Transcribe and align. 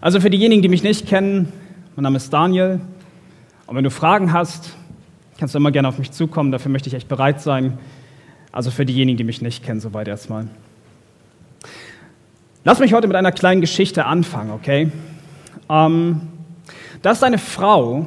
Also 0.00 0.20
für 0.20 0.28
diejenigen, 0.28 0.60
die 0.60 0.68
mich 0.68 0.82
nicht 0.82 1.06
kennen, 1.06 1.52
mein 1.94 2.02
Name 2.02 2.18
ist 2.18 2.30
Daniel. 2.30 2.80
Und 3.66 3.76
wenn 3.76 3.84
du 3.84 3.90
Fragen 3.90 4.32
hast, 4.32 4.76
kannst 5.38 5.54
du 5.54 5.58
immer 5.58 5.70
gerne 5.70 5.88
auf 5.88 5.98
mich 5.98 6.12
zukommen. 6.12 6.52
Dafür 6.52 6.70
möchte 6.70 6.88
ich 6.88 6.94
echt 6.94 7.08
bereit 7.08 7.40
sein. 7.40 7.78
Also 8.52 8.70
für 8.70 8.84
diejenigen, 8.84 9.16
die 9.16 9.24
mich 9.24 9.40
nicht 9.40 9.64
kennen, 9.64 9.80
soweit 9.80 10.06
erstmal. 10.06 10.48
Lass 12.64 12.78
mich 12.78 12.92
heute 12.92 13.06
mit 13.06 13.16
einer 13.16 13.32
kleinen 13.32 13.60
Geschichte 13.62 14.04
anfangen, 14.04 14.50
okay? 14.50 14.92
Ähm, 15.70 16.20
das 17.00 17.18
ist 17.18 17.24
eine 17.24 17.38
Frau 17.38 18.06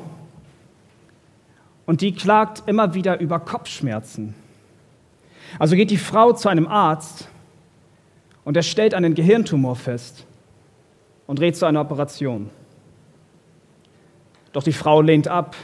und 1.85 2.01
die 2.01 2.11
klagt 2.11 2.63
immer 2.67 2.93
wieder 2.93 3.19
über 3.19 3.39
Kopfschmerzen. 3.39 4.35
Also 5.57 5.75
geht 5.75 5.89
die 5.89 5.97
Frau 5.97 6.33
zu 6.33 6.49
einem 6.49 6.67
Arzt 6.67 7.29
und 8.43 8.55
er 8.55 8.63
stellt 8.63 8.93
einen 8.93 9.15
Gehirntumor 9.15 9.75
fest 9.75 10.25
und 11.29 11.39
rät 11.39 11.55
zu 11.55 11.67
einer 11.67 11.81
Operation. 11.81 12.49
Doch 14.51 14.63
die 14.63 14.73
Frau 14.73 14.99
lehnt 15.01 15.27
ab. 15.27 15.55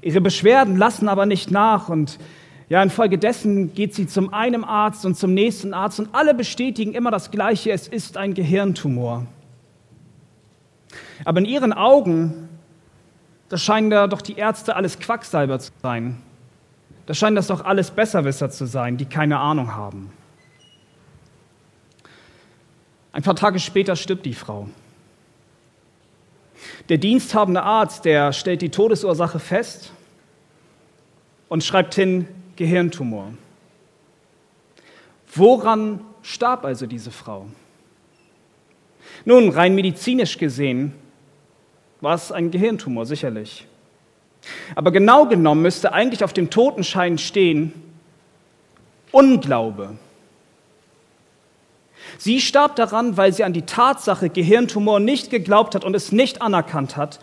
Ihre 0.00 0.20
Beschwerden 0.20 0.76
lassen 0.76 1.08
aber 1.08 1.26
nicht 1.26 1.50
nach 1.50 1.88
und 1.88 2.20
ja, 2.68 2.80
infolgedessen 2.84 3.74
geht 3.74 3.96
sie 3.96 4.06
zum 4.06 4.32
einen 4.32 4.62
Arzt 4.62 5.04
und 5.04 5.16
zum 5.16 5.34
nächsten 5.34 5.74
Arzt 5.74 5.98
und 5.98 6.10
alle 6.14 6.34
bestätigen 6.34 6.94
immer 6.94 7.10
das 7.10 7.32
Gleiche, 7.32 7.72
es 7.72 7.88
ist 7.88 8.16
ein 8.16 8.34
Gehirntumor. 8.34 9.26
Aber 11.24 11.40
in 11.40 11.44
ihren 11.44 11.72
Augen, 11.72 12.48
das 13.48 13.60
scheinen 13.60 13.90
da 13.90 14.06
doch 14.06 14.22
die 14.22 14.36
Ärzte 14.36 14.76
alles 14.76 15.00
Quacksalber 15.00 15.58
zu 15.58 15.72
sein. 15.82 16.22
Das 17.06 17.18
scheinen 17.18 17.34
das 17.34 17.48
doch 17.48 17.64
alles 17.64 17.90
Besserwisser 17.90 18.50
zu 18.50 18.66
sein, 18.66 18.98
die 18.98 19.06
keine 19.06 19.40
Ahnung 19.40 19.74
haben. 19.74 20.12
Ein 23.12 23.22
paar 23.22 23.36
Tage 23.36 23.58
später 23.60 23.94
stirbt 23.94 24.24
die 24.24 24.34
Frau. 24.34 24.68
Der 26.88 26.98
diensthabende 26.98 27.62
Arzt, 27.62 28.04
der 28.04 28.32
stellt 28.32 28.62
die 28.62 28.70
Todesursache 28.70 29.38
fest 29.38 29.92
und 31.48 31.62
schreibt 31.62 31.94
hin 31.94 32.26
Gehirntumor. 32.56 33.32
Woran 35.34 36.00
starb 36.22 36.64
also 36.64 36.86
diese 36.86 37.10
Frau? 37.10 37.46
Nun, 39.24 39.50
rein 39.50 39.74
medizinisch 39.74 40.38
gesehen 40.38 40.92
war 42.00 42.14
es 42.14 42.32
ein 42.32 42.50
Gehirntumor, 42.50 43.06
sicherlich. 43.06 43.66
Aber 44.74 44.90
genau 44.90 45.26
genommen 45.26 45.62
müsste 45.62 45.92
eigentlich 45.92 46.24
auf 46.24 46.32
dem 46.32 46.50
Totenschein 46.50 47.18
stehen 47.18 47.72
Unglaube. 49.12 49.96
Sie 52.18 52.40
starb 52.40 52.76
daran, 52.76 53.16
weil 53.16 53.32
sie 53.32 53.44
an 53.44 53.52
die 53.52 53.62
Tatsache 53.62 54.28
Gehirntumor 54.28 55.00
nicht 55.00 55.30
geglaubt 55.30 55.74
hat 55.74 55.84
und 55.84 55.94
es 55.94 56.12
nicht 56.12 56.42
anerkannt 56.42 56.96
hat 56.96 57.20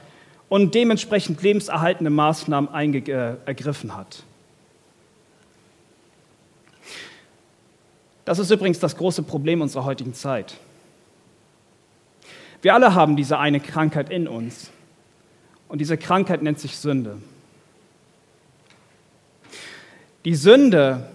und 0.49 0.75
dementsprechend 0.75 1.41
lebenserhaltende 1.41 2.09
Maßnahmen 2.09 2.93
äh, 2.93 3.35
ergriffen 3.45 3.95
hat. 3.95 4.23
Das 8.25 8.39
ist 8.39 8.51
übrigens 8.51 8.79
das 8.79 8.95
große 8.95 9.23
Problem 9.23 9.61
unserer 9.61 9.85
heutigen 9.85 10.13
Zeit. 10.13 10.55
Wir 12.61 12.73
alle 12.73 12.93
haben 12.93 13.15
diese 13.15 13.39
eine 13.39 13.59
Krankheit 13.59 14.09
in 14.09 14.27
uns. 14.27 14.69
Und 15.67 15.79
diese 15.79 15.97
Krankheit 15.97 16.41
nennt 16.41 16.59
sich 16.59 16.77
Sünde. 16.77 17.17
Die 20.25 20.35
Sünde 20.35 21.09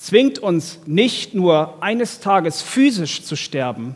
zwingt 0.00 0.38
uns 0.38 0.78
nicht 0.86 1.34
nur 1.34 1.82
eines 1.82 2.20
Tages 2.20 2.62
physisch 2.62 3.22
zu 3.22 3.36
sterben, 3.36 3.94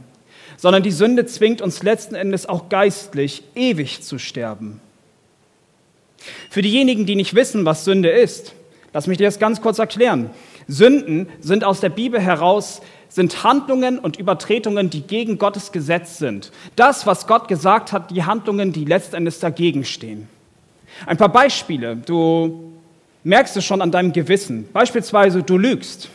sondern 0.58 0.83
die 0.83 0.91
Sünde 0.91 1.24
zwingt 1.24 1.62
uns 1.62 1.83
letzten 1.83 2.14
Endes 2.14 2.46
auch 2.46 2.69
geistlich 2.69 3.42
ewig 3.55 4.02
zu 4.02 4.19
sterben. 4.19 4.83
Für 6.50 6.61
diejenigen, 6.61 7.06
die 7.06 7.16
nicht 7.16 7.34
wissen, 7.34 7.64
was 7.64 7.84
Sünde 7.86 8.11
ist, 8.11 8.55
lass 8.92 9.06
mich 9.06 9.17
dir 9.17 9.27
das 9.27 9.39
ganz 9.39 9.62
kurz 9.62 9.79
erklären. 9.79 10.29
Sünden 10.68 11.27
sind 11.40 11.64
aus 11.64 11.80
der 11.80 11.89
Bibel 11.89 12.20
heraus 12.20 12.83
sind 13.08 13.45
Handlungen 13.45 13.98
und 13.98 14.18
Übertretungen, 14.18 14.90
die 14.90 15.02
gegen 15.02 15.39
Gottes 15.39 15.73
Gesetz 15.73 16.18
sind. 16.18 16.50
Das, 16.77 17.06
was 17.06 17.27
Gott 17.27 17.48
gesagt 17.48 17.92
hat, 17.92 18.11
die 18.11 18.24
Handlungen, 18.24 18.73
die 18.73 18.84
letztendlich 18.84 19.39
dagegen 19.39 19.84
stehen. 19.84 20.29
Ein 21.06 21.17
paar 21.17 21.29
Beispiele. 21.29 21.96
Du 21.96 22.73
merkst 23.24 23.57
es 23.57 23.64
schon 23.64 23.83
an 23.83 23.90
deinem 23.90 24.12
Gewissen. 24.12 24.68
Beispielsweise, 24.73 25.42
du 25.42 25.58
lügst 25.58 26.11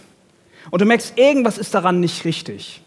und 0.72 0.82
du 0.82 0.86
merkst, 0.86 1.18
irgendwas 1.18 1.58
ist 1.58 1.74
daran 1.74 2.00
nicht 2.00 2.24
richtig. 2.24 2.82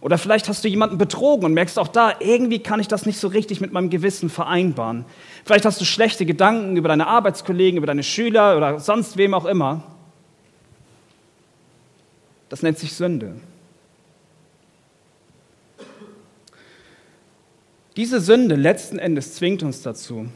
Oder 0.00 0.18
vielleicht 0.18 0.48
hast 0.48 0.62
du 0.62 0.68
jemanden 0.68 0.98
betrogen 0.98 1.44
und 1.46 1.54
merkst 1.54 1.78
auch 1.78 1.88
da, 1.88 2.14
irgendwie 2.20 2.60
kann 2.60 2.78
ich 2.78 2.86
das 2.86 3.06
nicht 3.06 3.18
so 3.18 3.26
richtig 3.26 3.60
mit 3.60 3.72
meinem 3.72 3.90
Gewissen 3.90 4.30
vereinbaren. 4.30 5.04
Vielleicht 5.44 5.64
hast 5.64 5.80
du 5.80 5.84
schlechte 5.84 6.24
Gedanken 6.24 6.76
über 6.76 6.88
deine 6.88 7.08
Arbeitskollegen, 7.08 7.78
über 7.78 7.88
deine 7.88 8.04
Schüler 8.04 8.56
oder 8.56 8.78
sonst 8.78 9.16
wem 9.16 9.34
auch 9.34 9.46
immer. 9.46 9.82
Das 12.48 12.62
nennt 12.62 12.78
sich 12.78 12.94
Sünde. 12.94 13.36
Diese 17.96 18.20
Sünde 18.20 18.54
letzten 18.54 18.98
Endes 18.98 19.34
zwingt 19.34 19.62
uns 19.62 19.82
dazu, 19.82 20.28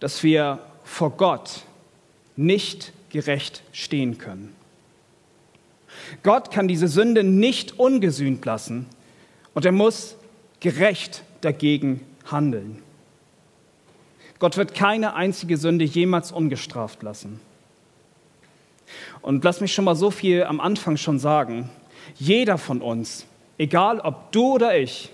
dass 0.00 0.22
wir 0.22 0.58
vor 0.90 1.10
Gott 1.10 1.62
nicht 2.36 2.92
gerecht 3.10 3.62
stehen 3.72 4.18
können. 4.18 4.54
Gott 6.24 6.50
kann 6.50 6.66
diese 6.66 6.88
Sünde 6.88 7.22
nicht 7.22 7.78
ungesühnt 7.78 8.44
lassen 8.44 8.86
und 9.54 9.64
er 9.64 9.72
muss 9.72 10.16
gerecht 10.58 11.22
dagegen 11.42 12.00
handeln. 12.30 12.82
Gott 14.40 14.56
wird 14.56 14.74
keine 14.74 15.14
einzige 15.14 15.56
Sünde 15.56 15.84
jemals 15.84 16.32
ungestraft 16.32 17.02
lassen. 17.02 17.40
Und 19.22 19.44
lass 19.44 19.60
mich 19.60 19.72
schon 19.72 19.84
mal 19.84 19.94
so 19.94 20.10
viel 20.10 20.42
am 20.42 20.60
Anfang 20.60 20.96
schon 20.96 21.20
sagen. 21.20 21.70
Jeder 22.16 22.58
von 22.58 22.82
uns, 22.82 23.26
egal 23.58 24.00
ob 24.00 24.32
du 24.32 24.54
oder 24.54 24.76
ich, 24.76 25.10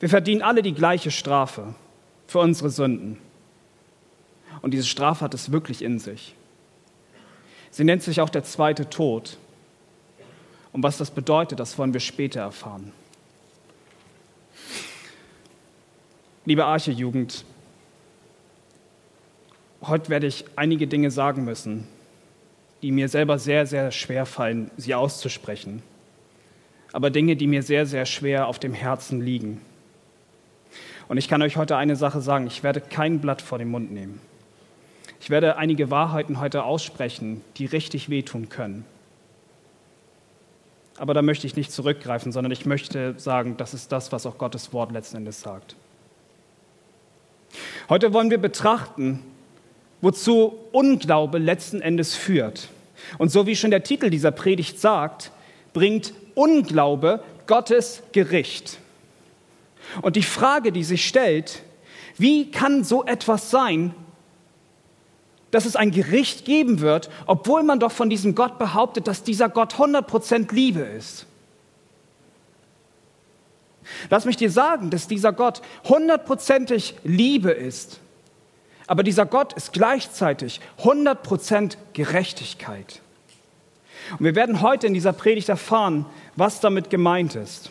wir 0.00 0.08
verdienen 0.08 0.42
alle 0.42 0.62
die 0.62 0.74
gleiche 0.74 1.12
Strafe 1.12 1.74
für 2.26 2.40
unsere 2.40 2.70
Sünden. 2.70 3.18
Und 4.62 4.72
diese 4.72 4.86
Strafe 4.86 5.24
hat 5.24 5.34
es 5.34 5.52
wirklich 5.52 5.82
in 5.82 5.98
sich. 5.98 6.34
Sie 7.70 7.84
nennt 7.84 8.02
sich 8.02 8.20
auch 8.20 8.30
der 8.30 8.44
zweite 8.44 8.88
Tod. 8.88 9.36
Und 10.72 10.82
was 10.82 10.98
das 10.98 11.10
bedeutet, 11.10 11.60
das 11.60 11.78
wollen 11.78 11.92
wir 11.92 12.00
später 12.00 12.40
erfahren. 12.40 12.92
Liebe 16.44 16.64
Arche-Jugend, 16.64 17.44
heute 19.82 20.08
werde 20.08 20.26
ich 20.26 20.44
einige 20.56 20.86
Dinge 20.86 21.10
sagen 21.10 21.44
müssen, 21.44 21.86
die 22.82 22.90
mir 22.90 23.08
selber 23.08 23.38
sehr, 23.38 23.66
sehr 23.66 23.90
schwer 23.90 24.24
fallen, 24.24 24.70
sie 24.76 24.94
auszusprechen. 24.94 25.82
Aber 26.92 27.10
Dinge, 27.10 27.36
die 27.36 27.46
mir 27.46 27.62
sehr, 27.62 27.86
sehr 27.86 28.06
schwer 28.06 28.46
auf 28.46 28.58
dem 28.58 28.72
Herzen 28.72 29.20
liegen. 29.20 29.60
Und 31.08 31.18
ich 31.18 31.28
kann 31.28 31.42
euch 31.42 31.56
heute 31.56 31.76
eine 31.76 31.96
Sache 31.96 32.20
sagen, 32.20 32.46
ich 32.46 32.62
werde 32.62 32.80
kein 32.80 33.20
Blatt 33.20 33.42
vor 33.42 33.58
den 33.58 33.70
Mund 33.70 33.90
nehmen. 33.92 34.20
Ich 35.20 35.30
werde 35.30 35.56
einige 35.56 35.90
Wahrheiten 35.90 36.40
heute 36.40 36.64
aussprechen, 36.64 37.42
die 37.56 37.66
richtig 37.66 38.08
wehtun 38.08 38.48
können. 38.48 38.84
Aber 40.96 41.14
da 41.14 41.22
möchte 41.22 41.46
ich 41.46 41.56
nicht 41.56 41.72
zurückgreifen, 41.72 42.32
sondern 42.32 42.50
ich 42.50 42.66
möchte 42.66 43.14
sagen, 43.18 43.56
das 43.56 43.72
ist 43.72 43.92
das, 43.92 44.10
was 44.10 44.26
auch 44.26 44.38
Gottes 44.38 44.72
Wort 44.72 44.92
letzten 44.92 45.18
Endes 45.18 45.40
sagt. 45.40 45.76
Heute 47.88 48.12
wollen 48.12 48.30
wir 48.30 48.38
betrachten, 48.38 49.20
wozu 50.00 50.58
Unglaube 50.72 51.38
letzten 51.38 51.80
Endes 51.80 52.14
führt. 52.14 52.68
Und 53.16 53.30
so 53.30 53.46
wie 53.46 53.56
schon 53.56 53.70
der 53.70 53.84
Titel 53.84 54.10
dieser 54.10 54.32
Predigt 54.32 54.80
sagt, 54.80 55.30
bringt 55.72 56.12
Unglaube 56.34 57.22
Gottes 57.46 58.02
Gericht. 58.12 58.78
Und 60.02 60.16
die 60.16 60.22
Frage, 60.22 60.72
die 60.72 60.84
sich 60.84 61.06
stellt, 61.06 61.62
wie 62.16 62.50
kann 62.50 62.84
so 62.84 63.04
etwas 63.04 63.50
sein, 63.50 63.94
dass 65.50 65.64
es 65.64 65.76
ein 65.76 65.90
Gericht 65.90 66.44
geben 66.44 66.80
wird, 66.80 67.10
obwohl 67.26 67.62
man 67.62 67.80
doch 67.80 67.92
von 67.92 68.10
diesem 68.10 68.34
Gott 68.34 68.58
behauptet, 68.58 69.06
dass 69.06 69.22
dieser 69.22 69.48
Gott 69.48 69.74
100% 69.74 70.52
Liebe 70.52 70.80
ist? 70.80 71.26
Lass 74.10 74.24
mich 74.24 74.36
dir 74.36 74.50
sagen, 74.50 74.90
dass 74.90 75.08
dieser 75.08 75.32
Gott 75.32 75.62
hundertprozentig 75.84 76.94
Liebe 77.04 77.50
ist. 77.50 78.00
Aber 78.86 79.02
dieser 79.02 79.26
Gott 79.26 79.52
ist 79.52 79.72
gleichzeitig 79.72 80.60
100% 80.82 81.76
Gerechtigkeit. 81.92 83.00
Und 84.12 84.24
wir 84.24 84.34
werden 84.34 84.62
heute 84.62 84.86
in 84.86 84.94
dieser 84.94 85.12
Predigt 85.12 85.48
erfahren, 85.48 86.06
was 86.36 86.60
damit 86.60 86.88
gemeint 86.88 87.34
ist. 87.34 87.70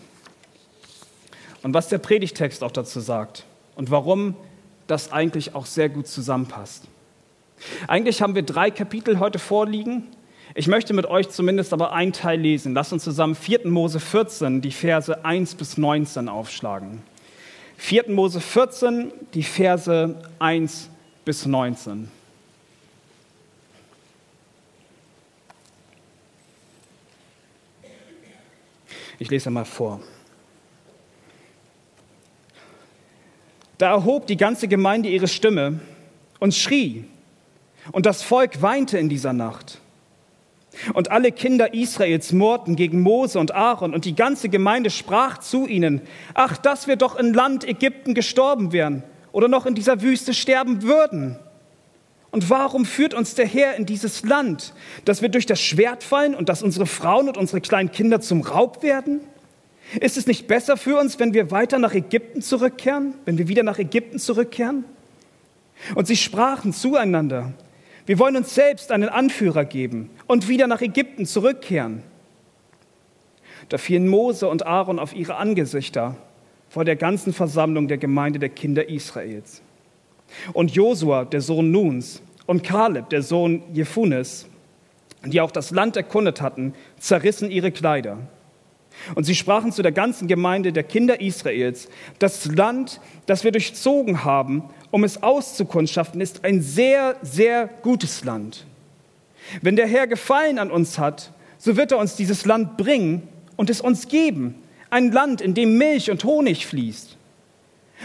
Und 1.63 1.73
was 1.73 1.87
der 1.87 1.97
Predigtext 1.97 2.63
auch 2.63 2.71
dazu 2.71 2.99
sagt. 2.99 3.45
Und 3.75 3.89
warum 3.89 4.35
das 4.85 5.11
eigentlich 5.11 5.55
auch 5.55 5.65
sehr 5.65 5.89
gut 5.89 6.07
zusammenpasst. 6.07 6.87
Eigentlich 7.87 8.21
haben 8.21 8.35
wir 8.35 8.43
drei 8.43 8.71
Kapitel 8.71 9.19
heute 9.19 9.39
vorliegen, 9.39 10.03
Ich 10.55 10.67
möchte 10.67 10.93
mit 10.93 11.05
euch 11.05 11.29
zumindest 11.29 11.73
aber 11.73 11.93
einen 11.93 12.13
Teil 12.13 12.39
lesen. 12.39 12.73
Lasst 12.73 12.91
uns 12.91 13.03
zusammen 13.03 13.35
4. 13.35 13.67
Mose 13.67 13.99
14, 13.99 14.61
die 14.61 14.71
Verse 14.71 15.23
1 15.23 15.55
bis 15.55 15.77
19 15.77 16.29
aufschlagen. 16.29 17.03
4. 17.77 18.09
Mose 18.09 18.41
14, 18.41 19.11
die 19.33 19.43
Verse 19.43 20.15
1 20.39 20.89
bis 21.25 21.45
19. 21.45 22.09
Ich 29.19 29.29
lese 29.29 29.49
mal 29.51 29.65
vor. 29.65 29.99
Da 33.77 33.91
erhob 33.91 34.25
die 34.25 34.37
ganze 34.37 34.67
Gemeinde 34.67 35.09
ihre 35.09 35.27
Stimme 35.27 35.79
und 36.39 36.55
schrie, 36.55 37.05
und 37.91 38.05
das 38.05 38.23
Volk 38.23 38.61
weinte 38.61 38.97
in 38.97 39.09
dieser 39.09 39.33
Nacht. 39.33 39.79
Und 40.93 41.09
alle 41.11 41.31
Kinder 41.31 41.73
Israels 41.73 42.31
murrten 42.31 42.75
gegen 42.75 43.01
Mose 43.01 43.39
und 43.39 43.53
Aaron, 43.53 43.93
und 43.93 44.05
die 44.05 44.15
ganze 44.15 44.49
Gemeinde 44.49 44.89
sprach 44.89 45.39
zu 45.39 45.65
ihnen, 45.65 46.01
ach, 46.33 46.57
dass 46.57 46.87
wir 46.87 46.95
doch 46.95 47.17
in 47.17 47.33
Land 47.33 47.67
Ägypten 47.67 48.13
gestorben 48.13 48.71
wären 48.71 49.03
oder 49.31 49.47
noch 49.47 49.65
in 49.65 49.75
dieser 49.75 50.01
Wüste 50.01 50.33
sterben 50.33 50.83
würden. 50.83 51.37
Und 52.29 52.49
warum 52.49 52.85
führt 52.85 53.13
uns 53.13 53.35
der 53.35 53.47
Herr 53.47 53.75
in 53.75 53.85
dieses 53.85 54.23
Land, 54.23 54.73
dass 55.05 55.21
wir 55.21 55.29
durch 55.29 55.45
das 55.45 55.61
Schwert 55.61 56.03
fallen 56.03 56.35
und 56.35 56.49
dass 56.49 56.61
unsere 56.61 56.85
Frauen 56.85 57.27
und 57.27 57.37
unsere 57.37 57.61
kleinen 57.61 57.91
Kinder 57.91 58.21
zum 58.21 58.41
Raub 58.41 58.83
werden? 58.83 59.21
Ist 59.99 60.17
es 60.17 60.27
nicht 60.27 60.47
besser 60.47 60.75
für 60.75 60.99
uns, 60.99 61.17
wenn 61.17 61.33
wir 61.33 61.49
weiter 61.49 61.79
nach 61.79 61.93
Ägypten 61.93 62.41
zurückkehren, 62.41 63.13
wenn 63.25 63.37
wir 63.37 63.47
wieder 63.47 63.63
nach 63.63 63.79
Ägypten 63.79 64.19
zurückkehren? 64.19 64.83
Und 65.95 66.07
sie 66.07 66.17
sprachen 66.17 66.73
zueinander, 66.73 67.53
wir 68.07 68.19
wollen 68.19 68.37
uns 68.37 68.55
selbst 68.55 68.91
einen 68.91 69.09
Anführer 69.09 69.65
geben 69.65 70.09
und 70.27 70.47
wieder 70.47 70.67
nach 70.67 70.81
Ägypten 70.81 71.25
zurückkehren. 71.25 72.03
Da 73.69 73.77
fielen 73.77 74.07
Mose 74.07 74.47
und 74.47 74.65
Aaron 74.65 74.97
auf 74.97 75.13
ihre 75.13 75.35
Angesichter 75.35 76.15
vor 76.69 76.85
der 76.85 76.95
ganzen 76.95 77.33
Versammlung 77.33 77.89
der 77.89 77.97
Gemeinde 77.97 78.39
der 78.39 78.49
Kinder 78.49 78.89
Israels. 78.89 79.61
Und 80.53 80.71
Josua, 80.71 81.25
der 81.25 81.41
Sohn 81.41 81.71
Nuns, 81.71 82.21
und 82.45 82.63
Kaleb, 82.63 83.09
der 83.09 83.21
Sohn 83.21 83.61
Jephunes, 83.73 84.47
die 85.25 85.41
auch 85.41 85.51
das 85.51 85.71
Land 85.71 85.97
erkundet 85.97 86.41
hatten, 86.41 86.73
zerrissen 86.97 87.51
ihre 87.51 87.71
Kleider. 87.71 88.19
Und 89.15 89.25
sie 89.25 89.35
sprachen 89.35 89.71
zu 89.71 89.81
der 89.81 89.91
ganzen 89.91 90.27
Gemeinde 90.27 90.71
der 90.71 90.83
Kinder 90.83 91.21
Israels, 91.21 91.89
das 92.19 92.45
Land, 92.45 92.99
das 93.25 93.43
wir 93.43 93.51
durchzogen 93.51 94.23
haben, 94.23 94.63
um 94.91 95.03
es 95.03 95.21
auszukundschaften, 95.21 96.21
ist 96.21 96.43
ein 96.43 96.61
sehr, 96.61 97.15
sehr 97.21 97.67
gutes 97.81 98.23
Land. 98.23 98.65
Wenn 99.61 99.75
der 99.75 99.87
Herr 99.87 100.07
Gefallen 100.07 100.59
an 100.59 100.71
uns 100.71 100.97
hat, 100.97 101.31
so 101.57 101.77
wird 101.77 101.91
er 101.91 101.97
uns 101.97 102.15
dieses 102.15 102.45
Land 102.45 102.77
bringen 102.77 103.27
und 103.55 103.69
es 103.69 103.81
uns 103.81 104.07
geben. 104.07 104.55
Ein 104.89 105.11
Land, 105.11 105.41
in 105.41 105.53
dem 105.53 105.77
Milch 105.77 106.11
und 106.11 106.23
Honig 106.23 106.65
fließt. 106.65 107.17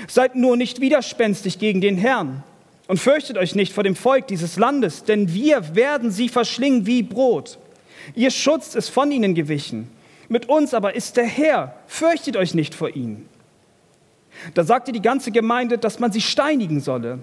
Seid 0.09 0.37
nur 0.37 0.57
nicht 0.57 0.81
widerspenstig 0.81 1.59
gegen 1.59 1.81
den 1.81 1.97
Herrn 1.97 2.43
und 2.89 2.99
fürchtet 2.99 3.37
euch 3.37 3.55
nicht 3.55 3.73
vor 3.73 3.85
dem 3.85 3.95
Volk 3.95 4.27
dieses 4.27 4.57
Landes, 4.57 5.05
denn 5.05 5.33
wir 5.35 5.75
werden 5.75 6.11
sie 6.11 6.29
verschlingen 6.29 6.87
wie 6.87 7.03
Brot. 7.03 7.59
Ihr 8.15 8.31
Schutz 8.31 8.75
ist 8.75 8.89
von 8.89 9.13
ihnen 9.13 9.35
gewichen 9.35 9.91
mit 10.33 10.49
uns 10.49 10.73
aber 10.73 10.97
ist 10.97 11.19
der 11.19 11.27
Herr. 11.27 11.77
Fürchtet 11.87 12.39
euch 12.39 12.55
nicht 12.55 12.75
vor 12.75 12.97
ihm. 12.97 13.27
Da 14.55 14.65
sagte 14.65 14.93
die 14.93 15.03
ganze 15.03 15.31
Gemeinde, 15.31 15.79
dass 15.79 15.99
man 15.99 16.13
sie 16.13 16.21
steinigen 16.21 16.81
solle. 16.81 17.21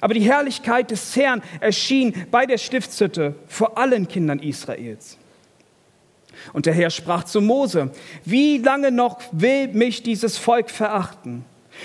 Aber 0.00 0.14
die 0.14 0.20
Herrlichkeit 0.20 0.90
des 0.90 1.16
Herrn 1.16 1.42
erschien 1.60 2.14
bei 2.30 2.46
der 2.46 2.58
Stiftshütte 2.58 3.34
vor 3.46 3.78
allen 3.78 4.08
Kindern 4.08 4.40
Israels. 4.40 5.16
Und 6.52 6.66
der 6.66 6.74
Herr 6.74 6.90
sprach 6.90 7.24
zu 7.24 7.40
Mose, 7.40 7.90
wie 8.24 8.58
lange 8.58 8.90
noch 8.90 9.20
will 9.32 9.68
mich 9.68 10.02
dieses 10.02 10.36
Volk 10.36 10.70
verachten? 10.70 11.44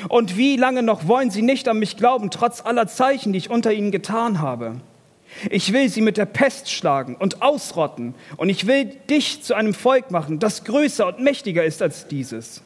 Und 0.09 0.37
wie 0.37 0.57
lange 0.57 0.83
noch 0.83 1.07
wollen 1.07 1.31
sie 1.31 1.41
nicht 1.41 1.67
an 1.67 1.79
mich 1.79 1.97
glauben, 1.97 2.31
trotz 2.31 2.63
aller 2.65 2.87
Zeichen, 2.87 3.33
die 3.33 3.39
ich 3.39 3.49
unter 3.49 3.73
ihnen 3.73 3.91
getan 3.91 4.39
habe? 4.39 4.75
Ich 5.49 5.71
will 5.71 5.87
sie 5.89 6.01
mit 6.01 6.17
der 6.17 6.25
Pest 6.25 6.69
schlagen 6.69 7.15
und 7.15 7.41
ausrotten. 7.41 8.15
Und 8.37 8.49
ich 8.49 8.67
will 8.67 8.85
dich 9.09 9.41
zu 9.43 9.53
einem 9.53 9.73
Volk 9.73 10.11
machen, 10.11 10.39
das 10.39 10.63
größer 10.65 11.07
und 11.07 11.19
mächtiger 11.19 11.63
ist 11.63 11.81
als 11.81 12.07
dieses. 12.07 12.61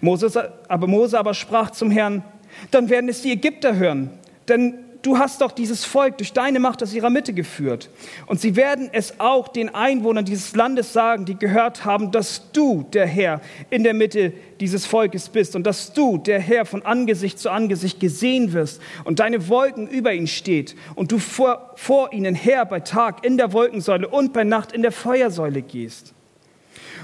Moses, 0.00 0.36
aber 0.36 0.86
Mose 0.86 1.18
aber 1.18 1.34
sprach 1.34 1.70
zum 1.70 1.90
Herrn, 1.90 2.22
dann 2.70 2.88
werden 2.88 3.08
es 3.08 3.22
die 3.22 3.32
Ägypter 3.32 3.76
hören, 3.76 4.10
denn 4.48 4.74
du 5.02 5.18
hast 5.18 5.40
doch 5.40 5.52
dieses 5.52 5.84
Volk 5.84 6.18
durch 6.18 6.32
deine 6.32 6.60
Macht 6.60 6.82
aus 6.82 6.92
ihrer 6.92 7.10
Mitte 7.10 7.32
geführt. 7.32 7.88
Und 8.26 8.40
sie 8.40 8.56
werden 8.56 8.90
es 8.92 9.20
auch 9.20 9.48
den 9.48 9.74
Einwohnern 9.74 10.24
dieses 10.24 10.54
Landes 10.54 10.92
sagen, 10.92 11.24
die 11.24 11.38
gehört 11.38 11.84
haben, 11.84 12.10
dass 12.10 12.50
du, 12.52 12.84
der 12.92 13.06
Herr, 13.06 13.40
in 13.70 13.84
der 13.84 13.94
Mitte 13.94 14.32
dieses 14.60 14.86
Volkes 14.86 15.28
bist 15.28 15.54
und 15.56 15.64
dass 15.66 15.92
du, 15.92 16.18
der 16.18 16.40
Herr, 16.40 16.64
von 16.64 16.82
Angesicht 16.82 17.38
zu 17.38 17.50
Angesicht 17.50 18.00
gesehen 18.00 18.52
wirst 18.52 18.80
und 19.04 19.20
deine 19.20 19.48
Wolken 19.48 19.88
über 19.88 20.12
ihnen 20.12 20.26
steht 20.26 20.74
und 20.94 21.12
du 21.12 21.18
vor, 21.18 21.72
vor 21.76 22.12
ihnen 22.12 22.34
her 22.34 22.64
bei 22.64 22.80
Tag 22.80 23.24
in 23.24 23.36
der 23.36 23.52
Wolkensäule 23.52 24.08
und 24.08 24.32
bei 24.32 24.44
Nacht 24.44 24.72
in 24.72 24.82
der 24.82 24.92
Feuersäule 24.92 25.62
gehst. 25.62 26.14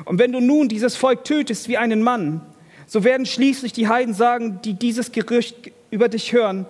Und 0.05 0.19
wenn 0.19 0.33
du 0.33 0.41
nun 0.41 0.69
dieses 0.69 0.97
Volk 0.97 1.25
tötest 1.25 1.69
wie 1.69 1.79
einen 1.79 2.03
Mann, 2.03 2.41
so 2.87 3.05
werden 3.05 3.27
schließlich 3.27 3.73
die 3.73 3.89
Heiden 3.89 4.15
sagen, 4.15 4.61
die 4.65 4.75
dieses 4.75 5.13
Gerücht 5.13 5.73
über 5.91 6.09
dich 6.09 6.33
hören, 6.33 6.67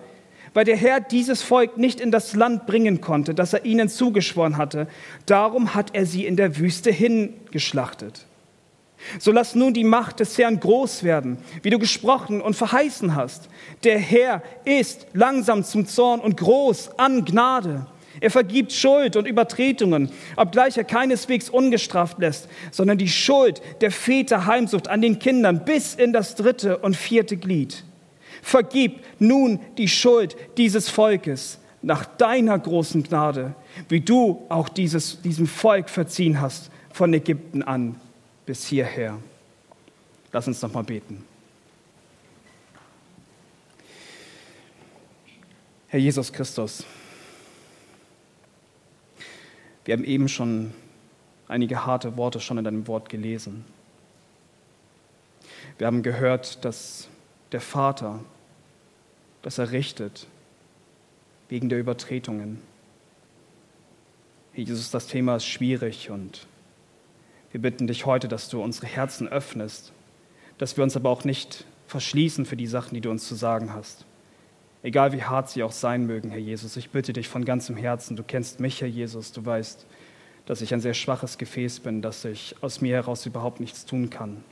weil 0.53 0.65
der 0.65 0.77
Herr 0.77 1.01
dieses 1.01 1.41
Volk 1.41 1.77
nicht 1.77 1.99
in 1.99 2.11
das 2.11 2.33
Land 2.33 2.65
bringen 2.65 3.01
konnte, 3.01 3.33
das 3.33 3.53
er 3.53 3.65
ihnen 3.65 3.89
zugeschworen 3.89 4.57
hatte. 4.57 4.87
Darum 5.25 5.75
hat 5.75 5.93
er 5.93 6.05
sie 6.05 6.25
in 6.25 6.37
der 6.37 6.57
Wüste 6.57 6.91
hingeschlachtet. 6.91 8.25
So 9.19 9.31
lass 9.31 9.55
nun 9.55 9.73
die 9.73 9.83
Macht 9.83 10.19
des 10.19 10.37
Herrn 10.37 10.59
groß 10.59 11.03
werden, 11.03 11.37
wie 11.61 11.69
du 11.69 11.77
gesprochen 11.77 12.41
und 12.41 12.55
verheißen 12.55 13.15
hast. 13.15 13.49
Der 13.83 13.99
Herr 13.99 14.41
ist 14.63 15.07
langsam 15.13 15.63
zum 15.63 15.85
Zorn 15.85 16.21
und 16.21 16.37
groß 16.37 16.97
an 16.97 17.25
Gnade. 17.25 17.85
Er 18.21 18.31
vergibt 18.31 18.71
Schuld 18.71 19.15
und 19.15 19.27
Übertretungen, 19.27 20.09
obgleich 20.35 20.77
er 20.77 20.83
keineswegs 20.83 21.49
ungestraft 21.49 22.19
lässt, 22.19 22.47
sondern 22.71 22.97
die 22.97 23.09
Schuld 23.09 23.61
der 23.81 23.91
Väter 23.91 24.45
heimsucht 24.45 24.87
an 24.87 25.01
den 25.01 25.19
Kindern 25.19 25.65
bis 25.65 25.95
in 25.95 26.13
das 26.13 26.35
dritte 26.35 26.77
und 26.77 26.95
vierte 26.95 27.37
Glied. 27.37 27.83
Vergib 28.41 29.03
nun 29.19 29.59
die 29.77 29.87
Schuld 29.87 30.35
dieses 30.57 30.89
Volkes 30.89 31.59
nach 31.81 32.05
deiner 32.05 32.57
großen 32.57 33.03
Gnade, 33.03 33.53
wie 33.89 34.01
du 34.01 34.45
auch 34.49 34.69
dieses, 34.69 35.21
diesem 35.21 35.47
Volk 35.47 35.89
verziehen 35.89 36.41
hast 36.41 36.71
von 36.91 37.13
Ägypten 37.13 37.61
an 37.63 37.95
bis 38.45 38.65
hierher. 38.65 39.17
Lass 40.31 40.47
uns 40.47 40.61
noch 40.61 40.73
mal 40.73 40.83
beten. 40.83 41.23
Herr 45.87 45.99
Jesus 45.99 46.31
Christus, 46.33 46.83
wir 49.85 49.93
haben 49.93 50.03
eben 50.03 50.27
schon 50.27 50.73
einige 51.47 51.85
harte 51.85 52.17
Worte 52.17 52.39
schon 52.39 52.57
in 52.57 52.63
deinem 52.63 52.87
Wort 52.87 53.09
gelesen. 53.09 53.65
Wir 55.77 55.87
haben 55.87 56.03
gehört, 56.03 56.65
dass 56.65 57.07
der 57.51 57.61
Vater 57.61 58.19
das 59.45 59.59
er 59.59 59.71
richtet 59.71 60.25
wegen 61.49 61.69
der 61.69 61.79
Übertretungen. 61.79 62.59
Jesus, 64.55 64.89
das 64.89 65.05
Thema 65.05 65.35
ist 65.35 65.45
schwierig 65.45 66.09
und 66.09 66.47
wir 67.51 67.61
bitten 67.61 67.85
dich 67.85 68.07
heute, 68.07 68.27
dass 68.27 68.49
du 68.49 68.63
unsere 68.63 68.87
Herzen 68.87 69.27
öffnest, 69.27 69.93
dass 70.57 70.77
wir 70.77 70.83
uns 70.83 70.95
aber 70.95 71.11
auch 71.11 71.25
nicht 71.25 71.65
verschließen 71.85 72.47
für 72.47 72.57
die 72.57 72.65
Sachen, 72.65 72.95
die 72.95 73.01
du 73.01 73.11
uns 73.11 73.27
zu 73.27 73.35
sagen 73.35 73.71
hast. 73.71 74.05
Egal 74.85 75.13
wie 75.13 75.23
hart 75.23 75.49
sie 75.49 75.63
auch 75.63 75.71
sein 75.71 76.05
mögen, 76.05 76.29
Herr 76.29 76.37
Jesus, 76.37 76.77
ich 76.77 76.91
bitte 76.91 77.11
dich 77.11 77.27
von 77.27 77.43
ganzem 77.43 77.75
Herzen, 77.75 78.15
du 78.15 78.21
kennst 78.21 78.59
mich, 78.59 78.81
Herr 78.81 78.87
Jesus, 78.87 79.31
du 79.31 79.43
weißt, 79.43 79.83
dass 80.45 80.61
ich 80.61 80.75
ein 80.75 80.79
sehr 80.79 80.93
schwaches 80.93 81.39
Gefäß 81.39 81.79
bin, 81.79 82.03
dass 82.03 82.23
ich 82.23 82.55
aus 82.61 82.81
mir 82.81 82.93
heraus 82.93 83.25
überhaupt 83.25 83.59
nichts 83.59 83.87
tun 83.87 84.11
kann. 84.11 84.43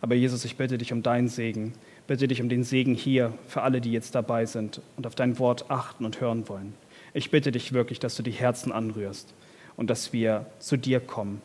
Aber 0.00 0.16
Jesus, 0.16 0.44
ich 0.44 0.56
bitte 0.56 0.78
dich 0.78 0.92
um 0.92 1.04
deinen 1.04 1.28
Segen, 1.28 1.74
bitte 2.08 2.26
dich 2.26 2.42
um 2.42 2.48
den 2.48 2.64
Segen 2.64 2.96
hier 2.96 3.34
für 3.46 3.62
alle, 3.62 3.80
die 3.80 3.92
jetzt 3.92 4.16
dabei 4.16 4.46
sind 4.46 4.80
und 4.96 5.06
auf 5.06 5.14
dein 5.14 5.38
Wort 5.38 5.70
achten 5.70 6.04
und 6.04 6.20
hören 6.20 6.48
wollen. 6.48 6.74
Ich 7.14 7.30
bitte 7.30 7.52
dich 7.52 7.72
wirklich, 7.72 8.00
dass 8.00 8.16
du 8.16 8.24
die 8.24 8.32
Herzen 8.32 8.72
anrührst 8.72 9.32
und 9.76 9.90
dass 9.90 10.12
wir 10.12 10.46
zu 10.58 10.76
dir 10.76 10.98
kommen, 10.98 11.40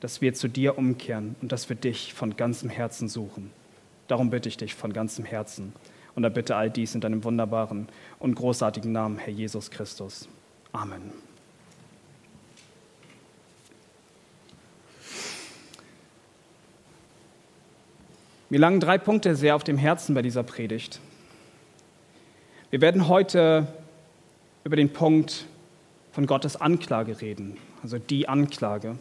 dass 0.00 0.20
wir 0.20 0.34
zu 0.34 0.48
dir 0.48 0.76
umkehren 0.76 1.34
und 1.40 1.50
dass 1.50 1.70
wir 1.70 1.76
dich 1.76 2.12
von 2.12 2.36
ganzem 2.36 2.68
Herzen 2.68 3.08
suchen. 3.08 3.50
Darum 4.06 4.28
bitte 4.28 4.50
ich 4.50 4.58
dich 4.58 4.74
von 4.74 4.92
ganzem 4.92 5.24
Herzen 5.24 5.72
und 6.14 6.22
da 6.22 6.28
bitte 6.28 6.56
all 6.56 6.70
dies 6.70 6.94
in 6.94 7.00
deinem 7.00 7.24
wunderbaren 7.24 7.88
und 8.18 8.34
großartigen 8.34 8.92
Namen, 8.92 9.18
Herr 9.18 9.32
Jesus 9.32 9.70
Christus. 9.70 10.28
Amen. 10.72 11.12
Mir 18.50 18.60
lagen 18.60 18.78
drei 18.78 18.98
Punkte 18.98 19.34
sehr 19.34 19.56
auf 19.56 19.64
dem 19.64 19.78
Herzen 19.78 20.14
bei 20.14 20.22
dieser 20.22 20.44
Predigt. 20.44 21.00
Wir 22.70 22.80
werden 22.80 23.08
heute 23.08 23.66
über 24.62 24.76
den 24.76 24.92
Punkt 24.92 25.46
von 26.12 26.26
Gottes 26.26 26.60
Anklage 26.60 27.20
reden, 27.20 27.56
also 27.82 27.98
die 27.98 28.28
Anklage. 28.28 28.90
In 28.90 28.96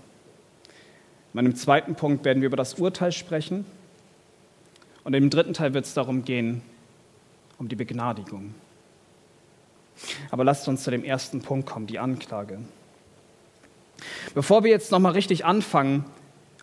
meinem 1.34 1.56
zweiten 1.56 1.96
Punkt 1.96 2.26
werden 2.26 2.42
wir 2.42 2.48
über 2.48 2.58
das 2.58 2.76
Urteil 2.76 3.12
sprechen. 3.12 3.66
Und 5.04 5.14
im 5.14 5.30
dritten 5.30 5.54
Teil 5.54 5.74
wird 5.74 5.86
es 5.86 5.94
darum 5.94 6.24
gehen, 6.24 6.62
um 7.58 7.68
die 7.68 7.76
Begnadigung. 7.76 8.56
Aber 10.32 10.44
lasst 10.44 10.68
uns 10.68 10.84
zu 10.84 10.92
dem 10.92 11.04
ersten 11.04 11.42
Punkt 11.42 11.70
kommen, 11.70 11.88
die 11.88 12.00
Anklage. 12.00 12.60
Bevor 14.34 14.64
wir 14.64 14.72
jetzt 14.72 14.92
nochmal 14.92 15.14
richtig 15.14 15.46
anfangen, 15.46 16.06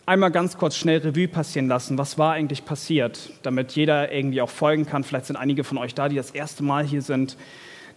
einmal 0.05 0.31
ganz 0.31 0.57
kurz 0.57 0.75
schnell 0.75 0.99
Revue 0.99 1.27
passieren 1.27 1.67
lassen, 1.67 1.97
was 1.97 2.17
war 2.17 2.33
eigentlich 2.33 2.65
passiert, 2.65 3.31
damit 3.43 3.71
jeder 3.73 4.11
irgendwie 4.11 4.41
auch 4.41 4.49
folgen 4.49 4.85
kann. 4.85 5.03
Vielleicht 5.03 5.27
sind 5.27 5.37
einige 5.37 5.63
von 5.63 5.77
euch 5.77 5.95
da, 5.95 6.09
die 6.09 6.15
das 6.15 6.31
erste 6.31 6.63
Mal 6.63 6.85
hier 6.85 7.01
sind. 7.01 7.37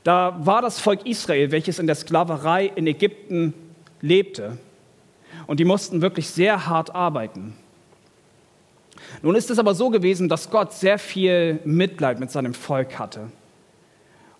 Da 0.05 0.39
war 0.45 0.63
das 0.63 0.81
Volk 0.81 1.07
Israel, 1.07 1.51
welches 1.51 1.79
in 1.79 1.87
der 1.87 1.97
Sklaverei 1.97 2.67
in 2.67 2.87
Ägypten 2.87 3.55
lebte. 4.01 4.59
Und 5.47 5.61
die 5.61 5.65
mussten 5.65 6.03
wirklich 6.03 6.29
sehr 6.29 6.67
hart 6.67 6.95
arbeiten. 6.95 7.55
Nun 9.23 9.35
ist 9.35 9.51
es 9.51 9.59
aber 9.59 9.75
so 9.75 9.91
gewesen, 9.91 10.29
dass 10.29 10.51
Gott 10.51 10.73
sehr 10.73 10.99
viel 10.99 11.61
Mitleid 11.65 12.21
mit 12.21 12.31
seinem 12.31 12.55
Volk 12.55 12.99
hatte 12.99 13.31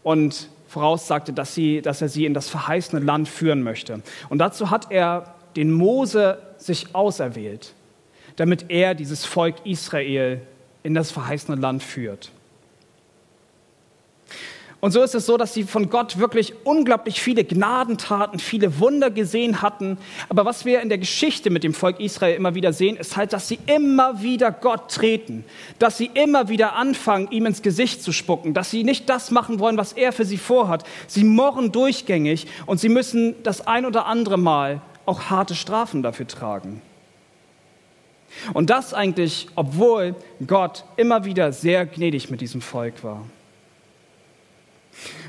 und 0.03 0.49
voraussagte, 0.69 1.33
dass, 1.33 1.55
sie, 1.55 1.83
dass 1.83 2.03
er 2.03 2.09
sie 2.09 2.27
in 2.27 2.35
das 2.35 2.49
verheißene 2.49 3.05
Land 3.05 3.29
führen 3.29 3.63
möchte. 3.63 4.03
Und 4.29 4.39
dazu 4.39 4.71
hat 4.71 4.91
er 4.91 5.35
den 5.57 5.73
Mose 5.73 6.39
sich 6.59 6.95
auserwählt, 6.95 7.75
damit 8.37 8.67
er 8.71 8.95
dieses 8.95 9.25
Volk 9.25 9.55
Israel 9.65 10.41
in 10.83 10.95
das 10.95 11.11
verheißene 11.11 11.61
Land 11.61 11.83
führt. 11.83 12.33
Und 14.85 14.91
so 14.91 15.03
ist 15.03 15.15
es 15.15 15.25
so, 15.25 15.39
dass 15.39 15.55
sie 15.55 15.63
von 15.63 15.89
Gott 15.89 16.19
wirklich 16.19 16.53
unglaublich 16.63 17.19
viele 17.19 17.43
Gnadentaten, 17.43 18.39
viele 18.39 18.81
Wunder 18.81 19.11
gesehen 19.11 19.63
hatten. 19.63 19.97
Aber 20.29 20.45
was 20.45 20.67
wir 20.67 20.83
in 20.83 20.91
der 20.91 20.99
Geschichte 20.99 21.49
mit 21.49 21.65
dem 21.65 21.73
Volk 21.73 22.01
Israel 22.01 22.37
immer 22.37 22.55
wieder 22.55 22.75
sehen, 22.75 22.99
ist 22.99 23.17
halt, 23.17 23.33
dass 23.33 23.49
sie 23.49 23.59
immer 23.65 24.21
wieder 24.21 24.53
Gott 24.53 24.91
treten, 24.91 25.47
dass 25.79 25.97
sie 25.97 26.11
immer 26.13 26.51
wieder 26.51 26.75
anfangen, 26.77 27.31
ihm 27.31 27.47
ins 27.47 27.63
Gesicht 27.63 28.03
zu 28.03 28.13
spucken, 28.13 28.53
dass 28.53 28.71
sie 28.71 28.85
nicht 28.85 29.09
das 29.09 29.31
machen 29.31 29.59
wollen, 29.59 29.79
was 29.79 29.95
er 29.95 30.13
für 30.13 30.27
sie 30.27 30.37
vorhat. 30.37 30.85
Sie 31.07 31.25
morren 31.25 31.73
durchgängig 31.73 32.47
und 32.67 32.79
sie 32.79 32.91
müssen 32.91 33.43
das 33.43 33.67
ein 33.67 33.87
oder 33.87 34.05
andere 34.05 34.37
Mal 34.37 34.83
auch 35.07 35.31
harte 35.31 35.55
Strafen 35.55 36.03
dafür 36.03 36.29
tragen. 36.29 36.83
Und 38.53 38.69
das 38.69 38.93
eigentlich, 38.93 39.49
obwohl 39.55 40.15
Gott 40.47 40.85
immer 40.99 41.25
wieder 41.25 41.53
sehr 41.53 41.87
gnädig 41.87 42.29
mit 42.29 42.43
diesem 42.43 42.61
Volk 42.61 43.03
war. 43.03 43.25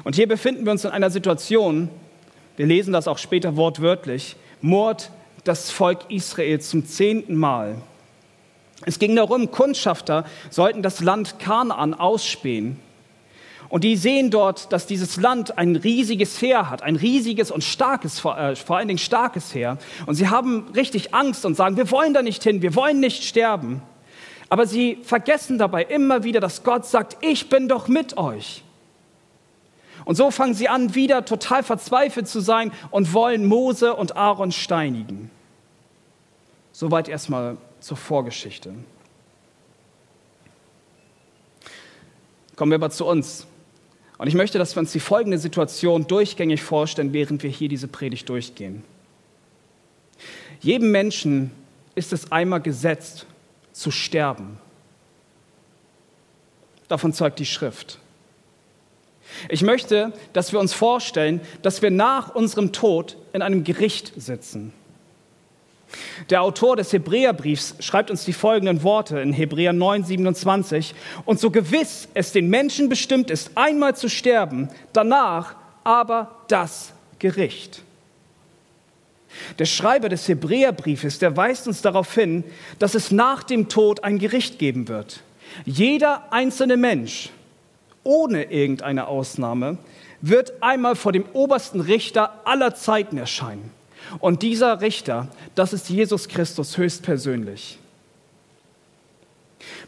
Und 0.06 0.16
hier 0.16 0.28
befinden 0.28 0.66
wir 0.66 0.72
uns 0.72 0.86
in 0.86 0.92
einer 0.92 1.10
Situation, 1.10 1.90
wir 2.58 2.68
lesen 2.68 2.94
das 2.94 3.08
auch 3.08 3.18
später 3.18 3.56
wortwörtlich, 3.58 4.36
Mord 4.62 5.10
das 5.44 5.72
Volk 5.72 6.00
Israel 6.10 6.62
zum 6.62 6.86
zehnten 6.86 7.36
Mal. 7.36 7.82
Es 8.86 9.00
ging 9.00 9.16
darum, 9.16 9.50
Kundschafter 9.50 10.26
sollten 10.52 10.84
das 10.84 11.02
Land 11.02 11.40
Kanaan 11.40 11.96
ausspähen. 11.96 12.80
Und 13.68 13.84
die 13.84 13.96
sehen 13.96 14.30
dort, 14.30 14.72
dass 14.72 14.86
dieses 14.86 15.18
Land 15.18 15.58
ein 15.58 15.76
riesiges 15.76 16.40
Heer 16.40 16.70
hat, 16.70 16.84
ein 16.84 16.98
riesiges 16.98 17.50
und 17.50 17.64
starkes, 17.64 18.24
äh, 18.24 18.56
vor 18.56 18.78
allen 18.78 18.88
Dingen 18.88 19.00
starkes 19.00 19.56
Heer. 19.56 19.80
Und 20.06 20.14
sie 20.14 20.30
haben 20.30 20.68
richtig 20.76 21.16
Angst 21.16 21.46
und 21.46 21.56
sagen, 21.56 21.78
wir 21.78 21.90
wollen 21.90 22.14
da 22.14 22.22
nicht 22.22 22.44
hin, 22.44 22.62
wir 22.62 22.76
wollen 22.76 23.00
nicht 23.00 23.24
sterben. 23.24 23.82
Aber 24.50 24.68
sie 24.68 25.00
vergessen 25.02 25.58
dabei 25.58 25.84
immer 25.84 26.24
wieder, 26.24 26.40
dass 26.40 26.64
Gott 26.64 26.86
sagt, 26.86 27.18
ich 27.22 27.50
bin 27.50 27.68
doch 27.68 27.88
mit 27.88 28.18
euch. 28.18 28.65
Und 30.06 30.16
so 30.16 30.30
fangen 30.32 30.54
sie 30.54 30.70
an, 30.70 30.94
wieder 30.94 31.26
total 31.26 31.64
verzweifelt 31.64 32.28
zu 32.28 32.40
sein 32.40 32.72
und 32.92 33.14
wollen 33.14 33.46
Mose 33.46 33.96
und 33.96 34.16
Aaron 34.16 34.52
steinigen. 34.52 35.32
Soweit 36.72 37.10
erstmal 37.10 37.58
zur 37.80 37.98
Vorgeschichte. 37.98 38.74
Kommen 42.56 42.72
wir 42.72 42.76
aber 42.76 42.92
zu 42.92 43.06
uns. 43.06 43.48
Und 44.18 44.28
ich 44.28 44.36
möchte, 44.36 44.60
dass 44.60 44.76
wir 44.76 44.80
uns 44.80 44.92
die 44.92 45.00
folgende 45.00 45.38
Situation 45.38 46.08
durchgängig 46.08 46.62
vorstellen, 46.62 47.12
während 47.12 47.44
wir 47.44 47.50
hier 47.50 47.68
diese 47.68 47.88
Predigt 47.88 48.30
durchgehen. 48.30 48.84
Jedem 50.62 50.92
Menschen 50.92 51.52
ist 51.96 52.14
es 52.14 52.32
einmal 52.32 52.62
gesetzt, 52.62 53.26
zu 53.74 53.92
sterben. 53.92 54.58
Davon 56.88 57.12
zeugt 57.12 57.40
die 57.40 57.46
Schrift. 57.46 58.00
Ich 59.50 59.62
möchte, 59.62 60.14
dass 60.34 60.52
wir 60.52 60.60
uns 60.60 60.74
vorstellen, 60.74 61.42
dass 61.62 61.82
wir 61.82 61.92
nach 61.92 62.34
unserem 62.34 62.72
Tod 62.72 63.18
in 63.34 63.42
einem 63.42 63.64
Gericht 63.64 64.14
sitzen. 64.18 64.74
Der 66.30 66.42
Autor 66.42 66.76
des 66.76 66.92
Hebräerbriefs 66.94 67.76
schreibt 67.80 68.12
uns 68.12 68.26
die 68.26 68.34
folgenden 68.34 68.84
Worte 68.84 69.20
in 69.20 69.34
Hebräer 69.34 69.74
9, 69.74 70.04
27. 70.04 70.96
Und 71.26 71.40
so 71.40 71.52
gewiss 71.52 72.08
es 72.14 72.32
den 72.32 72.50
Menschen 72.50 72.90
bestimmt 72.90 73.30
ist, 73.30 73.52
einmal 73.56 73.96
zu 73.96 74.10
sterben, 74.10 74.70
danach 74.94 75.56
aber 75.84 76.32
das 76.48 76.94
Gericht. 77.20 77.82
Der 79.60 79.66
Schreiber 79.66 80.10
des 80.10 80.28
Hebräerbriefes, 80.28 81.20
der 81.20 81.36
weist 81.36 81.68
uns 81.68 81.82
darauf 81.82 82.14
hin, 82.14 82.44
dass 82.80 82.96
es 82.96 83.12
nach 83.12 83.44
dem 83.44 83.68
Tod 83.70 84.04
ein 84.04 84.18
Gericht 84.18 84.60
geben 84.60 84.88
wird. 84.88 85.22
Jeder 85.66 86.32
einzelne 86.32 86.78
Mensch 86.78 87.30
ohne 88.06 88.44
irgendeine 88.52 89.08
Ausnahme, 89.08 89.78
wird 90.22 90.54
einmal 90.62 90.96
vor 90.96 91.12
dem 91.12 91.26
obersten 91.34 91.82
Richter 91.82 92.40
aller 92.46 92.74
Zeiten 92.74 93.18
erscheinen. 93.18 93.72
Und 94.20 94.42
dieser 94.42 94.80
Richter, 94.80 95.28
das 95.56 95.74
ist 95.74 95.90
Jesus 95.90 96.30
Christus 96.30 96.78
höchstpersönlich. 96.78 97.80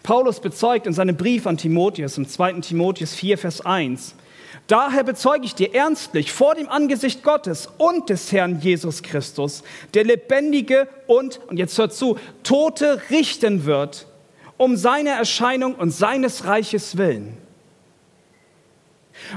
Paulus 0.03 0.39
bezeugt 0.39 0.87
in 0.87 0.93
seinem 0.93 1.15
Brief 1.15 1.47
an 1.47 1.57
Timotheus, 1.57 2.17
im 2.17 2.27
2. 2.27 2.53
Timotheus 2.61 3.13
4, 3.13 3.37
Vers 3.37 3.65
1, 3.65 4.15
Daher 4.67 5.03
bezeuge 5.03 5.45
ich 5.45 5.55
dir 5.55 5.73
ernstlich 5.73 6.31
vor 6.31 6.55
dem 6.55 6.67
Angesicht 6.67 7.23
Gottes 7.23 7.69
und 7.77 8.09
des 8.09 8.31
Herrn 8.31 8.59
Jesus 8.59 9.01
Christus, 9.01 9.63
der 9.93 10.03
lebendige 10.03 10.89
und, 11.07 11.39
und 11.47 11.57
jetzt 11.57 11.77
hört 11.77 11.93
zu, 11.93 12.17
Tote 12.43 13.01
richten 13.09 13.65
wird, 13.65 14.07
um 14.57 14.75
seine 14.75 15.11
Erscheinung 15.11 15.75
und 15.75 15.91
seines 15.91 16.45
Reiches 16.45 16.97
willen. 16.97 17.37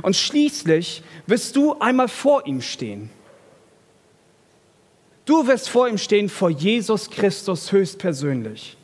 Und 0.03 0.17
schließlich 0.17 1.03
wirst 1.27 1.57
du 1.57 1.79
einmal 1.79 2.09
vor 2.09 2.47
ihm 2.47 2.61
stehen. 2.61 3.11
Du 5.25 5.47
wirst 5.47 5.69
vor 5.69 5.89
ihm 5.89 5.99
stehen, 5.99 6.29
vor 6.29 6.51
Jesus 6.51 7.11
Christus 7.11 7.71
höchstpersönlich. 7.71 8.77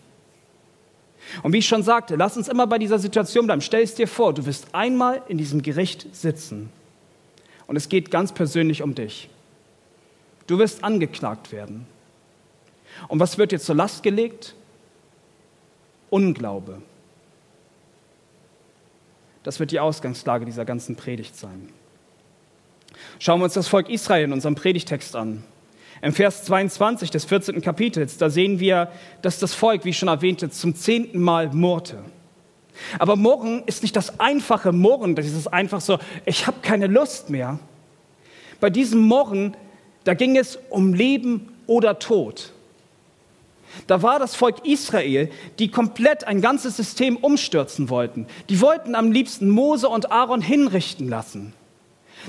Und 1.42 1.52
wie 1.52 1.58
ich 1.58 1.66
schon 1.66 1.82
sagte, 1.82 2.16
lass 2.16 2.36
uns 2.36 2.48
immer 2.48 2.66
bei 2.66 2.78
dieser 2.78 2.98
Situation 2.98 3.46
bleiben. 3.46 3.60
Stell 3.60 3.82
es 3.82 3.94
dir 3.94 4.06
vor, 4.06 4.32
du 4.32 4.46
wirst 4.46 4.74
einmal 4.74 5.22
in 5.28 5.38
diesem 5.38 5.62
Gericht 5.62 6.14
sitzen. 6.14 6.70
Und 7.66 7.76
es 7.76 7.88
geht 7.88 8.10
ganz 8.10 8.32
persönlich 8.32 8.82
um 8.82 8.94
dich. 8.94 9.28
Du 10.46 10.58
wirst 10.58 10.84
angeklagt 10.84 11.50
werden. 11.50 11.86
Und 13.08 13.18
was 13.18 13.38
wird 13.38 13.52
dir 13.52 13.58
zur 13.58 13.74
Last 13.74 14.02
gelegt? 14.02 14.54
Unglaube. 16.10 16.80
Das 19.46 19.60
wird 19.60 19.70
die 19.70 19.78
Ausgangslage 19.78 20.44
dieser 20.44 20.64
ganzen 20.64 20.96
Predigt 20.96 21.36
sein. 21.36 21.68
Schauen 23.20 23.38
wir 23.38 23.44
uns 23.44 23.54
das 23.54 23.68
Volk 23.68 23.88
Israel 23.88 24.24
in 24.24 24.32
unserem 24.32 24.56
Predigtext 24.56 25.14
an. 25.14 25.44
Im 26.02 26.12
Vers 26.12 26.42
22 26.42 27.12
des 27.12 27.26
14. 27.26 27.60
Kapitels, 27.60 28.18
da 28.18 28.28
sehen 28.28 28.58
wir, 28.58 28.90
dass 29.22 29.38
das 29.38 29.54
Volk, 29.54 29.84
wie 29.84 29.90
ich 29.90 29.98
schon 29.98 30.08
erwähnte, 30.08 30.50
zum 30.50 30.74
zehnten 30.74 31.20
Mal 31.20 31.50
murrte. 31.52 32.02
Aber 32.98 33.14
Murren 33.14 33.62
ist 33.66 33.84
nicht 33.84 33.94
das 33.94 34.18
einfache 34.18 34.72
Murren, 34.72 35.14
das 35.14 35.26
ist 35.26 35.46
einfach 35.46 35.80
so, 35.80 36.00
ich 36.24 36.48
habe 36.48 36.56
keine 36.60 36.88
Lust 36.88 37.30
mehr. 37.30 37.60
Bei 38.58 38.68
diesem 38.68 38.98
Murren, 38.98 39.56
da 40.02 40.14
ging 40.14 40.36
es 40.36 40.58
um 40.70 40.92
Leben 40.92 41.52
oder 41.68 42.00
Tod. 42.00 42.52
Da 43.87 44.02
war 44.02 44.18
das 44.18 44.35
Volk 44.35 44.66
Israel, 44.66 45.30
die 45.59 45.71
komplett 45.71 46.25
ein 46.25 46.40
ganzes 46.40 46.76
System 46.76 47.16
umstürzen 47.16 47.88
wollten. 47.90 48.26
Die 48.49 48.61
wollten 48.61 48.95
am 48.95 49.12
liebsten 49.12 49.49
Mose 49.49 49.88
und 49.88 50.11
Aaron 50.11 50.40
hinrichten 50.40 51.09
lassen. 51.09 51.52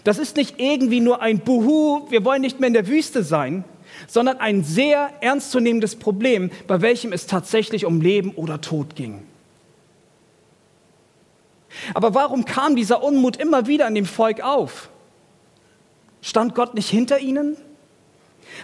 Das 0.03 0.19
ist 0.19 0.35
nicht 0.35 0.59
irgendwie 0.59 0.99
nur 0.99 1.21
ein 1.21 1.39
Buhu, 1.39 2.07
wir 2.09 2.23
wollen 2.23 2.41
nicht 2.41 2.59
mehr 2.59 2.67
in 2.67 2.73
der 2.73 2.87
Wüste 2.87 3.23
sein, 3.23 3.63
sondern 4.07 4.39
ein 4.39 4.63
sehr 4.63 5.11
ernstzunehmendes 5.21 5.95
Problem, 5.95 6.51
bei 6.67 6.81
welchem 6.81 7.13
es 7.13 7.25
tatsächlich 7.25 7.85
um 7.85 8.01
Leben 8.01 8.31
oder 8.31 8.61
Tod 8.61 8.95
ging. 8.95 9.23
Aber 11.93 12.13
warum 12.13 12.45
kam 12.45 12.75
dieser 12.75 13.03
Unmut 13.03 13.37
immer 13.37 13.67
wieder 13.67 13.87
in 13.87 13.95
dem 13.95 14.05
Volk 14.05 14.41
auf? 14.41 14.89
Stand 16.21 16.55
Gott 16.55 16.73
nicht 16.73 16.89
hinter 16.89 17.19
ihnen? 17.19 17.57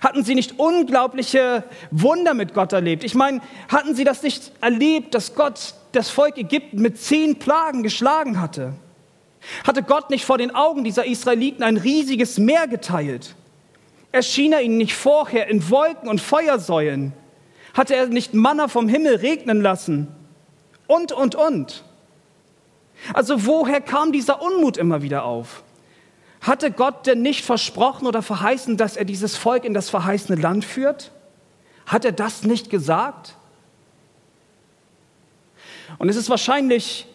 Hatten 0.02 0.24
sie 0.24 0.36
nicht 0.36 0.60
unglaubliche 0.60 1.64
Wunder 1.92 2.34
mit 2.34 2.54
Gott 2.54 2.74
erlebt? 2.74 3.04
Ich 3.04 3.16
meine, 3.16 3.42
hatten 3.68 3.96
sie 3.96 4.04
das 4.04 4.24
nicht 4.24 4.52
erlebt, 4.62 5.14
dass 5.14 5.36
Gott 5.36 5.76
das 5.92 6.10
Volk 6.10 6.38
Ägypten 6.38 6.82
mit 6.82 7.00
zehn 7.00 7.40
Plagen 7.40 7.84
geschlagen 7.84 8.40
hatte? 8.40 8.74
Hatte 9.66 9.84
Gott 9.84 10.10
nicht 10.10 10.26
vor 10.26 10.38
den 10.38 10.56
Augen 10.56 10.84
dieser 10.84 11.06
Israeliten 11.06 11.64
ein 11.64 11.78
riesiges 11.78 12.38
Meer 12.38 12.68
geteilt? 12.68 13.36
Erschien 14.12 14.54
er 14.54 14.62
ihnen 14.62 14.78
nicht 14.78 14.94
vorher 14.94 15.48
in 15.48 15.70
Wolken 15.70 16.08
und 16.08 16.22
Feuersäulen? 16.22 17.14
Hatte 17.74 17.96
er 17.96 18.08
nicht 18.08 18.34
Manna 18.34 18.68
vom 18.68 18.88
Himmel 18.88 19.16
regnen 19.16 19.62
lassen? 19.62 20.08
Und, 20.88 21.12
und, 21.12 21.36
und. 21.36 21.84
Also 23.14 23.46
woher 23.46 23.82
kam 23.82 24.12
dieser 24.12 24.42
Unmut 24.42 24.78
immer 24.78 25.02
wieder 25.02 25.26
auf? 25.26 25.64
Hatte 26.44 26.72
Gott 26.72 27.08
denn 27.08 27.22
nicht 27.22 27.46
versprochen 27.46 28.06
oder 28.06 28.22
verheißen, 28.22 28.76
dass 28.76 28.98
er 28.98 29.06
dieses 29.06 29.38
Volk 29.38 29.64
in 29.64 29.74
das 29.74 29.90
verheißene 29.90 30.40
Land 30.40 30.66
führt? 30.66 31.12
Hat 31.86 32.04
er 32.04 32.12
das 32.12 32.44
nicht 32.44 32.70
gesagt? 32.70 33.36
Und 36.00 36.10
es 36.10 36.18
ist 36.18 36.30
wahrscheinlich 36.30 37.08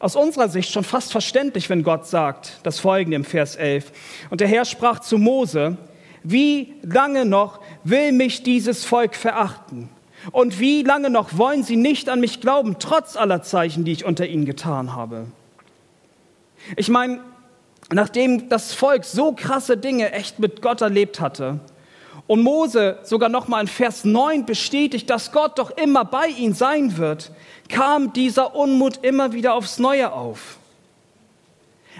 aus 0.00 0.16
unserer 0.16 0.48
Sicht 0.48 0.72
schon 0.72 0.82
fast 0.82 1.12
verständlich, 1.12 1.70
wenn 1.70 1.84
Gott 1.84 2.08
sagt, 2.08 2.58
das 2.64 2.80
folgende 2.80 3.14
im 3.14 3.24
Vers 3.24 3.54
11. 3.54 3.92
Und 4.30 4.40
der 4.40 4.48
Herr 4.48 4.64
sprach 4.64 4.98
zu 4.98 5.16
Mose, 5.16 5.76
wie 6.24 6.74
lange 6.82 7.24
noch 7.24 7.60
will 7.84 8.10
mich 8.10 8.42
dieses 8.42 8.84
Volk 8.84 9.14
verachten? 9.14 9.90
Und 10.32 10.58
wie 10.58 10.82
lange 10.82 11.08
noch 11.08 11.38
wollen 11.38 11.62
sie 11.62 11.76
nicht 11.76 12.08
an 12.08 12.18
mich 12.18 12.40
glauben, 12.40 12.76
trotz 12.80 13.16
aller 13.16 13.42
Zeichen, 13.42 13.84
die 13.84 13.92
ich 13.92 14.04
unter 14.04 14.26
ihnen 14.26 14.44
getan 14.44 14.96
habe? 14.96 15.26
Ich 16.76 16.88
meine, 16.88 17.20
nachdem 17.90 18.48
das 18.48 18.72
Volk 18.74 19.04
so 19.04 19.32
krasse 19.32 19.76
Dinge 19.76 20.12
echt 20.12 20.38
mit 20.38 20.62
Gott 20.62 20.80
erlebt 20.80 21.20
hatte 21.20 21.60
und 22.26 22.42
Mose 22.42 22.98
sogar 23.02 23.28
noch 23.28 23.48
mal 23.48 23.60
in 23.60 23.66
Vers 23.66 24.04
9 24.04 24.46
bestätigt, 24.46 25.10
dass 25.10 25.32
Gott 25.32 25.58
doch 25.58 25.70
immer 25.70 26.04
bei 26.04 26.28
ihnen 26.28 26.54
sein 26.54 26.96
wird, 26.96 27.32
kam 27.68 28.12
dieser 28.12 28.54
Unmut 28.54 29.00
immer 29.02 29.32
wieder 29.32 29.54
aufs 29.54 29.78
Neue 29.78 30.12
auf. 30.12 30.58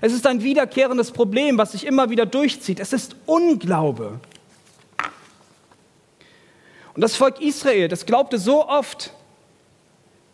Es 0.01 0.13
ist 0.13 0.27
ein 0.27 0.43
wiederkehrendes 0.43 1.13
Problem, 1.13 1.59
was 1.59 1.73
sich 1.73 1.87
immer 1.87 2.11
wieder 2.11 2.27
durchzieht. 2.27 2.81
Es 2.81 2.93
ist 2.93 3.15
Unglaube. 3.27 4.21
Und 6.95 7.01
das 7.01 7.17
Volk 7.17 7.41
Israel, 7.41 7.89
das 7.89 8.07
glaubte 8.07 8.39
so 8.39 8.69
oft, 8.69 9.13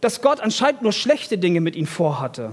dass 0.00 0.22
Gott 0.22 0.40
anscheinend 0.40 0.82
nur 0.82 0.92
schlechte 0.92 1.38
Dinge 1.38 1.60
mit 1.60 1.76
ihnen 1.76 1.86
vorhatte. 1.86 2.52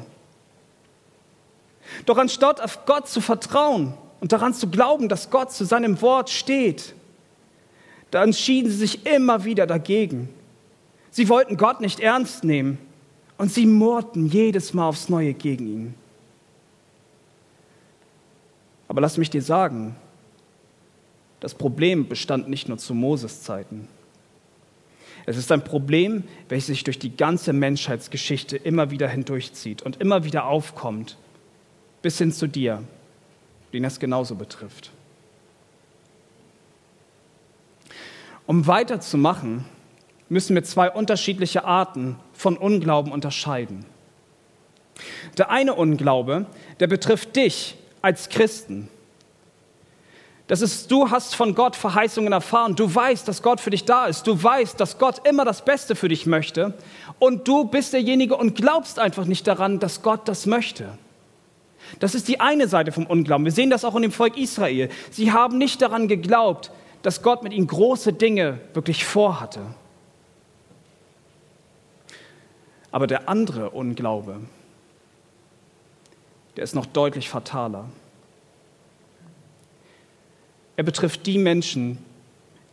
Doch 2.06 2.18
anstatt 2.18 2.62
auf 2.62 2.86
Gott 2.86 3.08
zu 3.08 3.22
vertrauen 3.22 3.94
und 4.20 4.32
daran 4.32 4.54
zu 4.54 4.70
glauben, 4.70 5.10
dass 5.10 5.30
Gott 5.30 5.52
zu 5.52 5.66
seinem 5.66 6.02
Wort 6.02 6.30
steht, 6.30 6.94
da 8.12 8.24
entschieden 8.24 8.70
sie 8.70 8.78
sich 8.78 9.06
immer 9.06 9.44
wieder 9.46 9.68
dagegen. 9.68 10.30
Sie 11.12 11.30
wollten 11.30 11.58
Gott 11.58 11.82
nicht 11.82 12.00
ernst 12.00 12.44
nehmen 12.44 12.78
und 13.38 13.52
sie 13.52 13.66
murrten 13.66 14.28
jedes 14.28 14.74
Mal 14.74 14.88
aufs 14.88 15.10
Neue 15.10 15.34
gegen 15.34 15.68
ihn. 15.68 15.94
Aber 18.88 19.02
lass 19.02 19.18
mich 19.18 19.30
dir 19.30 19.42
sagen, 19.42 19.96
das 21.40 21.54
Problem 21.54 22.08
bestand 22.08 22.50
nicht 22.50 22.70
nur 22.70 22.78
zu 22.78 22.94
Moses 22.94 23.44
Zeiten. 23.44 23.88
Es 25.26 25.38
ist 25.38 25.52
ein 25.52 25.64
Problem, 25.64 26.24
welches 26.50 26.68
sich 26.68 26.84
durch 26.84 27.00
die 27.00 27.16
ganze 27.16 27.52
Menschheitsgeschichte 27.52 28.58
immer 28.58 28.92
wieder 28.92 29.08
hindurchzieht 29.08 29.82
und 29.82 30.00
immer 30.00 30.24
wieder 30.24 30.46
aufkommt, 30.46 31.18
bis 32.06 32.20
hin 32.20 32.32
zu 32.32 32.46
dir, 32.46 32.84
den 33.74 33.82
das 33.82 34.00
genauso 34.00 34.36
betrifft. 34.36 34.92
Um 38.46 38.68
weiterzumachen, 38.68 39.66
müssen 40.30 40.54
wir 40.54 40.64
zwei 40.64 40.92
unterschiedliche 40.92 41.66
Arten 41.66 42.20
von 42.32 42.58
Unglauben 42.58 43.12
unterscheiden. 43.12 43.88
Der 45.40 45.50
eine 45.50 45.74
Unglaube, 45.74 46.46
der 46.80 46.86
betrifft 46.86 47.36
dich 47.36 47.76
als 48.04 48.30
Christen. 48.30 48.88
Das 50.46 50.62
ist, 50.62 50.92
du 50.92 51.10
hast 51.10 51.36
von 51.36 51.56
Gott 51.56 51.76
Verheißungen 51.76 52.34
erfahren. 52.34 52.76
Du 52.76 52.94
weißt, 52.94 53.28
dass 53.28 53.42
Gott 53.42 53.60
für 53.60 53.72
dich 53.72 53.86
da 53.86 54.06
ist. 54.06 54.28
Du 54.28 54.44
weißt, 54.44 54.80
dass 54.80 55.00
Gott 55.00 55.28
immer 55.28 55.44
das 55.44 55.66
Beste 55.66 55.96
für 55.96 56.08
dich 56.08 56.28
möchte. 56.28 56.76
Und 57.18 57.48
du 57.48 57.66
bist 57.66 57.94
derjenige 57.94 58.38
und 58.38 58.54
glaubst 58.54 59.00
einfach 59.00 59.26
nicht 59.26 59.48
daran, 59.48 59.80
dass 59.80 60.04
Gott 60.04 60.28
das 60.28 60.46
möchte. 60.46 61.00
Das 62.00 62.16
ist 62.16 62.28
die 62.28 62.40
eine 62.40 62.68
Seite 62.68 62.92
vom 62.92 63.06
Unglauben. 63.06 63.46
Wir 63.46 63.52
sehen 63.52 63.70
das 63.70 63.86
auch 63.86 63.96
in 63.96 64.02
dem 64.02 64.12
Volk 64.12 64.38
Israel. 64.38 64.90
Sie 65.12 65.32
haben 65.32 65.58
nicht 65.58 65.82
daran 65.82 66.08
geglaubt, 66.08 66.72
dass 67.02 67.22
Gott 67.22 67.44
mit 67.44 67.54
ihnen 67.54 67.68
große 67.68 68.14
Dinge 68.14 68.60
wirklich 68.74 69.06
vorhatte. 69.06 69.62
Aber 72.92 73.08
der 73.08 73.30
andere 73.30 73.72
Unglaube, 73.72 74.42
der 76.56 76.64
ist 76.64 76.76
noch 76.76 76.86
deutlich 76.86 77.30
fataler. 77.30 77.90
Er 80.78 80.84
betrifft 80.84 81.26
die 81.26 81.38
Menschen, 81.38 81.98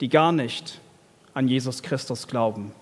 die 0.01 0.09
gar 0.09 0.33
nicht 0.33 0.81
an 1.35 1.49
Jesus 1.49 1.83
Christus 1.83 2.27
glauben, 2.27 2.73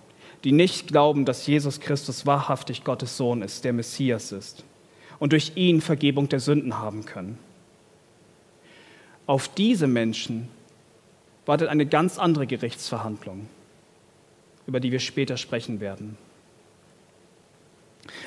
die 0.44 0.52
nicht 0.52 0.88
glauben, 0.88 1.24
dass 1.24 1.46
Jesus 1.46 1.80
Christus 1.80 2.26
wahrhaftig 2.26 2.84
Gottes 2.84 3.16
Sohn 3.16 3.42
ist, 3.42 3.64
der 3.64 3.72
Messias 3.72 4.32
ist 4.32 4.64
und 5.20 5.32
durch 5.32 5.52
ihn 5.54 5.80
Vergebung 5.80 6.28
der 6.28 6.40
Sünden 6.40 6.78
haben 6.78 7.04
können. 7.04 7.38
Auf 9.26 9.46
diese 9.46 9.86
Menschen 9.86 10.48
wartet 11.46 11.68
eine 11.68 11.86
ganz 11.86 12.18
andere 12.18 12.48
Gerichtsverhandlung, 12.48 13.46
über 14.66 14.80
die 14.80 14.90
wir 14.90 14.98
später 14.98 15.36
sprechen 15.36 15.78
werden. 15.78 16.16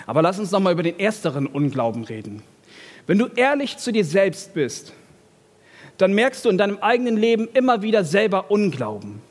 Aber 0.05 0.21
lass 0.21 0.39
uns 0.39 0.51
noch 0.51 0.61
mal 0.61 0.71
über 0.71 0.83
den 0.83 0.99
ersteren 0.99 1.47
Unglauben 1.47 2.05
reden. 2.05 2.41
Wenn 3.07 3.17
du 3.17 3.27
ehrlich 3.27 3.77
zu 3.77 3.91
dir 3.91 4.05
selbst 4.05 4.53
bist, 4.53 4.93
dann 5.97 6.13
merkst 6.13 6.45
du 6.45 6.49
in 6.49 6.57
deinem 6.57 6.77
eigenen 6.77 7.17
Leben 7.17 7.49
immer 7.53 7.81
wieder 7.81 8.03
selber 8.03 8.49
Unglauben. 8.49 9.21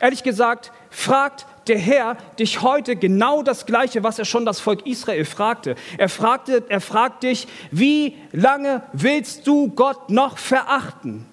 Ehrlich 0.00 0.22
gesagt, 0.22 0.72
fragt 0.90 1.46
der 1.68 1.78
Herr 1.78 2.16
dich 2.38 2.62
heute 2.62 2.96
genau 2.96 3.42
das 3.42 3.66
Gleiche, 3.66 4.02
was 4.02 4.18
er 4.18 4.24
schon 4.24 4.44
das 4.44 4.60
Volk 4.60 4.86
Israel 4.86 5.24
fragte. 5.24 5.74
Er, 5.98 6.08
fragte, 6.08 6.64
er 6.68 6.80
fragt 6.80 7.22
dich, 7.22 7.46
wie 7.70 8.16
lange 8.32 8.82
willst 8.92 9.46
du 9.46 9.68
Gott 9.68 10.10
noch 10.10 10.38
verachten? 10.38 11.26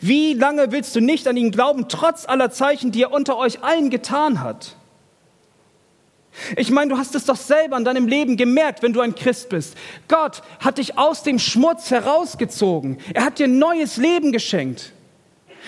Wie 0.00 0.34
lange 0.34 0.70
willst 0.70 0.94
du 0.94 1.00
nicht 1.00 1.26
an 1.26 1.36
ihn 1.36 1.50
glauben, 1.50 1.88
trotz 1.88 2.26
aller 2.26 2.50
Zeichen, 2.50 2.92
die 2.92 3.02
er 3.02 3.12
unter 3.12 3.36
euch 3.36 3.62
allen 3.62 3.90
getan 3.90 4.40
hat? 4.40 4.76
Ich 6.56 6.70
meine, 6.70 6.90
du 6.90 6.98
hast 6.98 7.14
es 7.14 7.24
doch 7.24 7.36
selber 7.36 7.76
in 7.76 7.84
deinem 7.84 8.08
Leben 8.08 8.36
gemerkt, 8.36 8.82
wenn 8.82 8.92
du 8.92 9.00
ein 9.00 9.14
Christ 9.14 9.48
bist. 9.50 9.76
Gott 10.08 10.42
hat 10.58 10.78
dich 10.78 10.98
aus 10.98 11.22
dem 11.22 11.38
Schmutz 11.38 11.90
herausgezogen. 11.90 12.98
Er 13.12 13.24
hat 13.24 13.38
dir 13.38 13.48
neues 13.48 13.96
Leben 13.96 14.32
geschenkt. 14.32 14.92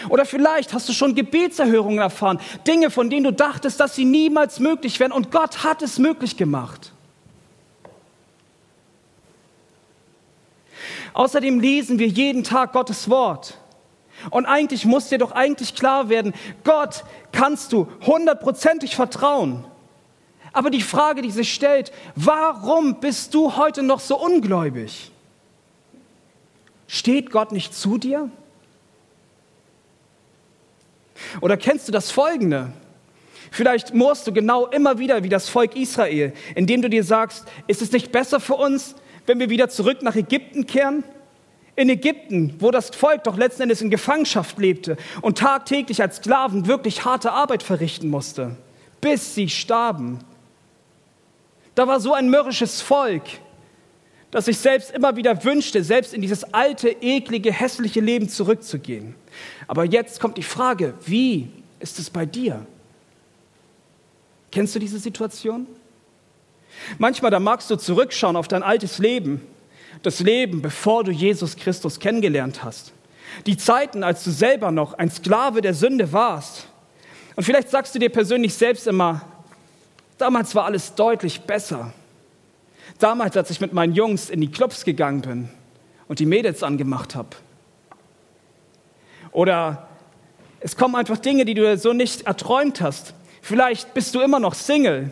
Oder 0.09 0.25
vielleicht 0.25 0.73
hast 0.73 0.89
du 0.89 0.93
schon 0.93 1.15
Gebetserhörungen 1.15 1.99
erfahren, 1.99 2.41
Dinge, 2.67 2.91
von 2.91 3.11
denen 3.11 3.25
du 3.25 3.33
dachtest, 3.33 3.81
dass 3.81 3.95
sie 3.95 4.05
niemals 4.05 4.61
möglich 4.61 5.01
wären. 5.01 5.13
Und 5.13 5.31
Gott 5.31 5.65
hat 5.65 5.83
es 5.83 5.99
möglich 5.99 6.37
gemacht. 6.37 6.93
Außerdem 11.15 11.61
lesen 11.61 11.99
wir 11.99 12.09
jeden 12.09 12.45
Tag 12.45 12.73
Gottes 12.73 13.09
Wort. 13.09 13.59
Und 14.31 14.47
eigentlich 14.47 14.85
muss 14.85 15.09
dir 15.09 15.19
doch 15.19 15.33
eigentlich 15.33 15.75
klar 15.75 16.09
werden, 16.09 16.35
Gott 16.65 17.05
kannst 17.33 17.73
du 17.73 17.89
hundertprozentig 18.05 18.97
vertrauen. 18.97 19.65
Aber 20.53 20.71
die 20.71 20.83
Frage, 20.83 21.23
die 21.23 21.31
sich 21.31 21.53
stellt, 21.53 21.93
warum 22.15 23.01
bist 23.01 23.35
du 23.35 23.57
heute 23.57 23.83
noch 23.83 24.01
so 24.01 24.19
ungläubig? 24.19 25.11
Steht 26.87 27.31
Gott 27.31 27.53
nicht 27.53 27.75
zu 27.75 27.99
dir? 27.99 28.31
Oder 31.41 31.57
kennst 31.57 31.89
du 31.89 31.93
das 31.93 32.11
Folgende? 32.11 32.73
Vielleicht 33.51 33.95
murrst 33.95 34.27
du 34.27 34.33
genau 34.33 34.67
immer 34.67 34.99
wieder 34.99 35.23
wie 35.23 35.29
das 35.29 35.49
Volk 35.49 35.77
Israel, 35.77 36.33
indem 36.55 36.83
du 36.83 36.91
dir 36.91 37.05
sagst, 37.05 37.45
ist 37.67 37.83
es 37.83 37.93
nicht 37.93 38.13
besser 38.13 38.41
für 38.41 38.55
uns, 38.55 38.95
wenn 39.27 39.39
wir 39.39 39.51
wieder 39.51 39.69
zurück 39.69 40.03
nach 40.03 40.17
Ägypten 40.17 40.67
kehren? 40.67 41.05
In 41.75 41.91
Ägypten, 41.91 42.55
wo 42.59 42.71
das 42.71 42.91
Volk 42.91 43.25
doch 43.25 43.37
letzten 43.37 43.63
Endes 43.63 43.83
in 43.83 43.91
Gefangenschaft 43.91 44.59
lebte 44.59 44.97
und 45.21 45.39
tagtäglich 45.39 46.01
als 46.01 46.17
Sklaven 46.17 46.67
wirklich 46.67 47.05
harte 47.05 47.33
Arbeit 47.33 47.63
verrichten 47.63 48.09
musste, 48.09 48.57
bis 49.01 49.35
sie 49.35 49.49
starben. 49.49 50.21
Da 51.75 51.87
war 51.87 52.01
so 52.01 52.15
ein 52.15 52.31
mürrisches 52.31 52.81
Volk, 52.81 53.25
das 54.31 54.47
sich 54.47 54.59
selbst 54.59 54.91
immer 54.91 55.17
wieder 55.17 55.45
wünschte, 55.45 55.85
selbst 55.85 56.15
in 56.15 56.23
dieses 56.23 56.45
alte, 56.55 56.89
eklige, 56.89 57.53
hässliche 57.53 58.01
Leben 58.01 58.29
zurückzugehen. 58.29 59.15
Aber 59.67 59.85
jetzt 59.85 60.21
kommt 60.21 60.37
die 60.37 60.43
Frage, 60.43 60.95
wie 61.05 61.49
ist 61.81 61.99
es 61.99 62.11
bei 62.11 62.27
dir? 62.27 62.65
Kennst 64.53 64.75
du 64.75 64.79
diese 64.79 64.99
Situation? 64.99 65.67
Manchmal, 66.99 67.31
da 67.31 67.41
magst 67.41 67.71
du 67.71 67.77
zurückschauen 67.77 68.37
auf 68.37 68.49
dein 68.49 68.63
altes 68.63 68.99
Leben, 68.99 69.41
das 70.03 70.21
Leben, 70.21 70.63
bevor 70.63 71.05
du 71.05 71.11
Jesus 71.11 71.57
Christus 71.57 72.01
kennengelernt 72.01 72.63
hast. 72.63 72.93
Die 73.47 73.57
Zeiten, 73.57 74.05
als 74.05 74.25
du 74.25 74.31
selber 74.31 74.71
noch 74.71 74.95
ein 74.95 75.11
Sklave 75.11 75.61
der 75.61 75.75
Sünde 75.75 76.13
warst. 76.13 76.69
Und 77.35 77.45
vielleicht 77.45 77.71
sagst 77.71 77.95
du 77.95 77.99
dir 77.99 78.11
persönlich 78.11 78.55
selbst 78.55 78.87
immer, 78.87 79.23
Damals 80.19 80.55
war 80.55 80.65
alles 80.65 80.95
deutlich 80.95 81.43
besser. 81.43 81.93
Damals, 82.99 83.37
als 83.37 83.51
ich 83.51 83.61
mit 83.61 83.73
meinen 83.73 83.95
Jungs 83.95 84.31
in 84.31 84.41
die 84.41 84.51
Clubs 84.51 84.85
gegangen 84.85 85.21
bin 85.21 85.49
und 86.09 86.19
die 86.19 86.27
Mädels 86.27 86.63
angemacht 86.63 87.15
habe. 87.15 87.29
Oder 89.37 89.87
es 90.61 90.79
kommen 90.79 90.97
einfach 90.97 91.19
Dinge, 91.19 91.45
die 91.45 91.53
du 91.53 91.77
so 91.77 91.93
nicht 91.93 92.23
erträumt 92.23 92.81
hast. 92.81 93.13
Vielleicht 93.43 93.93
bist 93.93 94.15
du 94.15 94.23
immer 94.23 94.41
noch 94.41 94.55
Single. 94.55 95.11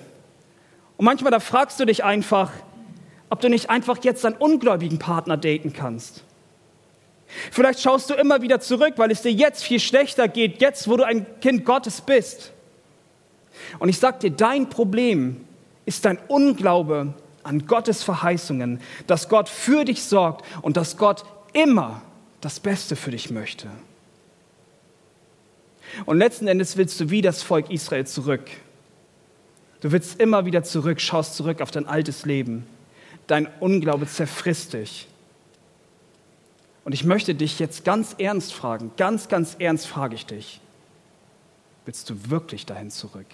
Und 0.97 1.05
manchmal 1.05 1.31
da 1.31 1.41
fragst 1.41 1.79
du 1.79 1.85
dich 1.85 2.05
einfach, 2.05 2.51
ob 3.29 3.43
du 3.43 3.51
nicht 3.51 3.69
einfach 3.69 3.99
jetzt 4.03 4.25
einen 4.25 4.37
ungläubigen 4.37 4.99
Partner 4.99 5.37
daten 5.37 5.75
kannst. 5.75 6.25
Vielleicht 7.51 7.81
schaust 7.81 8.09
du 8.09 8.15
immer 8.15 8.41
wieder 8.41 8.61
zurück, 8.61 8.95
weil 8.97 9.11
es 9.11 9.21
dir 9.21 9.31
jetzt 9.31 9.63
viel 9.63 9.79
schlechter 9.79 10.27
geht, 10.27 10.63
jetzt 10.63 10.89
wo 10.89 10.97
du 10.97 11.05
ein 11.05 11.27
Kind 11.43 11.67
Gottes 11.67 12.01
bist. 12.01 12.51
Und 13.79 13.91
ich 13.91 13.99
sage 13.99 14.21
dir, 14.21 14.31
dein 14.31 14.71
Problem 14.71 15.47
ist 15.85 16.07
dein 16.07 16.19
Unglaube 16.29 17.13
an 17.43 17.67
Gottes 17.67 18.03
Verheißungen, 18.03 18.81
dass 19.07 19.29
Gott 19.29 19.51
für 19.51 19.85
dich 19.85 20.03
sorgt 20.03 20.47
und 20.63 20.79
dass 20.79 20.97
Gott 20.97 21.25
immer 21.53 22.01
das 22.41 22.59
Beste 22.59 22.97
für 22.97 23.11
dich 23.11 23.31
möchte. 23.31 23.69
Und 26.07 26.19
letzten 26.19 26.47
Endes 26.47 26.77
willst 26.77 26.99
du 27.01 27.11
wie 27.11 27.23
das 27.23 27.43
Volk 27.43 27.71
Israel 27.71 28.07
zurück. 28.07 28.51
Du 29.81 29.93
willst 29.93 30.21
immer 30.21 30.47
wieder 30.47 30.63
zurück, 30.63 31.01
schaust 31.01 31.37
zurück 31.37 31.61
auf 31.61 31.71
dein 31.71 31.87
altes 31.87 32.25
Leben. 32.25 32.67
Dein 33.27 33.49
Unglaube 33.61 34.07
zerfrisst 34.07 34.73
dich. 34.73 35.09
Und 36.85 36.93
ich 36.93 37.05
möchte 37.05 37.35
dich 37.35 37.59
jetzt 37.59 37.85
ganz 37.85 38.15
ernst 38.19 38.53
fragen, 38.53 38.93
ganz, 38.97 39.29
ganz 39.29 39.57
ernst 39.59 39.87
frage 39.87 40.15
ich 40.15 40.27
dich, 40.27 40.61
willst 41.87 42.11
du 42.11 42.31
wirklich 42.31 42.67
dahin 42.67 42.91
zurück? 42.91 43.27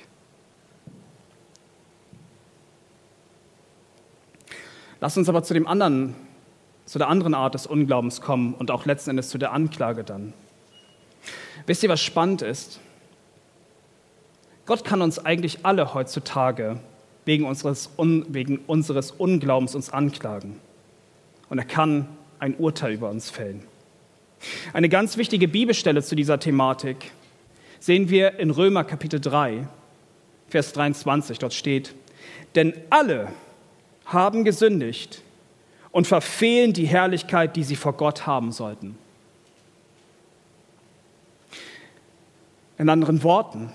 Lass 5.01 5.17
uns 5.17 5.29
aber 5.29 5.43
zu 5.43 5.55
dem 5.55 5.67
anderen, 5.67 6.15
zu 6.85 6.99
der 6.99 7.09
anderen 7.09 7.35
Art 7.35 7.55
des 7.55 7.67
Unglaubens 7.67 8.21
kommen 8.21 8.55
und 8.55 8.71
auch 8.71 8.87
letzten 8.87 9.11
Endes 9.11 9.31
zu 9.31 9.39
der 9.39 9.53
Anklage 9.53 10.05
dann. 10.05 10.33
Wisst 11.67 11.83
ihr, 11.83 11.89
was 11.89 12.01
spannend 12.01 12.43
ist? 12.43 12.81
Gott 14.67 14.85
kann 14.85 15.03
uns 15.03 15.19
eigentlich 15.19 15.65
alle 15.65 15.95
heutzutage 15.95 16.79
wegen 17.25 17.45
unseres, 17.45 17.91
wegen 17.99 18.59
unseres 18.67 19.11
Unglaubens 19.11 19.75
uns 19.75 19.91
anklagen. 19.91 20.61
Und 21.49 21.59
er 21.59 21.65
kann 21.65 22.09
ein 22.39 22.55
Urteil 22.57 22.93
über 22.93 23.11
uns 23.11 23.31
fällen. 23.31 23.65
Eine 24.73 24.89
ganz 24.89 25.17
wichtige 25.17 25.49
Bibelstelle 25.49 26.03
zu 26.03 26.15
dieser 26.15 26.39
Thematik 26.39 27.13
sehen 27.79 28.09
wir 28.09 28.39
in 28.39 28.51
Römer 28.51 28.85
Kapitel 28.85 29.21
3, 29.21 29.67
Vers 30.49 30.73
23. 30.73 31.39
Dort 31.39 31.55
steht, 31.55 31.95
denn 32.55 32.75
alle 32.89 33.29
haben 34.07 34.45
gesündigt 34.45 35.23
und 35.91 36.07
verfehlen 36.07 36.73
die 36.73 36.87
Herrlichkeit, 36.87 37.57
die 37.57 37.65
sie 37.65 37.77
vor 37.77 37.95
Gott 37.95 38.27
haben 38.27 38.53
sollten. 38.53 38.97
In 42.81 42.89
anderen 42.89 43.23
Worten, 43.23 43.71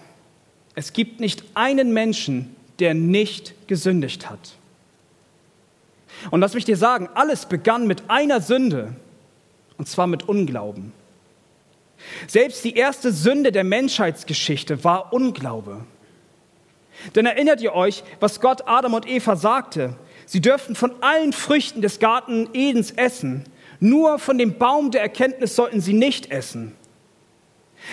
es 0.74 0.92
gibt 0.92 1.20
nicht 1.20 1.44
einen 1.54 1.94
Menschen, 1.94 2.56
der 2.80 2.96
nicht 2.96 3.54
gesündigt 3.68 4.32
hat. 4.32 4.56
Und 6.32 6.42
lass 6.42 6.56
mich 6.56 6.66
dir 6.66 6.76
sagen, 6.76 7.08
alles 7.14 7.46
begann 7.46 7.86
mit 7.86 8.10
einer 8.10 8.42
Sünde, 8.42 8.96
und 9.78 9.88
zwar 9.88 10.08
mit 10.08 10.28
Unglauben. 10.28 10.92
Selbst 12.26 12.64
die 12.64 12.76
erste 12.78 13.12
Sünde 13.12 13.52
der 13.52 13.64
Menschheitsgeschichte 13.64 14.84
war 14.84 15.14
Unglaube. 15.14 15.86
Denn 17.14 17.28
erinnert 17.28 17.62
ihr 17.62 17.76
euch, 17.76 18.04
was 18.20 18.42
Gott 18.42 18.64
Adam 18.68 18.96
und 18.96 19.08
Eva 19.08 19.36
sagte? 19.36 19.96
Sie 20.26 20.42
dürften 20.42 20.74
von 20.74 20.92
allen 21.02 21.32
Früchten 21.32 21.84
des 21.84 22.00
Garten 22.00 22.50
Edens 22.54 22.90
essen, 22.90 23.44
nur 23.80 24.18
von 24.18 24.40
dem 24.40 24.58
Baum 24.58 24.90
der 24.90 25.04
Erkenntnis 25.04 25.56
sollten 25.56 25.80
sie 25.80 25.94
nicht 25.94 26.32
essen. 26.32 26.76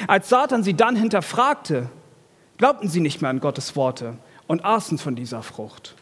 Als 0.07 0.29
Satan 0.29 0.63
sie 0.63 0.75
dann 0.75 0.97
hinterfragte, 0.97 1.89
glaubten 2.59 2.89
sie 2.89 3.01
nicht 3.01 3.21
mehr 3.21 3.31
an 3.31 3.41
Gottes 3.41 3.77
Worte 3.77 4.17
und 4.47 4.65
aßen 4.65 4.99
von 4.99 5.17
dieser 5.17 5.43
Frucht. 5.43 5.95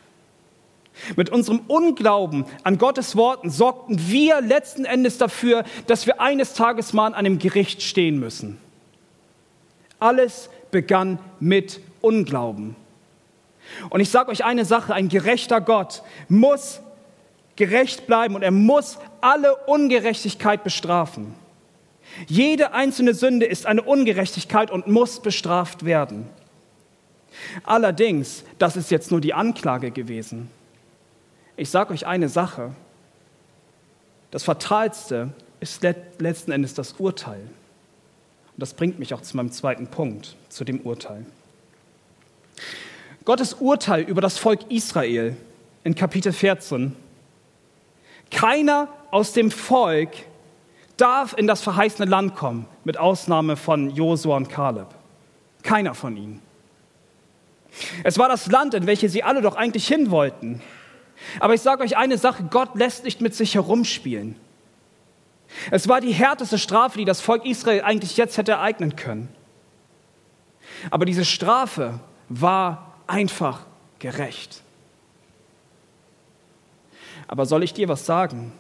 Mit 1.17 1.31
unserem 1.31 1.61
Unglauben 1.69 2.45
an 2.63 2.79
Gottes 2.79 3.17
Worten 3.17 3.51
sorgten 3.51 4.09
wir 4.09 4.41
letzten 4.41 4.85
Endes 4.85 5.19
dafür, 5.19 5.65
dass 5.87 6.07
wir 6.07 6.21
eines 6.21 6.55
Tages 6.55 6.93
mal 6.93 7.07
an 7.07 7.15
einem 7.15 7.39
Gericht 7.39 7.83
stehen 7.83 8.19
müssen. 8.19 8.59
Alles 9.99 10.51
begann 10.71 11.19
mit 11.39 11.81
Unglauben. 12.01 12.77
Und 13.89 14.01
ich 14.01 14.11
sage 14.11 14.31
euch 14.31 14.45
eine 14.45 14.65
Sache, 14.65 14.95
ein 14.95 15.09
gerechter 15.09 15.61
Gott 15.61 16.03
muss 16.29 16.81
gerecht 17.57 18.07
bleiben 18.07 18.35
und 18.35 18.43
er 18.43 18.51
muss 18.51 18.99
alle 19.21 19.55
Ungerechtigkeit 19.67 20.65
bestrafen. 20.65 21.35
Jede 22.27 22.73
einzelne 22.73 23.15
Sünde 23.15 23.47
ist 23.47 23.67
eine 23.67 23.83
Ungerechtigkeit 23.83 24.71
und 24.71 24.87
muss 24.87 25.21
bestraft 25.21 25.85
werden. 25.85 26.29
Allerdings, 27.65 28.45
das 28.59 28.77
ist 28.77 28.91
jetzt 28.91 29.11
nur 29.11 29.21
die 29.21 29.35
Anklage 29.35 29.91
gewesen. 29.91 30.51
Ich 31.57 31.71
sage 31.71 31.93
euch 31.93 32.07
eine 32.07 32.29
Sache. 32.29 32.73
Das 34.31 34.45
Fatalste 34.45 35.33
ist 35.61 35.83
letzten 36.19 36.53
Endes 36.53 36.75
das 36.75 36.95
Urteil. 36.95 37.41
Und 37.41 38.57
das 38.57 38.75
bringt 38.75 38.99
mich 38.99 39.15
auch 39.15 39.23
zu 39.23 39.37
meinem 39.37 39.53
zweiten 39.53 39.87
Punkt, 39.87 40.37
zu 40.49 40.65
dem 40.65 40.81
Urteil. 40.81 41.25
Gottes 43.25 43.55
Urteil 43.55 44.03
über 44.03 44.21
das 44.21 44.39
Volk 44.39 44.71
Israel 44.71 45.37
in 45.85 45.95
Kapitel 45.95 46.33
14. 46.33 46.97
Keiner 48.31 48.89
aus 49.11 49.33
dem 49.33 49.51
Volk 49.51 50.11
darf 51.01 51.35
in 51.37 51.47
das 51.47 51.63
verheißene 51.63 52.09
Land 52.09 52.35
kommen, 52.35 52.67
mit 52.85 52.99
Ausnahme 52.99 53.57
von 53.57 53.91
Josua 53.91 54.37
und 54.37 54.49
Kaleb. 54.49 54.89
Keiner 55.63 55.95
von 55.95 56.17
ihnen. 56.17 56.43
Es 58.05 58.19
war 58.19 58.29
das 58.29 58.47
Land, 58.47 58.75
in 58.75 58.87
welches 58.87 59.13
sie 59.13 59.23
alle 59.23 59.43
doch 59.43 59.57
eigentlich 59.57 59.87
hin 59.87 60.11
wollten. 60.11 60.61
Aber 61.39 61.55
ich 61.55 61.61
sage 61.61 61.83
euch 61.83 61.97
eine 61.97 62.19
Sache, 62.19 62.45
Gott 62.51 62.75
lässt 62.75 63.05
nicht 63.05 63.21
mit 63.21 63.35
sich 63.35 63.55
herumspielen. 63.55 64.37
Es 65.71 65.89
war 65.89 66.01
die 66.01 66.13
härteste 66.13 66.59
Strafe, 66.59 66.99
die 66.99 67.05
das 67.05 67.21
Volk 67.21 67.45
Israel 67.45 67.83
eigentlich 67.83 68.17
jetzt 68.17 68.39
hätte 68.39 68.53
ereignen 68.53 68.97
können. 68.97 69.29
Aber 70.91 71.05
diese 71.05 71.25
Strafe 71.25 72.01
war 72.29 72.95
einfach 73.07 73.67
gerecht. 73.99 74.63
Aber 77.27 77.47
soll 77.47 77.63
ich 77.63 77.75
dir 77.75 77.89
was 77.89 78.07
sagen? 78.07 78.53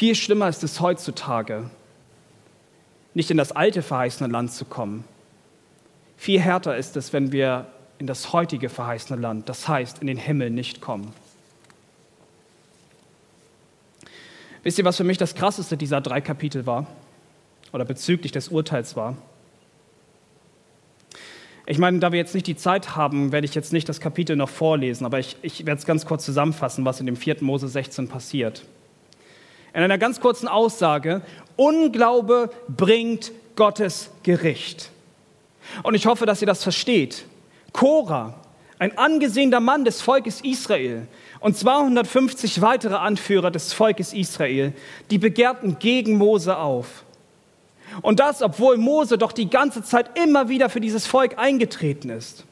Viel 0.00 0.14
schlimmer 0.14 0.48
ist 0.48 0.64
es 0.64 0.80
heutzutage, 0.80 1.68
nicht 3.12 3.30
in 3.30 3.36
das 3.36 3.52
alte 3.52 3.82
verheißene 3.82 4.32
Land 4.32 4.50
zu 4.50 4.64
kommen. 4.64 5.04
Viel 6.16 6.40
härter 6.40 6.74
ist 6.74 6.96
es, 6.96 7.12
wenn 7.12 7.32
wir 7.32 7.66
in 7.98 8.06
das 8.06 8.32
heutige 8.32 8.70
verheißene 8.70 9.20
Land, 9.20 9.50
das 9.50 9.68
heißt 9.68 9.98
in 9.98 10.06
den 10.06 10.16
Himmel, 10.16 10.48
nicht 10.48 10.80
kommen. 10.80 11.12
Wisst 14.62 14.78
ihr, 14.78 14.86
was 14.86 14.96
für 14.96 15.04
mich 15.04 15.18
das 15.18 15.34
Krasseste 15.34 15.76
dieser 15.76 16.00
drei 16.00 16.22
Kapitel 16.22 16.64
war? 16.64 16.86
Oder 17.74 17.84
bezüglich 17.84 18.32
des 18.32 18.48
Urteils 18.48 18.96
war? 18.96 19.18
Ich 21.66 21.76
meine, 21.76 21.98
da 21.98 22.10
wir 22.10 22.18
jetzt 22.18 22.34
nicht 22.34 22.46
die 22.46 22.56
Zeit 22.56 22.96
haben, 22.96 23.32
werde 23.32 23.44
ich 23.44 23.54
jetzt 23.54 23.74
nicht 23.74 23.86
das 23.86 24.00
Kapitel 24.00 24.34
noch 24.34 24.48
vorlesen, 24.48 25.04
aber 25.04 25.18
ich, 25.18 25.36
ich 25.42 25.66
werde 25.66 25.78
es 25.78 25.84
ganz 25.84 26.06
kurz 26.06 26.24
zusammenfassen, 26.24 26.86
was 26.86 27.00
in 27.00 27.04
dem 27.04 27.16
4. 27.16 27.36
Mose 27.42 27.68
16 27.68 28.08
passiert. 28.08 28.64
In 29.72 29.82
einer 29.82 29.98
ganz 29.98 30.20
kurzen 30.20 30.48
Aussage, 30.48 31.22
Unglaube 31.56 32.50
bringt 32.68 33.32
Gottes 33.56 34.10
Gericht. 34.22 34.90
Und 35.82 35.94
ich 35.94 36.06
hoffe, 36.06 36.26
dass 36.26 36.40
ihr 36.40 36.46
das 36.46 36.62
versteht. 36.62 37.24
Korah, 37.72 38.34
ein 38.78 38.96
angesehener 38.96 39.60
Mann 39.60 39.84
des 39.84 40.00
Volkes 40.00 40.40
Israel 40.40 41.06
und 41.40 41.56
250 41.56 42.60
weitere 42.62 42.96
Anführer 42.96 43.50
des 43.50 43.72
Volkes 43.72 44.12
Israel, 44.12 44.72
die 45.10 45.18
begehrten 45.18 45.78
gegen 45.78 46.16
Mose 46.16 46.56
auf. 46.56 47.04
Und 48.02 48.20
das, 48.20 48.42
obwohl 48.42 48.76
Mose 48.76 49.18
doch 49.18 49.32
die 49.32 49.50
ganze 49.50 49.82
Zeit 49.82 50.18
immer 50.18 50.48
wieder 50.48 50.70
für 50.70 50.80
dieses 50.80 51.06
Volk 51.06 51.38
eingetreten 51.38 52.10
ist. 52.10 52.44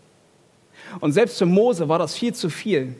Und 1.00 1.12
selbst 1.12 1.38
für 1.38 1.46
Mose 1.46 1.88
war 1.88 1.98
das 1.98 2.14
viel 2.14 2.35
zu 2.35 2.50
viel. 2.50 2.96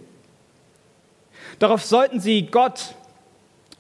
Darauf 1.59 1.85
sollten 1.85 2.21
sie 2.21 2.47
Gott 2.47 2.95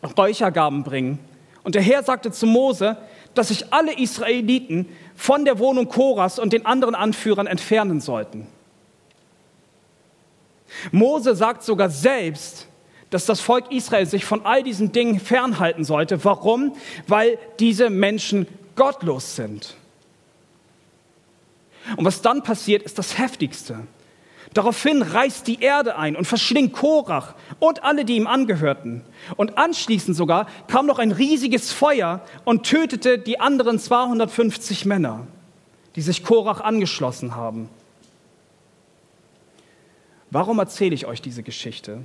Räuchergaben 0.03 0.85
bringen. 0.85 1.19
Und 1.63 1.75
der 1.75 1.83
Herr 1.83 2.03
sagte 2.03 2.31
zu 2.31 2.47
Mose, 2.47 2.97
dass 3.35 3.49
sich 3.49 3.73
alle 3.73 3.99
Israeliten 3.99 4.89
von 5.15 5.45
der 5.45 5.59
Wohnung 5.59 5.89
Koras 5.89 6.39
und 6.39 6.53
den 6.53 6.67
anderen 6.67 6.95
Anführern 6.95 7.47
entfernen 7.47 8.01
sollten. 8.01 8.47
Mose 10.93 11.35
sagt 11.35 11.63
sogar 11.63 11.91
selbst, 11.91 12.67
dass 13.11 13.27
das 13.27 13.41
Volk 13.41 13.71
Israel 13.73 14.07
sich 14.07 14.25
von 14.25 14.45
all 14.45 14.63
diesen 14.63 14.93
Dingen 14.93 15.19
fernhalten 15.19 15.85
sollte. 15.85 16.23
Warum? 16.25 16.75
Weil 17.07 17.39
diese 17.59 17.91
Menschen 17.91 18.47
gottlos 18.77 19.35
sind. 19.35 19.77
Und 21.97 22.05
was 22.05 22.21
dann 22.21 22.43
passiert, 22.43 22.83
ist 22.83 22.99
das 22.99 23.19
Heftigste. 23.19 23.81
Daraufhin 24.55 25.03
reißt 25.03 25.47
die 25.47 25.61
Erde 25.61 25.97
ein 25.97 26.17
und 26.17 26.25
verschlingt 26.25 26.73
Korach 26.73 27.35
und 27.59 27.85
alle, 27.85 28.05
die 28.05 28.17
ihm 28.17 28.27
angehörten. 28.27 29.03
Und 29.37 29.59
anschließend 29.59 30.17
sogar 30.17 30.47
kam 30.69 30.87
noch 30.87 30.99
ein 30.99 31.13
riesiges 31.13 31.73
Feuer 31.73 32.23
und 32.45 32.65
tötete 32.65 33.19
die 33.19 33.41
anderen 33.41 33.79
250 33.79 34.85
Männer, 34.87 35.27
die 35.97 36.03
sich 36.03 36.25
Korach 36.25 36.61
angeschlossen 36.61 37.35
haben. 37.35 37.69
Warum 40.31 40.59
erzähle 40.59 40.95
ich 40.95 41.07
euch 41.07 41.23
diese 41.23 41.43
Geschichte? 41.43 42.03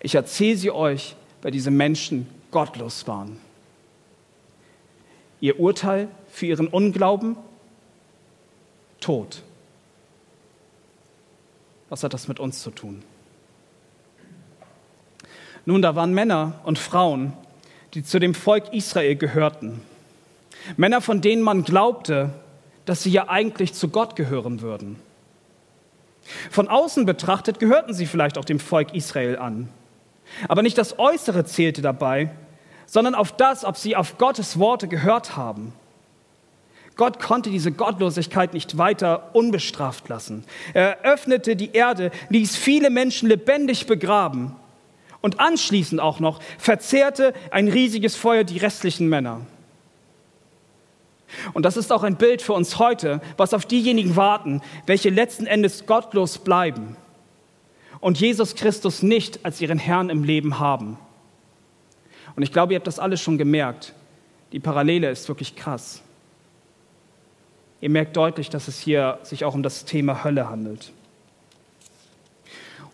Ich 0.00 0.14
erzähle 0.14 0.56
sie 0.56 0.70
euch, 0.70 1.16
weil 1.42 1.50
diese 1.50 1.70
Menschen 1.70 2.26
gottlos 2.50 3.06
waren. 3.06 3.38
Ihr 5.40 5.60
Urteil 5.60 6.08
für 6.30 6.46
ihren 6.46 6.68
Unglauben? 6.68 7.36
Tod. 9.00 9.42
Was 11.88 12.02
hat 12.02 12.14
das 12.14 12.28
mit 12.28 12.40
uns 12.40 12.62
zu 12.62 12.70
tun? 12.70 13.02
Nun, 15.64 15.82
da 15.82 15.94
waren 15.94 16.14
Männer 16.14 16.60
und 16.64 16.78
Frauen, 16.78 17.32
die 17.94 18.02
zu 18.02 18.18
dem 18.18 18.34
Volk 18.34 18.72
Israel 18.72 19.16
gehörten. 19.16 19.82
Männer, 20.76 21.00
von 21.00 21.20
denen 21.20 21.42
man 21.42 21.64
glaubte, 21.64 22.30
dass 22.84 23.02
sie 23.02 23.10
ja 23.10 23.28
eigentlich 23.28 23.74
zu 23.74 23.88
Gott 23.88 24.16
gehören 24.16 24.60
würden. 24.60 24.96
Von 26.50 26.68
außen 26.68 27.06
betrachtet 27.06 27.58
gehörten 27.58 27.94
sie 27.94 28.06
vielleicht 28.06 28.38
auch 28.38 28.44
dem 28.44 28.60
Volk 28.60 28.94
Israel 28.94 29.38
an. 29.38 29.68
Aber 30.46 30.62
nicht 30.62 30.76
das 30.76 30.98
Äußere 30.98 31.44
zählte 31.44 31.80
dabei, 31.80 32.30
sondern 32.86 33.14
auf 33.14 33.32
das, 33.32 33.64
ob 33.64 33.76
sie 33.76 33.96
auf 33.96 34.18
Gottes 34.18 34.58
Worte 34.58 34.88
gehört 34.88 35.36
haben. 35.36 35.72
Gott 36.98 37.20
konnte 37.20 37.48
diese 37.48 37.70
Gottlosigkeit 37.70 38.52
nicht 38.52 38.76
weiter 38.76 39.30
unbestraft 39.32 40.08
lassen. 40.08 40.44
Er 40.74 41.02
öffnete 41.04 41.54
die 41.54 41.70
Erde, 41.72 42.10
ließ 42.28 42.56
viele 42.56 42.90
Menschen 42.90 43.28
lebendig 43.28 43.86
begraben 43.86 44.56
und 45.22 45.38
anschließend 45.38 46.00
auch 46.00 46.18
noch 46.18 46.40
verzehrte 46.58 47.34
ein 47.52 47.68
riesiges 47.68 48.16
Feuer 48.16 48.42
die 48.42 48.58
restlichen 48.58 49.08
Männer. 49.08 49.42
Und 51.54 51.62
das 51.62 51.76
ist 51.76 51.92
auch 51.92 52.02
ein 52.02 52.16
Bild 52.16 52.42
für 52.42 52.54
uns 52.54 52.80
heute, 52.80 53.20
was 53.36 53.54
auf 53.54 53.64
diejenigen 53.64 54.16
warten, 54.16 54.60
welche 54.86 55.10
letzten 55.10 55.46
Endes 55.46 55.86
gottlos 55.86 56.38
bleiben 56.38 56.96
und 58.00 58.18
Jesus 58.18 58.56
Christus 58.56 59.04
nicht 59.04 59.44
als 59.44 59.60
ihren 59.60 59.78
Herrn 59.78 60.10
im 60.10 60.24
Leben 60.24 60.58
haben. 60.58 60.98
Und 62.34 62.42
ich 62.42 62.52
glaube, 62.52 62.72
ihr 62.72 62.78
habt 62.78 62.88
das 62.88 62.98
alles 62.98 63.20
schon 63.20 63.38
gemerkt. 63.38 63.94
Die 64.50 64.60
Parallele 64.60 65.10
ist 65.10 65.28
wirklich 65.28 65.54
krass. 65.54 66.02
Ihr 67.80 67.90
merkt 67.90 68.16
deutlich, 68.16 68.50
dass 68.50 68.68
es 68.68 68.78
hier 68.78 69.18
sich 69.22 69.44
auch 69.44 69.54
um 69.54 69.62
das 69.62 69.84
Thema 69.84 70.24
Hölle 70.24 70.48
handelt. 70.48 70.92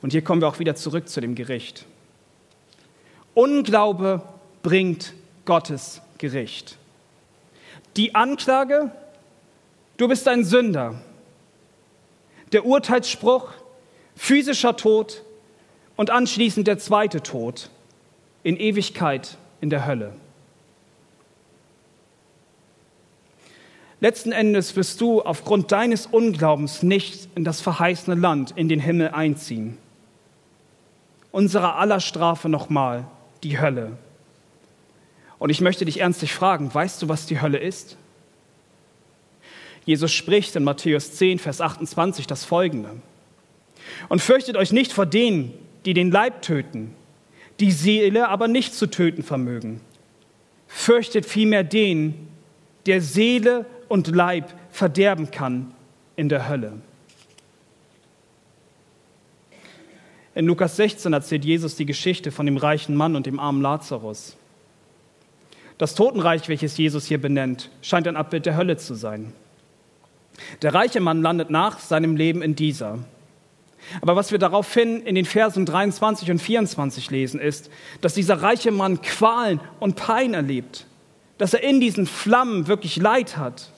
Und 0.03 0.11
hier 0.11 0.23
kommen 0.23 0.43
wir 0.43 0.49
auch 0.49 0.59
wieder 0.59 0.75
zurück 0.75 1.09
zu 1.09 1.21
dem 1.21 1.35
Gericht. 1.35 1.87
Unglaube 3.33 4.23
bringt 4.63 5.15
Gottes 5.47 6.03
Gericht. 6.19 6.77
Die 7.97 8.15
Anklage, 8.15 8.91
du 9.97 10.09
bist 10.09 10.29
ein 10.29 10.45
Sünder. 10.45 11.01
Der 12.53 12.67
Urteilsspruch, 12.67 13.51
physischer 14.15 14.77
Tod 14.77 15.23
und 15.97 16.11
anschließend 16.11 16.67
der 16.67 16.79
zweite 16.79 17.23
Tod 17.23 17.71
in 18.43 18.59
Ewigkeit 18.59 19.39
in 19.61 19.71
der 19.71 19.87
Hölle. 19.87 20.15
Letzten 24.05 24.33
Endes 24.33 24.77
wirst 24.77 25.01
du 25.01 25.23
aufgrund 25.23 25.73
deines 25.73 26.05
Unglaubens 26.05 26.83
nicht 26.83 27.27
in 27.37 27.43
das 27.43 27.63
verheißene 27.63 28.15
Land, 28.15 28.53
in 28.55 28.69
den 28.69 28.79
Himmel 28.79 29.09
einziehen. 29.09 29.79
Unsere 31.33 31.77
aller 31.77 32.01
Strafe 32.01 32.51
nochmal, 32.51 33.07
die 33.43 33.59
Hölle. 33.59 33.97
Und 35.39 35.49
ich 35.49 35.63
möchte 35.63 35.87
dich 35.87 36.01
ernstlich 36.01 36.35
fragen, 36.35 36.75
weißt 36.75 37.01
du, 37.01 37.09
was 37.09 37.25
die 37.25 37.41
Hölle 37.41 37.57
ist? 37.57 37.97
Jesus 39.87 40.13
spricht 40.13 40.55
in 40.55 40.65
Matthäus 40.65 41.15
10, 41.15 41.39
Vers 41.39 41.63
28 41.63 42.27
das 42.27 42.45
folgende. 42.45 42.91
Und 44.11 44.21
fürchtet 44.21 44.59
euch 44.59 44.71
nicht 44.71 44.93
vor 44.93 45.07
denen, 45.07 45.55
die 45.87 45.95
den 45.95 46.11
Leib 46.11 46.43
töten, 46.43 46.95
die 47.59 47.73
Seele 47.73 48.29
aber 48.29 48.49
nicht 48.49 48.75
zu 48.75 48.87
töten 48.87 49.23
vermögen. 49.23 49.81
Fürchtet 50.69 51.25
vielmehr 51.25 51.65
den, 51.65 52.29
der 52.85 53.01
Seele 53.01 53.65
und 53.89 54.09
Leib 54.09 54.53
verderben 54.71 55.31
kann 55.31 55.75
in 56.17 56.29
der 56.29 56.49
Hölle. 56.49 56.73
In 60.35 60.47
Lukas 60.47 60.77
16 60.77 61.13
erzählt 61.13 61.45
Jesus 61.45 61.77
die 61.77 61.87
Geschichte 61.87 62.33
von 62.33 62.47
dem 62.47 62.57
reichen 62.57 62.97
Mann 62.97 63.15
und 63.15 63.27
dem 63.27 63.39
armen 63.39 63.63
Lazarus. 63.63 64.37
Das 65.79 65.95
Totenreich, 65.95 66.49
welches 66.49 66.77
Jesus 66.77 67.07
hier 67.07 67.21
benennt, 67.21 67.71
scheint 67.83 68.09
ein 68.09 68.17
Abbild 68.17 68.47
der 68.47 68.57
Hölle 68.57 68.77
zu 68.77 68.95
sein. 68.95 69.33
Der 70.63 70.75
reiche 70.75 71.01
Mann 71.01 71.23
landet 71.23 71.51
nach 71.51 71.79
seinem 71.79 72.17
Leben 72.17 72.43
in 72.43 72.57
dieser. 72.57 72.99
Aber 74.01 74.17
was 74.17 74.33
wir 74.33 74.39
daraufhin 74.39 75.03
in 75.03 75.15
den 75.15 75.25
Versen 75.25 75.67
23 75.67 76.31
und 76.31 76.39
24 76.41 77.11
lesen, 77.11 77.41
ist, 77.41 77.71
dass 78.01 78.15
dieser 78.15 78.43
reiche 78.43 78.71
Mann 78.71 79.03
Qualen 79.03 79.61
und 79.79 79.97
Pein 79.97 80.35
erlebt, 80.35 80.87
dass 81.39 81.55
er 81.55 81.63
in 81.63 81.81
diesen 81.81 82.07
Flammen 82.07 82.67
wirklich 82.67 82.97
Leid 82.97 83.37
hat. 83.37 83.71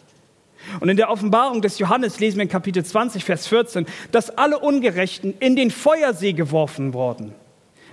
Und 0.81 0.88
in 0.88 0.97
der 0.97 1.11
Offenbarung 1.11 1.62
des 1.62 1.79
Johannes 1.79 2.19
lesen 2.21 2.38
wir 2.38 2.45
in 2.45 2.49
Kapitel 2.49 2.85
20, 2.85 3.25
Vers 3.25 3.47
14, 3.47 3.87
dass 4.12 4.37
alle 4.37 4.59
Ungerechten 4.59 5.35
in 5.38 5.57
den 5.57 5.71
Feuersee 5.71 6.33
geworfen 6.33 6.92
wurden. 6.92 7.35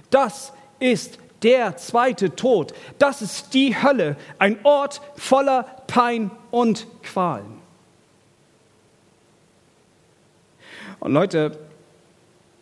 Das 0.10 0.54
ist 0.80 1.20
der 1.44 1.78
zweite 1.78 2.36
Tod. 2.36 2.74
Das 2.98 3.22
ist 3.22 3.54
die 3.54 3.76
Hölle, 3.82 4.16
ein 4.40 4.58
Ort 4.64 5.02
voller 5.16 5.64
Pein 5.88 6.32
und 6.52 6.88
Qualen. 7.04 7.62
Und 11.00 11.12
Leute, 11.12 11.60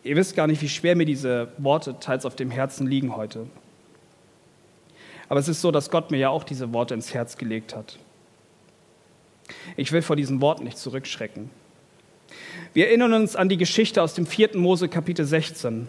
ihr 0.02 0.16
wisst 0.16 0.34
gar 0.34 0.48
nicht, 0.48 0.60
wie 0.62 0.68
schwer 0.68 0.96
mir 0.96 1.06
diese 1.06 1.52
Worte 1.58 1.98
teils 2.00 2.26
auf 2.26 2.34
dem 2.34 2.50
Herzen 2.50 2.86
liegen 2.88 3.16
heute. 3.16 3.46
Aber 5.28 5.38
es 5.38 5.48
ist 5.48 5.60
so, 5.60 5.70
dass 5.70 5.90
Gott 5.90 6.10
mir 6.10 6.18
ja 6.18 6.28
auch 6.28 6.44
diese 6.44 6.72
Worte 6.72 6.92
ins 6.94 7.14
Herz 7.14 7.38
gelegt 7.38 7.74
hat. 7.74 7.98
Ich 9.76 9.92
will 9.92 10.02
vor 10.02 10.16
diesen 10.16 10.40
Worten 10.40 10.64
nicht 10.64 10.78
zurückschrecken. 10.78 11.50
Wir 12.74 12.88
erinnern 12.88 13.12
uns 13.12 13.36
an 13.36 13.48
die 13.48 13.56
Geschichte 13.56 14.02
aus 14.02 14.14
dem 14.14 14.26
4. 14.26 14.56
Mose 14.56 14.88
Kapitel 14.88 15.24
16. 15.24 15.88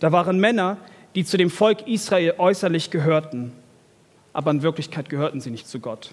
Da 0.00 0.12
waren 0.12 0.38
Männer, 0.40 0.78
die 1.14 1.24
zu 1.24 1.36
dem 1.36 1.50
Volk 1.50 1.86
Israel 1.86 2.34
äußerlich 2.38 2.90
gehörten, 2.90 3.52
aber 4.32 4.50
in 4.50 4.62
Wirklichkeit 4.62 5.08
gehörten 5.08 5.40
sie 5.40 5.50
nicht 5.50 5.68
zu 5.68 5.78
Gott. 5.78 6.10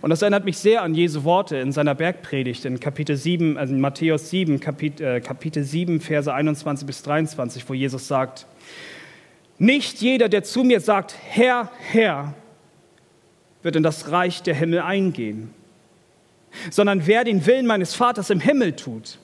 Und 0.00 0.10
das 0.10 0.22
erinnert 0.22 0.44
mich 0.44 0.58
sehr 0.58 0.82
an 0.82 0.94
Jesu 0.94 1.24
Worte 1.24 1.56
in 1.56 1.72
seiner 1.72 1.94
Bergpredigt 1.94 2.64
in 2.64 2.80
Kapitel 2.80 3.16
7, 3.16 3.56
also 3.56 3.72
in 3.72 3.80
Matthäus 3.80 4.30
7, 4.30 4.58
Kapitel, 4.58 5.06
äh, 5.06 5.20
Kapitel 5.20 5.62
7, 5.62 6.00
Verse 6.00 6.32
21 6.32 6.86
bis 6.86 7.02
23, 7.02 7.68
wo 7.68 7.74
Jesus 7.74 8.08
sagt, 8.08 8.46
nicht 9.58 10.00
jeder, 10.00 10.28
der 10.28 10.44
zu 10.44 10.64
mir 10.64 10.80
sagt, 10.80 11.16
Herr, 11.28 11.70
Herr, 11.78 12.34
wird 13.62 13.76
in 13.76 13.82
das 13.82 14.10
Reich 14.10 14.42
der 14.42 14.54
Himmel 14.54 14.80
eingehen, 14.80 15.52
sondern 16.70 17.06
wer 17.06 17.24
den 17.24 17.46
Willen 17.46 17.66
meines 17.66 17.94
Vaters 17.94 18.30
im 18.30 18.40
Himmel 18.40 18.74
tut. 18.76 19.18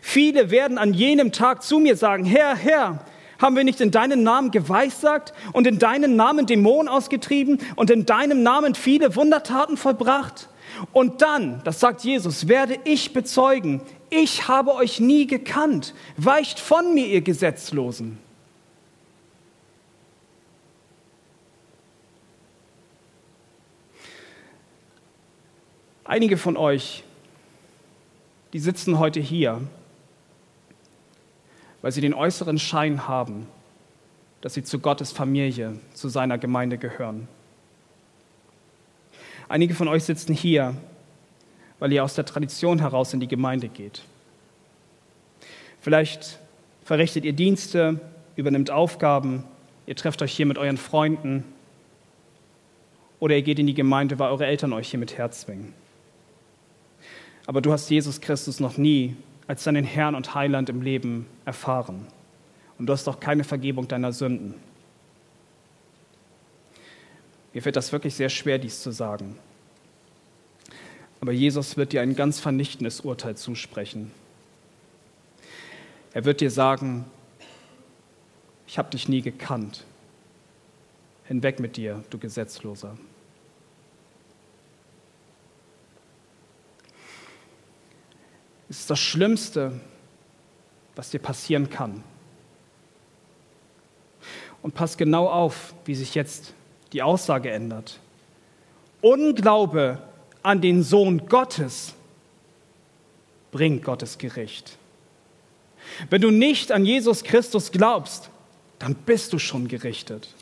Viele 0.00 0.50
werden 0.50 0.78
an 0.78 0.94
jenem 0.94 1.32
Tag 1.32 1.62
zu 1.62 1.78
mir 1.78 1.96
sagen, 1.96 2.24
Herr, 2.24 2.56
Herr, 2.56 3.04
haben 3.38 3.56
wir 3.56 3.64
nicht 3.64 3.80
in 3.80 3.90
deinem 3.90 4.22
Namen 4.22 4.50
geweissagt 4.50 5.32
und 5.52 5.66
in 5.66 5.78
deinem 5.78 6.16
Namen 6.16 6.46
Dämonen 6.46 6.88
ausgetrieben 6.88 7.58
und 7.76 7.90
in 7.90 8.04
deinem 8.04 8.42
Namen 8.42 8.74
viele 8.74 9.14
Wundertaten 9.16 9.76
vollbracht? 9.76 10.48
Und 10.92 11.22
dann, 11.22 11.60
das 11.64 11.80
sagt 11.80 12.02
Jesus, 12.02 12.48
werde 12.48 12.78
ich 12.84 13.12
bezeugen, 13.12 13.80
ich 14.10 14.48
habe 14.48 14.74
euch 14.74 15.00
nie 15.00 15.26
gekannt, 15.26 15.94
weicht 16.16 16.58
von 16.60 16.94
mir, 16.94 17.06
ihr 17.06 17.20
Gesetzlosen. 17.20 18.18
Einige 26.08 26.36
von 26.36 26.56
euch, 26.56 27.04
die 28.52 28.58
sitzen 28.58 28.98
heute 28.98 29.20
hier 29.20 29.60
weil 31.82 31.92
sie 31.92 32.00
den 32.00 32.14
äußeren 32.14 32.58
Schein 32.58 33.06
haben, 33.06 33.46
dass 34.40 34.54
sie 34.54 34.62
zu 34.62 34.78
Gottes 34.78 35.12
Familie, 35.12 35.78
zu 35.94 36.08
seiner 36.08 36.38
Gemeinde 36.38 36.78
gehören. 36.78 37.28
Einige 39.48 39.74
von 39.74 39.88
euch 39.88 40.04
sitzen 40.04 40.34
hier, 40.34 40.76
weil 41.78 41.92
ihr 41.92 42.04
aus 42.04 42.14
der 42.14 42.24
Tradition 42.24 42.80
heraus 42.80 43.14
in 43.14 43.20
die 43.20 43.28
Gemeinde 43.28 43.68
geht. 43.68 44.02
Vielleicht 45.80 46.38
verrichtet 46.84 47.24
ihr 47.24 47.32
Dienste, 47.32 48.00
übernimmt 48.36 48.70
Aufgaben, 48.70 49.44
ihr 49.86 49.96
trefft 49.96 50.20
euch 50.22 50.32
hier 50.32 50.46
mit 50.46 50.58
euren 50.58 50.76
Freunden 50.76 51.44
oder 53.20 53.36
ihr 53.36 53.42
geht 53.42 53.58
in 53.58 53.66
die 53.66 53.74
Gemeinde, 53.74 54.18
weil 54.18 54.30
eure 54.30 54.46
Eltern 54.46 54.72
euch 54.72 54.90
hier 54.90 55.00
mit 55.00 55.16
herzwingen. 55.16 55.72
Aber 57.48 57.62
du 57.62 57.72
hast 57.72 57.88
Jesus 57.88 58.20
Christus 58.20 58.60
noch 58.60 58.76
nie 58.76 59.16
als 59.46 59.64
deinen 59.64 59.82
Herrn 59.82 60.14
und 60.14 60.34
Heiland 60.34 60.68
im 60.68 60.82
Leben 60.82 61.24
erfahren. 61.46 62.06
Und 62.76 62.84
du 62.84 62.92
hast 62.92 63.08
auch 63.08 63.20
keine 63.20 63.42
Vergebung 63.42 63.88
deiner 63.88 64.12
Sünden. 64.12 64.52
Mir 67.54 67.62
fällt 67.62 67.76
das 67.76 67.90
wirklich 67.90 68.14
sehr 68.14 68.28
schwer, 68.28 68.58
dies 68.58 68.82
zu 68.82 68.90
sagen. 68.90 69.38
Aber 71.22 71.32
Jesus 71.32 71.78
wird 71.78 71.94
dir 71.94 72.02
ein 72.02 72.14
ganz 72.14 72.38
vernichtendes 72.38 73.00
Urteil 73.00 73.34
zusprechen. 73.34 74.10
Er 76.12 76.26
wird 76.26 76.42
dir 76.42 76.50
sagen, 76.50 77.06
ich 78.66 78.76
habe 78.76 78.90
dich 78.90 79.08
nie 79.08 79.22
gekannt. 79.22 79.84
Hinweg 81.24 81.60
mit 81.60 81.78
dir, 81.78 82.04
du 82.10 82.18
Gesetzloser. 82.18 82.98
Ist 88.68 88.90
das 88.90 88.98
Schlimmste, 88.98 89.80
was 90.96 91.10
dir 91.10 91.20
passieren 91.20 91.70
kann. 91.70 92.02
Und 94.62 94.74
pass 94.74 94.96
genau 94.96 95.28
auf, 95.28 95.74
wie 95.84 95.94
sich 95.94 96.14
jetzt 96.14 96.52
die 96.92 97.02
Aussage 97.02 97.50
ändert. 97.50 98.00
Unglaube 99.00 100.02
an 100.42 100.60
den 100.60 100.82
Sohn 100.82 101.26
Gottes 101.28 101.94
bringt 103.52 103.84
Gottes 103.84 104.18
Gericht. 104.18 104.76
Wenn 106.10 106.20
du 106.20 106.30
nicht 106.30 106.72
an 106.72 106.84
Jesus 106.84 107.22
Christus 107.24 107.70
glaubst, 107.70 108.30
dann 108.78 108.94
bist 108.94 109.32
du 109.32 109.38
schon 109.38 109.68
gerichtet. 109.68 110.34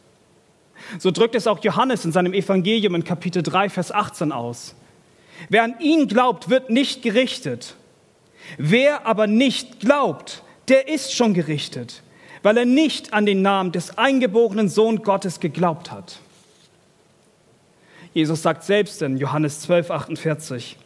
So 0.98 1.10
drückt 1.10 1.34
es 1.34 1.46
auch 1.46 1.62
Johannes 1.62 2.04
in 2.04 2.12
seinem 2.12 2.34
Evangelium 2.34 2.94
in 2.94 3.04
Kapitel 3.04 3.42
3, 3.42 3.70
Vers 3.70 3.92
18 3.92 4.32
aus. 4.32 4.74
Wer 5.48 5.64
an 5.64 5.80
ihn 5.80 6.08
glaubt, 6.08 6.48
wird 6.48 6.70
nicht 6.70 7.02
gerichtet. 7.02 7.76
Wer 8.58 9.06
aber 9.06 9.26
nicht 9.26 9.80
glaubt, 9.80 10.42
der 10.68 10.88
ist 10.88 11.14
schon 11.14 11.34
gerichtet, 11.34 12.02
weil 12.42 12.56
er 12.56 12.64
nicht 12.64 13.12
an 13.12 13.26
den 13.26 13.42
Namen 13.42 13.72
des 13.72 13.98
eingeborenen 13.98 14.68
Sohn 14.68 15.02
Gottes 15.02 15.40
geglaubt 15.40 15.90
hat. 15.90 16.18
Jesus 18.14 18.42
sagt 18.42 18.64
selbst 18.64 19.02
in 19.02 19.18
Johannes 19.18 19.60
12, 19.60 19.90
48, 19.90 20.76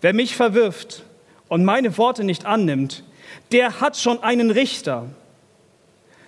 wer 0.00 0.14
mich 0.14 0.34
verwirft 0.34 1.02
und 1.48 1.64
meine 1.64 1.98
Worte 1.98 2.24
nicht 2.24 2.46
annimmt, 2.46 3.04
der 3.52 3.80
hat 3.80 3.96
schon 3.96 4.22
einen 4.22 4.50
Richter. 4.50 5.06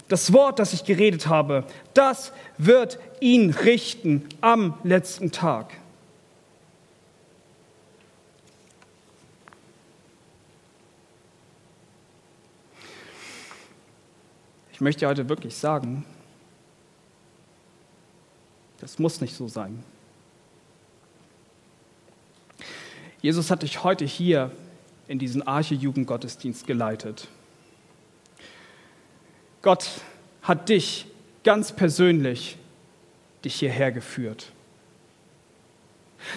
Das 0.09 0.33
Wort, 0.33 0.59
das 0.59 0.73
ich 0.73 0.85
geredet 0.85 1.29
habe, 1.29 1.65
das 1.95 2.33
wird 2.59 2.99
ihn 3.21 3.51
richten 3.51 4.29
am 4.41 4.75
letzten 4.83 5.33
Tag. 5.33 5.80
Ich 14.81 14.83
möchte 14.83 15.07
heute 15.07 15.29
wirklich 15.29 15.57
sagen, 15.57 16.07
das 18.79 18.99
muss 18.99 19.21
nicht 19.21 19.35
so 19.35 19.47
sein. 19.47 19.85
Jesus 23.21 23.51
hat 23.51 23.61
dich 23.61 23.85
heute 23.85 24.07
hier 24.07 24.51
in 25.07 25.19
diesen 25.19 25.47
Arche-Jugendgottesdienst 25.47 26.67
geleitet. 26.67 27.29
Gott 29.61 29.87
hat 30.41 30.71
dich 30.71 31.09
ganz 31.45 31.73
persönlich 31.73 32.57
dich 33.45 33.57
hierher 33.57 33.93
geführt. 33.93 34.51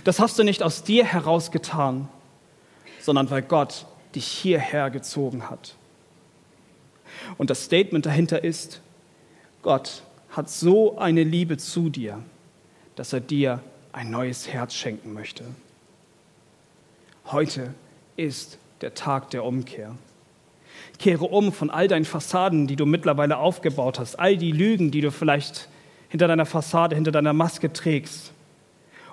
Das 0.04 0.20
hast 0.20 0.38
du 0.38 0.44
nicht 0.44 0.64
aus 0.64 0.84
dir 0.84 1.06
heraus 1.06 1.50
getan, 1.50 2.10
sondern 3.00 3.30
weil 3.30 3.44
Gott 3.44 3.86
dich 4.14 4.28
hierher 4.28 4.90
gezogen 4.90 5.50
hat. 5.50 5.78
Und 7.38 7.50
das 7.50 7.64
Statement 7.64 8.06
dahinter 8.06 8.44
ist, 8.44 8.82
Gott 9.62 10.04
hat 10.30 10.50
so 10.50 10.98
eine 10.98 11.24
Liebe 11.24 11.58
zu 11.58 11.90
dir, 11.90 12.20
dass 12.96 13.14
er 13.14 13.20
dir 13.20 13.62
ein 13.92 14.10
neues 14.10 14.48
Herz 14.48 14.74
schenken 14.74 15.14
möchte. 15.14 15.44
Heute 17.26 17.74
ist 18.18 18.58
der 18.82 18.94
Tag 18.94 19.30
der 19.30 19.46
Umkehr. 19.46 19.96
Kehre 21.00 21.26
um 21.26 21.54
von 21.54 21.70
all 21.70 21.88
deinen 21.88 22.06
Fassaden, 22.06 22.68
die 22.68 22.76
du 22.76 22.86
mittlerweile 22.86 23.38
aufgebaut 23.38 24.00
hast, 24.00 24.20
all 24.20 24.38
die 24.38 24.52
Lügen, 24.52 24.92
die 24.92 25.02
du 25.02 25.12
vielleicht 25.12 25.70
hinter 26.10 26.28
deiner 26.28 26.46
Fassade, 26.46 26.96
hinter 26.96 27.12
deiner 27.12 27.34
Maske 27.34 27.72
trägst. 27.72 28.32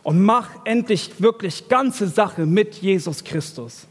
Und 0.02 0.22
mach 0.22 0.48
endlich 0.64 1.20
wirklich 1.20 1.68
ganze 1.68 2.08
Sache 2.08 2.46
mit 2.46 2.76
Jesus 2.76 3.24
Christus. 3.24 3.86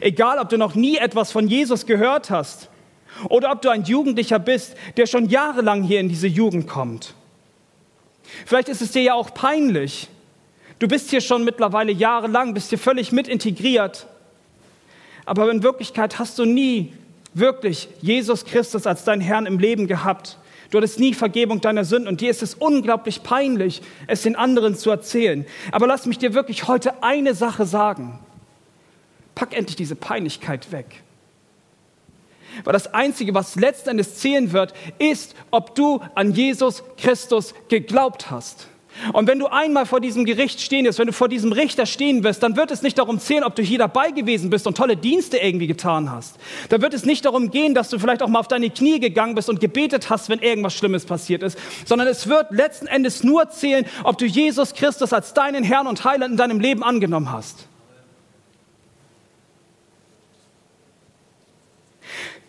Egal, 0.00 0.38
ob 0.38 0.48
du 0.48 0.58
noch 0.58 0.74
nie 0.74 0.96
etwas 0.96 1.32
von 1.32 1.48
Jesus 1.48 1.86
gehört 1.86 2.30
hast 2.30 2.68
oder 3.28 3.52
ob 3.52 3.62
du 3.62 3.68
ein 3.68 3.84
Jugendlicher 3.84 4.38
bist, 4.38 4.74
der 4.96 5.06
schon 5.06 5.28
jahrelang 5.28 5.82
hier 5.82 6.00
in 6.00 6.08
diese 6.08 6.26
Jugend 6.26 6.68
kommt. 6.68 7.14
Vielleicht 8.46 8.68
ist 8.68 8.82
es 8.82 8.92
dir 8.92 9.02
ja 9.02 9.14
auch 9.14 9.34
peinlich. 9.34 10.08
Du 10.78 10.88
bist 10.88 11.10
hier 11.10 11.20
schon 11.20 11.44
mittlerweile 11.44 11.92
jahrelang, 11.92 12.54
bist 12.54 12.70
hier 12.70 12.78
völlig 12.78 13.12
mit 13.12 13.28
integriert. 13.28 14.06
Aber 15.24 15.50
in 15.50 15.62
Wirklichkeit 15.62 16.18
hast 16.18 16.38
du 16.38 16.44
nie 16.44 16.92
wirklich 17.34 17.88
Jesus 18.00 18.44
Christus 18.44 18.86
als 18.86 19.04
dein 19.04 19.20
Herrn 19.20 19.46
im 19.46 19.58
Leben 19.58 19.86
gehabt. 19.86 20.38
Du 20.70 20.78
hattest 20.78 20.98
nie 20.98 21.12
Vergebung 21.12 21.60
deiner 21.60 21.84
Sünden 21.84 22.08
und 22.08 22.20
dir 22.20 22.30
ist 22.30 22.42
es 22.42 22.54
unglaublich 22.54 23.22
peinlich, 23.22 23.82
es 24.06 24.22
den 24.22 24.36
anderen 24.36 24.74
zu 24.74 24.90
erzählen. 24.90 25.44
Aber 25.70 25.86
lass 25.86 26.06
mich 26.06 26.18
dir 26.18 26.34
wirklich 26.34 26.66
heute 26.66 27.02
eine 27.02 27.34
Sache 27.34 27.66
sagen. 27.66 28.18
Pack 29.34 29.56
endlich 29.56 29.76
diese 29.76 29.96
Peinlichkeit 29.96 30.72
weg. 30.72 31.02
Weil 32.64 32.72
das 32.72 32.92
Einzige, 32.92 33.34
was 33.34 33.56
letztendlich 33.56 34.14
zählen 34.14 34.52
wird, 34.52 34.74
ist, 34.98 35.34
ob 35.50 35.74
du 35.74 36.00
an 36.14 36.32
Jesus 36.32 36.82
Christus 36.96 37.54
geglaubt 37.68 38.30
hast. 38.30 38.68
Und 39.12 39.26
wenn 39.26 39.38
du 39.38 39.46
einmal 39.46 39.86
vor 39.86 40.00
diesem 40.00 40.24
Gericht 40.24 40.60
stehen 40.60 40.84
wirst, 40.84 40.98
wenn 40.98 41.06
du 41.06 41.12
vor 41.12 41.28
diesem 41.28 41.52
Richter 41.52 41.86
stehen 41.86 42.22
wirst, 42.24 42.42
dann 42.42 42.56
wird 42.56 42.70
es 42.70 42.82
nicht 42.82 42.98
darum 42.98 43.18
zählen, 43.18 43.42
ob 43.42 43.56
du 43.56 43.62
hier 43.62 43.78
dabei 43.78 44.10
gewesen 44.10 44.50
bist 44.50 44.66
und 44.66 44.76
tolle 44.76 44.96
Dienste 44.96 45.38
irgendwie 45.38 45.66
getan 45.66 46.10
hast. 46.10 46.36
Da 46.68 46.80
wird 46.80 46.94
es 46.94 47.04
nicht 47.04 47.24
darum 47.24 47.50
gehen, 47.50 47.74
dass 47.74 47.88
du 47.88 47.98
vielleicht 47.98 48.22
auch 48.22 48.28
mal 48.28 48.38
auf 48.38 48.48
deine 48.48 48.70
Knie 48.70 49.00
gegangen 49.00 49.34
bist 49.34 49.48
und 49.48 49.60
gebetet 49.60 50.10
hast, 50.10 50.28
wenn 50.28 50.40
irgendwas 50.40 50.74
Schlimmes 50.74 51.06
passiert 51.06 51.42
ist, 51.42 51.58
sondern 51.86 52.06
es 52.06 52.28
wird 52.28 52.50
letzten 52.50 52.86
Endes 52.86 53.24
nur 53.24 53.48
zählen, 53.50 53.86
ob 54.04 54.18
du 54.18 54.26
Jesus 54.26 54.74
Christus 54.74 55.12
als 55.12 55.34
deinen 55.34 55.64
Herrn 55.64 55.86
und 55.86 56.04
Heiland 56.04 56.32
in 56.32 56.36
deinem 56.36 56.60
Leben 56.60 56.82
angenommen 56.82 57.32
hast. 57.32 57.66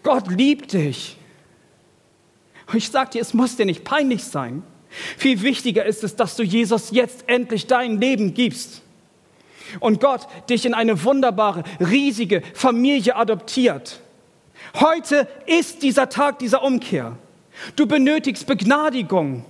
Gott 0.03 0.29
liebt 0.29 0.73
dich. 0.73 1.17
Und 2.67 2.77
ich 2.77 2.89
sage 2.89 3.11
dir, 3.11 3.21
es 3.21 3.33
muss 3.33 3.55
dir 3.55 3.65
nicht 3.65 3.83
peinlich 3.83 4.23
sein. 4.23 4.63
Viel 5.17 5.41
wichtiger 5.41 5.85
ist 5.85 6.03
es, 6.03 6.15
dass 6.15 6.35
du 6.35 6.43
Jesus 6.43 6.91
jetzt 6.91 7.27
endlich 7.27 7.67
dein 7.67 7.99
Leben 7.99 8.33
gibst. 8.33 8.81
Und 9.79 9.99
Gott 9.99 10.27
dich 10.49 10.65
in 10.65 10.73
eine 10.73 11.03
wunderbare, 11.03 11.63
riesige 11.79 12.43
Familie 12.53 13.15
adoptiert. 13.15 13.99
Heute 14.75 15.27
ist 15.47 15.81
dieser 15.81 16.09
Tag 16.09 16.39
dieser 16.39 16.63
Umkehr. 16.63 17.17
Du 17.75 17.87
benötigst 17.87 18.45
Begnadigung. 18.45 19.45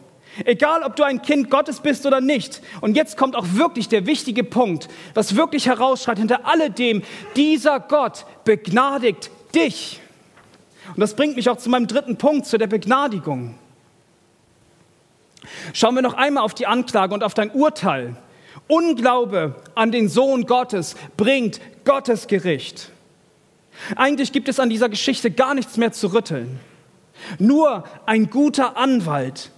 Egal, 0.46 0.82
ob 0.84 0.96
du 0.96 1.04
ein 1.04 1.22
Kind 1.22 1.50
Gottes 1.50 1.80
bist 1.80 2.06
oder 2.06 2.20
nicht. 2.20 2.62
Und 2.82 2.96
jetzt 2.96 3.18
kommt 3.18 3.36
auch 3.36 3.46
wirklich 3.54 3.88
der 3.88 4.06
wichtige 4.08 4.44
Punkt, 4.44 4.90
was 5.14 5.36
wirklich 5.36 5.68
herausschreit 5.68 6.18
hinter 6.18 6.48
alledem. 6.48 7.04
Dieser 7.36 7.80
Gott 7.80 8.26
begnadigt 8.44 9.30
dich. 9.54 10.02
Und 10.90 11.00
das 11.00 11.16
bringt 11.16 11.36
mich 11.36 11.50
auch 11.50 11.58
zu 11.58 11.70
meinem 11.70 11.88
dritten 11.88 12.18
Punkt, 12.18 12.46
zu 12.46 12.58
der 12.58 12.68
Begnadigung. 12.68 13.56
Schauen 15.74 15.96
wir 15.96 16.02
noch 16.02 16.14
einmal 16.14 16.44
auf 16.44 16.54
die 16.54 16.68
Anklage 16.68 17.14
und 17.14 17.24
auf 17.24 17.34
dein 17.34 17.52
Urteil. 17.52 18.16
Unglaube 18.68 19.56
an 19.76 19.92
den 19.92 20.08
Sohn 20.10 20.46
Gottes 20.46 20.96
bringt 21.18 21.60
Gottes 21.86 22.28
Gericht. 22.28 22.92
Eigentlich 23.96 24.32
gibt 24.32 24.48
es 24.48 24.60
an 24.60 24.70
dieser 24.70 24.90
Geschichte 24.90 25.32
gar 25.32 25.54
nichts 25.54 25.78
mehr 25.78 25.92
zu 25.92 26.14
rütteln. 26.14 26.60
Nur 27.40 27.84
ein 28.06 28.30
guter 28.30 28.78
Anwalt 28.78 29.52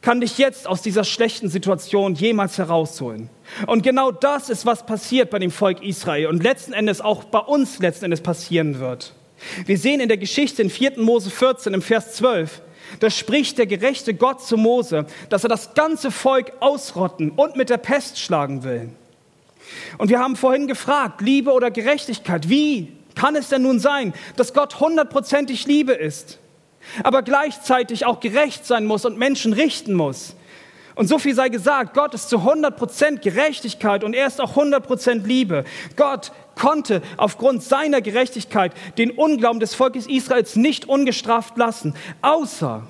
kann 0.00 0.20
dich 0.20 0.36
jetzt 0.36 0.66
aus 0.66 0.82
dieser 0.82 1.04
schlechten 1.04 1.48
Situation 1.48 2.14
jemals 2.14 2.58
herausholen. 2.58 3.30
Und 3.66 3.82
genau 3.82 4.10
das 4.10 4.50
ist, 4.50 4.66
was 4.66 4.84
passiert 4.84 5.30
bei 5.30 5.38
dem 5.38 5.50
Volk 5.50 5.82
Israel 5.82 6.26
und 6.26 6.42
letzten 6.42 6.72
Endes 6.72 7.00
auch 7.00 7.24
bei 7.24 7.38
uns 7.38 7.78
letzten 7.78 8.06
Endes 8.06 8.20
passieren 8.20 8.80
wird. 8.80 9.14
Wir 9.66 9.78
sehen 9.78 10.00
in 10.00 10.08
der 10.08 10.18
Geschichte 10.18 10.62
in 10.62 10.70
4. 10.70 11.00
Mose 11.00 11.30
14 11.30 11.74
im 11.74 11.82
Vers 11.82 12.14
12, 12.14 12.62
da 13.00 13.10
spricht 13.10 13.58
der 13.58 13.66
gerechte 13.66 14.14
Gott 14.14 14.44
zu 14.44 14.56
Mose, 14.56 15.06
dass 15.28 15.44
er 15.44 15.48
das 15.48 15.74
ganze 15.74 16.10
Volk 16.10 16.52
ausrotten 16.60 17.30
und 17.30 17.56
mit 17.56 17.70
der 17.70 17.78
Pest 17.78 18.18
schlagen 18.18 18.64
will. 18.64 18.90
Und 19.98 20.10
wir 20.10 20.18
haben 20.18 20.36
vorhin 20.36 20.66
gefragt, 20.66 21.20
Liebe 21.20 21.52
oder 21.52 21.70
Gerechtigkeit, 21.70 22.48
wie 22.48 22.92
kann 23.14 23.36
es 23.36 23.48
denn 23.48 23.62
nun 23.62 23.78
sein, 23.78 24.12
dass 24.36 24.52
Gott 24.54 24.80
hundertprozentig 24.80 25.66
Liebe 25.66 25.92
ist, 25.92 26.38
aber 27.02 27.22
gleichzeitig 27.22 28.04
auch 28.04 28.20
gerecht 28.20 28.66
sein 28.66 28.84
muss 28.84 29.04
und 29.04 29.18
Menschen 29.18 29.52
richten 29.52 29.94
muss? 29.94 30.34
Und 30.94 31.08
so 31.08 31.18
viel 31.18 31.34
sei 31.34 31.48
gesagt, 31.48 31.94
Gott 31.94 32.14
ist 32.14 32.28
zu 32.28 32.38
100% 32.38 33.20
Gerechtigkeit 33.20 34.04
und 34.04 34.14
er 34.14 34.26
ist 34.26 34.40
auch 34.40 34.56
100% 34.56 35.26
Liebe. 35.26 35.64
Gott 35.96 36.32
konnte 36.54 37.02
aufgrund 37.16 37.62
seiner 37.62 38.00
Gerechtigkeit 38.00 38.72
den 38.98 39.10
Unglauben 39.10 39.60
des 39.60 39.74
Volkes 39.74 40.06
Israels 40.06 40.56
nicht 40.56 40.88
ungestraft 40.88 41.56
lassen, 41.56 41.94
außer, 42.20 42.82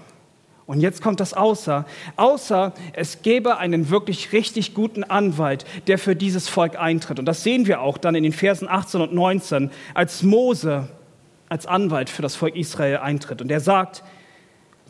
und 0.66 0.80
jetzt 0.80 1.03
kommt 1.03 1.20
das 1.20 1.34
außer, 1.34 1.84
außer 2.16 2.72
es 2.92 3.22
gäbe 3.22 3.59
einen 3.59 3.90
wirklich 3.90 4.32
richtig 4.32 4.74
guten 4.74 5.05
Anwalt, 5.05 5.64
der 5.86 5.98
für 5.98 6.16
dieses 6.16 6.48
Volk 6.48 6.78
eintritt. 6.78 7.18
Und 7.18 7.26
das 7.26 7.42
sehen 7.42 7.66
wir 7.66 7.80
auch 7.80 7.98
dann 7.98 8.14
in 8.14 8.22
den 8.22 8.32
Versen 8.32 8.68
18 8.68 9.00
und 9.00 9.12
19, 9.12 9.70
als 9.94 10.22
Mose 10.22 10.88
als 11.53 11.66
Anwalt 11.66 12.09
für 12.09 12.22
das 12.22 12.34
Volk 12.34 12.57
Israel 12.57 12.96
eintritt. 12.98 13.42
Und 13.42 13.50
er 13.50 13.61
sagt, 13.61 14.03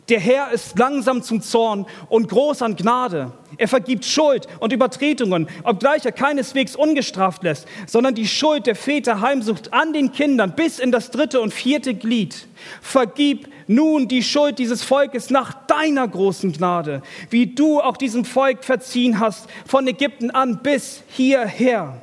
der 0.09 0.19
Herr 0.19 0.51
ist 0.51 0.77
langsam 0.77 1.23
zum 1.23 1.41
Zorn 1.41 1.85
und 2.09 2.27
groß 2.27 2.61
an 2.61 2.75
Gnade. 2.75 3.31
Er 3.57 3.67
vergibt 3.67 4.05
Schuld 4.05 4.47
und 4.59 4.73
Übertretungen, 4.73 5.47
obgleich 5.63 6.05
er 6.05 6.11
keineswegs 6.11 6.75
ungestraft 6.75 7.43
lässt, 7.43 7.67
sondern 7.87 8.15
die 8.15 8.27
Schuld 8.27 8.67
der 8.67 8.75
Väter 8.75 9.21
heimsucht 9.21 9.71
an 9.73 9.93
den 9.93 10.11
Kindern 10.11 10.55
bis 10.55 10.79
in 10.79 10.91
das 10.91 11.11
dritte 11.11 11.39
und 11.39 11.53
vierte 11.53 11.93
Glied. 11.93 12.47
Vergib 12.81 13.47
nun 13.67 14.07
die 14.07 14.23
Schuld 14.23 14.59
dieses 14.59 14.83
Volkes 14.83 15.29
nach 15.29 15.53
deiner 15.67 16.07
großen 16.07 16.51
Gnade, 16.51 17.01
wie 17.29 17.47
du 17.47 17.79
auch 17.79 17.95
diesem 17.95 18.25
Volk 18.25 18.63
verziehen 18.63 19.19
hast, 19.19 19.47
von 19.65 19.87
Ägypten 19.87 20.31
an 20.31 20.59
bis 20.61 21.03
hierher. 21.07 22.01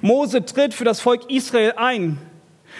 Mose 0.00 0.44
tritt 0.44 0.74
für 0.74 0.84
das 0.84 1.00
Volk 1.00 1.30
Israel 1.30 1.74
ein 1.76 2.18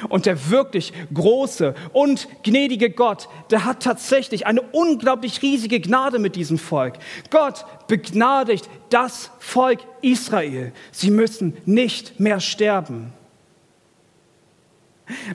und 0.08 0.26
der 0.26 0.50
wirklich 0.50 0.92
große 1.12 1.74
und 1.92 2.28
gnädige 2.42 2.90
Gott, 2.90 3.28
der 3.50 3.64
hat 3.64 3.82
tatsächlich 3.82 4.46
eine 4.46 4.62
unglaublich 4.62 5.42
riesige 5.42 5.80
Gnade 5.80 6.18
mit 6.18 6.36
diesem 6.36 6.58
Volk. 6.58 6.94
Gott 7.30 7.64
begnadigt 7.86 8.68
das 8.90 9.30
Volk 9.38 9.80
Israel. 10.02 10.72
Sie 10.92 11.10
müssen 11.10 11.56
nicht 11.64 12.20
mehr 12.20 12.40
sterben. 12.40 13.12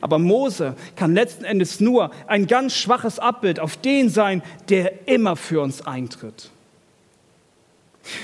Aber 0.02 0.18
Mose 0.18 0.76
kann 0.96 1.14
letzten 1.14 1.44
Endes 1.44 1.80
nur 1.80 2.12
ein 2.28 2.48
ganz 2.48 2.76
schwaches 2.76 3.20
Abbild 3.20 3.60
auf 3.60 3.78
den 3.78 4.10
sein, 4.10 4.42
der 4.70 5.08
immer 5.08 5.36
für 5.36 5.62
uns 5.62 5.86
eintritt. 5.86 6.50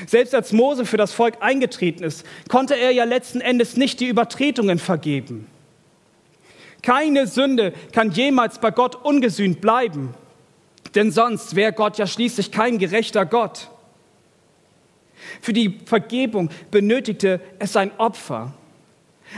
Selbst 0.07 0.33
als 0.33 0.51
Mose 0.51 0.85
für 0.85 0.97
das 0.97 1.13
Volk 1.13 1.35
eingetreten 1.41 2.03
ist, 2.03 2.25
konnte 2.49 2.75
er 2.75 2.91
ja 2.91 3.03
letzten 3.03 3.41
Endes 3.41 3.77
nicht 3.77 3.99
die 3.99 4.07
Übertretungen 4.07 4.79
vergeben. 4.79 5.47
Keine 6.85 7.25
Sünde 7.25 7.73
kann 7.93 8.11
jemals 8.11 8.59
bei 8.59 8.69
Gott 8.69 8.93
ungesühnt 8.93 9.59
bleiben, 9.59 10.13
denn 10.93 11.11
sonst 11.11 11.55
wäre 11.55 11.73
Gott 11.73 11.97
ja 11.97 12.05
schließlich 12.05 12.51
kein 12.51 12.77
gerechter 12.77 13.25
Gott. 13.25 13.71
Für 15.41 15.51
die 15.51 15.79
Vergebung 15.85 16.51
benötigte 16.69 17.41
es 17.57 17.75
ein 17.75 17.91
Opfer. 17.97 18.53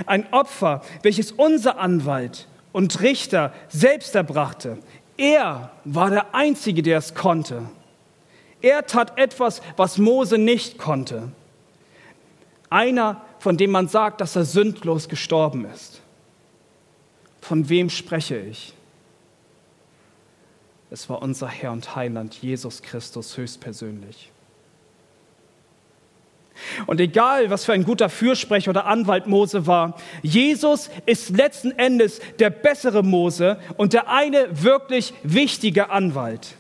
Ein 0.05 0.27
Opfer, 0.33 0.81
welches 1.03 1.31
unser 1.31 1.79
Anwalt 1.79 2.49
und 2.73 2.99
Richter 2.99 3.53
selbst 3.69 4.13
erbrachte. 4.13 4.77
Er 5.15 5.71
war 5.85 6.09
der 6.09 6.35
Einzige, 6.35 6.83
der 6.83 6.97
es 6.97 7.15
konnte. 7.15 7.61
Er 8.61 8.85
tat 8.85 9.17
etwas, 9.17 9.61
was 9.77 9.97
Mose 9.97 10.37
nicht 10.37 10.77
konnte. 10.77 11.31
Einer, 12.69 13.21
von 13.39 13.55
dem 13.55 13.71
man 13.71 13.87
sagt, 13.87 14.19
dass 14.19 14.35
er 14.35 14.43
sündlos 14.43 15.07
gestorben 15.07 15.63
ist. 15.73 16.01
Von 17.47 17.69
wem 17.69 17.89
spreche 17.89 18.37
ich? 18.37 18.73
Es 20.91 21.07
war 21.09 21.21
unser 21.21 21.47
Herr 21.47 21.71
und 21.71 21.95
Heiland, 21.95 22.35
Jesus 22.41 22.81
Christus 22.81 23.37
höchstpersönlich. 23.37 24.33
Und 26.87 26.99
egal, 26.99 27.49
was 27.49 27.63
für 27.63 27.71
ein 27.71 27.85
guter 27.85 28.09
Fürsprecher 28.09 28.71
oder 28.71 28.85
Anwalt 28.85 29.27
Mose 29.27 29.65
war, 29.65 29.97
Jesus 30.21 30.89
ist 31.05 31.29
letzten 31.29 31.71
Endes 31.71 32.19
der 32.37 32.49
bessere 32.49 33.01
Mose 33.01 33.57
und 33.77 33.93
der 33.93 34.09
eine 34.09 34.61
wirklich 34.61 35.13
wichtige 35.23 35.89
Anwalt. 35.89 36.55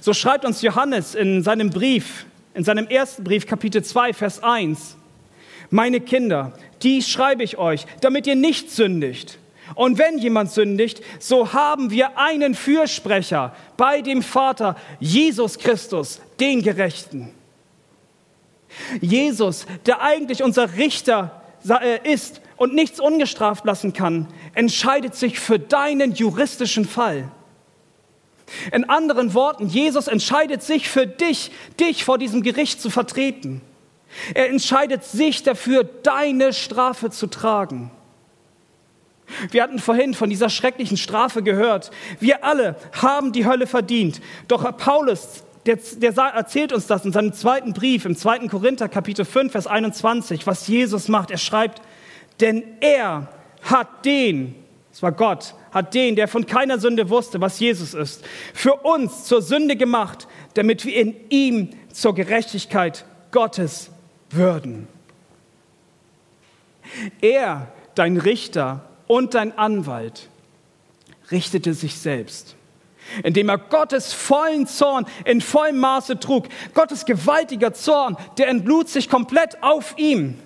So 0.00 0.14
schreibt 0.14 0.46
uns 0.46 0.62
Johannes 0.62 1.14
in 1.14 1.42
seinem 1.42 1.68
Brief, 1.68 2.24
in 2.54 2.64
seinem 2.64 2.86
ersten 2.86 3.22
Brief, 3.22 3.46
Kapitel 3.46 3.84
2, 3.84 4.14
Vers 4.14 4.42
1. 4.42 4.96
Meine 5.70 6.00
Kinder, 6.00 6.52
dies 6.82 7.08
schreibe 7.08 7.44
ich 7.44 7.58
euch, 7.58 7.86
damit 8.00 8.26
ihr 8.26 8.34
nicht 8.34 8.70
sündigt. 8.70 9.38
Und 9.76 9.98
wenn 9.98 10.18
jemand 10.18 10.50
sündigt, 10.50 11.00
so 11.20 11.52
haben 11.52 11.90
wir 11.90 12.18
einen 12.18 12.54
Fürsprecher 12.54 13.54
bei 13.76 14.02
dem 14.02 14.22
Vater, 14.22 14.76
Jesus 14.98 15.58
Christus, 15.58 16.20
den 16.40 16.62
Gerechten. 16.62 17.32
Jesus, 19.00 19.66
der 19.86 20.00
eigentlich 20.02 20.42
unser 20.42 20.76
Richter 20.76 21.42
äh, 21.68 22.12
ist 22.12 22.40
und 22.56 22.74
nichts 22.74 23.00
ungestraft 23.00 23.64
lassen 23.64 23.92
kann, 23.92 24.26
entscheidet 24.54 25.14
sich 25.14 25.38
für 25.38 25.58
deinen 25.58 26.12
juristischen 26.12 26.84
Fall. 26.84 27.30
In 28.72 28.88
anderen 28.88 29.34
Worten, 29.34 29.68
Jesus 29.68 30.08
entscheidet 30.08 30.62
sich 30.62 30.88
für 30.88 31.06
dich, 31.06 31.52
dich 31.78 32.04
vor 32.04 32.18
diesem 32.18 32.42
Gericht 32.42 32.80
zu 32.80 32.90
vertreten. 32.90 33.60
Er 34.34 34.48
entscheidet 34.48 35.04
sich 35.04 35.42
dafür, 35.42 35.84
deine 35.84 36.52
Strafe 36.52 37.10
zu 37.10 37.26
tragen. 37.26 37.90
Wir 39.50 39.62
hatten 39.62 39.78
vorhin 39.78 40.14
von 40.14 40.28
dieser 40.30 40.48
schrecklichen 40.48 40.96
Strafe 40.96 41.42
gehört. 41.42 41.90
Wir 42.18 42.44
alle 42.44 42.76
haben 43.00 43.32
die 43.32 43.46
Hölle 43.46 43.66
verdient. 43.66 44.20
Doch 44.48 44.76
Paulus, 44.76 45.44
der, 45.66 45.78
der 45.96 46.16
erzählt 46.16 46.72
uns 46.72 46.86
das 46.86 47.04
in 47.04 47.12
seinem 47.12 47.32
zweiten 47.32 47.72
Brief, 47.72 48.04
im 48.04 48.16
zweiten 48.16 48.48
Korinther 48.48 48.88
Kapitel 48.88 49.24
5, 49.24 49.52
Vers 49.52 49.66
21, 49.66 50.46
was 50.46 50.66
Jesus 50.66 51.08
macht. 51.08 51.30
Er 51.30 51.38
schreibt, 51.38 51.80
denn 52.40 52.64
er 52.80 53.28
hat 53.62 54.04
den, 54.04 54.54
es 54.92 55.02
war 55.02 55.12
Gott, 55.12 55.54
hat 55.70 55.94
den, 55.94 56.16
der 56.16 56.26
von 56.26 56.46
keiner 56.46 56.78
Sünde 56.78 57.10
wusste, 57.10 57.40
was 57.40 57.60
Jesus 57.60 57.94
ist, 57.94 58.24
für 58.54 58.74
uns 58.74 59.24
zur 59.24 59.42
Sünde 59.42 59.76
gemacht, 59.76 60.26
damit 60.54 60.84
wir 60.84 60.96
in 60.96 61.14
ihm 61.28 61.70
zur 61.92 62.14
Gerechtigkeit 62.14 63.04
Gottes 63.30 63.90
würden. 64.30 64.88
Er, 67.20 67.68
dein 67.94 68.16
Richter 68.16 68.84
und 69.06 69.34
dein 69.34 69.56
Anwalt, 69.56 70.28
richtete 71.30 71.74
sich 71.74 71.96
selbst, 71.96 72.56
indem 73.22 73.48
er 73.48 73.58
Gottes 73.58 74.12
vollen 74.12 74.66
Zorn 74.66 75.06
in 75.24 75.40
vollem 75.40 75.78
Maße 75.78 76.18
trug. 76.18 76.48
Gottes 76.74 77.04
gewaltiger 77.04 77.72
Zorn, 77.72 78.16
der 78.38 78.48
entlud 78.48 78.88
sich 78.88 79.08
komplett 79.08 79.62
auf 79.62 79.94
ihm. 79.96 80.38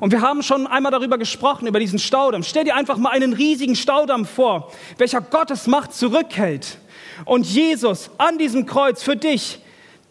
Und 0.00 0.12
wir 0.12 0.22
haben 0.22 0.42
schon 0.42 0.66
einmal 0.66 0.92
darüber 0.92 1.18
gesprochen, 1.18 1.66
über 1.66 1.78
diesen 1.78 1.98
Staudamm. 1.98 2.42
Stell 2.44 2.64
dir 2.64 2.76
einfach 2.76 2.96
mal 2.96 3.10
einen 3.10 3.32
riesigen 3.32 3.76
Staudamm 3.76 4.24
vor, 4.24 4.72
welcher 4.96 5.20
Gottes 5.20 5.66
Macht 5.66 5.92
zurückhält. 5.92 6.78
Und 7.24 7.46
Jesus 7.46 8.10
an 8.18 8.38
diesem 8.38 8.64
Kreuz 8.64 9.02
für 9.02 9.16
dich 9.16 9.61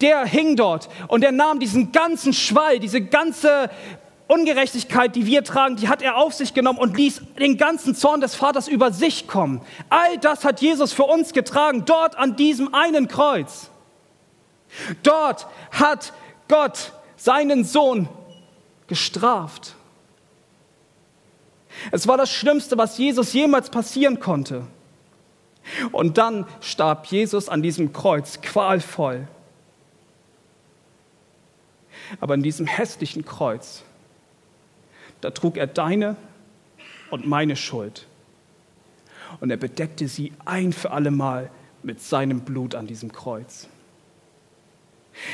der 0.02 0.26
hing 0.26 0.56
dort 0.56 0.90
und 1.08 1.24
er 1.24 1.32
nahm 1.32 1.60
diesen 1.60 1.92
ganzen 1.92 2.34
Schwall, 2.34 2.80
diese 2.80 3.02
ganze 3.02 3.70
Ungerechtigkeit, 4.28 5.16
die 5.16 5.26
wir 5.26 5.44
tragen, 5.44 5.76
die 5.76 5.90
hat 5.90 6.02
er 6.02 6.16
auf 6.16 6.34
sich 6.34 6.54
genommen 6.54 6.80
und 6.80 6.96
ließ 6.96 7.22
den 7.38 7.58
ganzen 7.58 7.96
Zorn 7.96 8.22
des 8.22 8.34
Vaters 8.34 8.70
über 8.70 8.92
sich 8.92 9.28
kommen. 9.28 9.62
All 9.90 10.18
das 10.20 10.46
hat 10.46 10.62
Jesus 10.62 10.94
für 10.94 11.04
uns 11.04 11.34
getragen, 11.34 11.84
dort 11.86 12.18
an 12.18 12.38
diesem 12.38 12.74
einen 12.74 13.10
Kreuz. 13.10 13.70
Dort 15.04 15.48
hat 15.72 16.14
Gott 16.48 16.94
seinen 17.18 17.66
Sohn 17.66 18.08
gestraft. 18.88 19.76
Es 21.92 22.08
war 22.08 22.18
das 22.18 22.32
Schlimmste, 22.32 22.78
was 22.78 22.98
Jesus 22.98 23.34
jemals 23.34 23.70
passieren 23.70 24.20
konnte. 24.20 24.64
Und 25.92 26.18
dann 26.18 26.46
starb 26.60 27.06
Jesus 27.08 27.50
an 27.50 27.62
diesem 27.62 27.94
Kreuz 27.94 28.42
qualvoll. 28.42 29.28
Aber 32.20 32.34
in 32.34 32.44
diesem 32.44 32.68
hässlichen 32.68 33.26
Kreuz, 33.26 33.84
da 35.22 35.32
trug 35.32 35.58
er 35.58 35.68
deine 35.68 36.16
und 37.10 37.28
meine 37.28 37.56
Schuld. 37.56 38.08
Und 39.40 39.50
er 39.50 39.58
bedeckte 39.58 40.08
sie 40.08 40.34
ein 40.46 40.74
für 40.74 40.92
allemal 40.92 41.50
mit 41.84 42.02
seinem 42.02 42.42
Blut 42.42 42.76
an 42.76 42.88
diesem 42.88 43.12
Kreuz. 43.12 43.68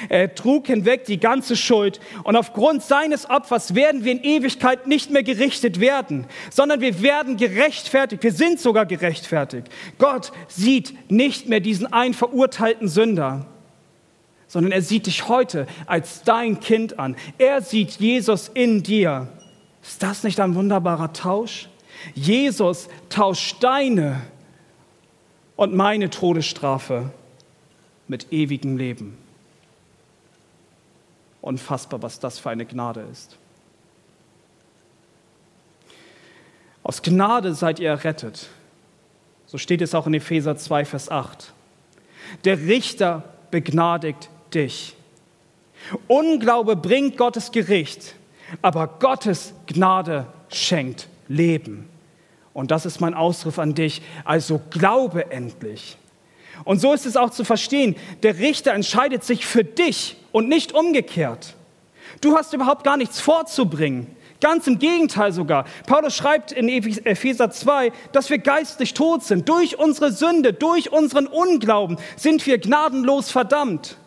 Er 0.09 0.33
trug 0.33 0.67
hinweg 0.67 1.05
die 1.05 1.19
ganze 1.19 1.55
Schuld 1.55 1.99
und 2.23 2.35
aufgrund 2.35 2.81
seines 2.81 3.29
Opfers 3.29 3.75
werden 3.75 4.03
wir 4.03 4.11
in 4.11 4.23
Ewigkeit 4.23 4.87
nicht 4.87 5.11
mehr 5.11 5.23
gerichtet 5.23 5.79
werden, 5.79 6.25
sondern 6.49 6.81
wir 6.81 7.01
werden 7.01 7.37
gerechtfertigt. 7.37 8.23
Wir 8.23 8.31
sind 8.31 8.59
sogar 8.59 8.85
gerechtfertigt. 8.85 9.67
Gott 9.99 10.31
sieht 10.47 11.11
nicht 11.11 11.47
mehr 11.47 11.59
diesen 11.59 11.91
einen 11.93 12.15
verurteilten 12.15 12.87
Sünder 12.87 13.45
sondern 14.47 14.71
er 14.71 14.81
sieht 14.81 15.05
dich 15.07 15.27
heute 15.27 15.67
als 15.85 16.23
dein 16.23 16.59
Kind 16.59 16.99
an. 16.99 17.15
Er 17.37 17.61
sieht 17.61 17.91
Jesus 17.99 18.49
in 18.53 18.83
dir. 18.83 19.27
Ist 19.81 20.01
das 20.01 20.23
nicht 20.23 20.39
ein 20.39 20.55
wunderbarer 20.55 21.13
Tausch? 21.13 21.69
Jesus 22.13 22.87
tauscht 23.09 23.63
deine 23.63 24.21
und 25.55 25.73
meine 25.75 26.09
Todesstrafe 26.09 27.11
mit 28.07 28.31
ewigem 28.31 28.77
Leben. 28.77 29.17
Unfassbar, 31.41 32.01
was 32.01 32.19
das 32.19 32.39
für 32.39 32.49
eine 32.49 32.65
Gnade 32.65 33.05
ist. 33.11 33.37
Aus 36.83 37.01
Gnade 37.01 37.53
seid 37.53 37.79
ihr 37.79 37.89
errettet. 37.89 38.47
So 39.45 39.57
steht 39.57 39.81
es 39.81 39.93
auch 39.93 40.07
in 40.07 40.13
Epheser 40.13 40.55
2, 40.55 40.85
Vers 40.85 41.09
8. 41.09 41.53
Der 42.45 42.59
Richter 42.59 43.23
begnadigt 43.51 44.29
dich. 44.57 44.95
Unglaube 46.07 46.75
bringt 46.75 47.17
Gottes 47.17 47.51
Gericht, 47.51 48.15
aber 48.61 48.87
Gottes 48.99 49.53
Gnade 49.67 50.27
schenkt 50.49 51.07
Leben. 51.27 51.87
Und 52.53 52.71
das 52.71 52.85
ist 52.85 52.99
mein 52.99 53.13
Ausruf 53.13 53.59
an 53.59 53.75
dich. 53.75 54.01
Also 54.25 54.59
glaube 54.71 55.31
endlich. 55.31 55.97
Und 56.63 56.81
so 56.81 56.91
ist 56.91 57.05
es 57.05 57.15
auch 57.15 57.29
zu 57.29 57.43
verstehen. 57.43 57.95
Der 58.23 58.39
Richter 58.39 58.73
entscheidet 58.73 59.23
sich 59.23 59.45
für 59.45 59.63
dich 59.63 60.17
und 60.31 60.49
nicht 60.49 60.73
umgekehrt. 60.73 61.53
Du 62.19 62.35
hast 62.35 62.53
überhaupt 62.53 62.83
gar 62.83 62.97
nichts 62.97 63.19
vorzubringen. 63.19 64.07
Ganz 64.41 64.65
im 64.67 64.79
Gegenteil 64.79 65.31
sogar. 65.31 65.65
Paulus 65.85 66.15
schreibt 66.15 66.51
in 66.51 66.69
Epheser 66.69 67.51
2, 67.51 67.91
dass 68.11 68.29
wir 68.29 68.37
geistlich 68.39 68.93
tot 68.93 69.23
sind. 69.23 69.49
Durch 69.49 69.77
unsere 69.77 70.11
Sünde, 70.11 70.53
durch 70.53 70.91
unseren 70.91 71.27
Unglauben 71.27 71.97
sind 72.15 72.45
wir 72.45 72.57
gnadenlos 72.57 73.29
verdammt. 73.31 73.97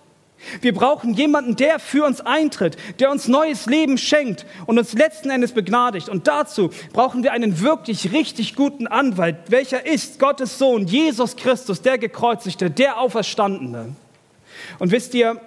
Wir 0.61 0.73
brauchen 0.73 1.15
jemanden, 1.15 1.57
der 1.57 1.79
für 1.79 2.05
uns 2.05 2.21
eintritt, 2.21 2.77
der 2.99 3.11
uns 3.11 3.29
neues 3.29 3.67
Leben 3.67 3.99
schenkt 3.99 4.47
und 4.67 4.79
uns 4.79 4.95
letzten 4.95 5.31
Endes 5.31 5.53
begnadigt. 5.53 6.09
Und 6.09 6.27
dazu 6.27 6.71
brauchen 6.93 7.23
wir 7.23 7.33
einen 7.33 7.61
wirklich 7.61 8.13
richtig 8.13 8.57
guten 8.57 8.87
Anwalt, 8.87 9.37
welcher 9.49 9.87
ist 9.87 10.19
Gottes 10.19 10.59
Sohn, 10.59 10.87
Jesus 10.87 11.37
Christus, 11.37 11.83
der 11.83 11.99
gekreuzigte, 11.99 12.71
der 12.71 12.99
Auferstandene. 12.99 13.95
Und 14.79 14.91
wisst 14.91 15.15
ihr, 15.15 15.41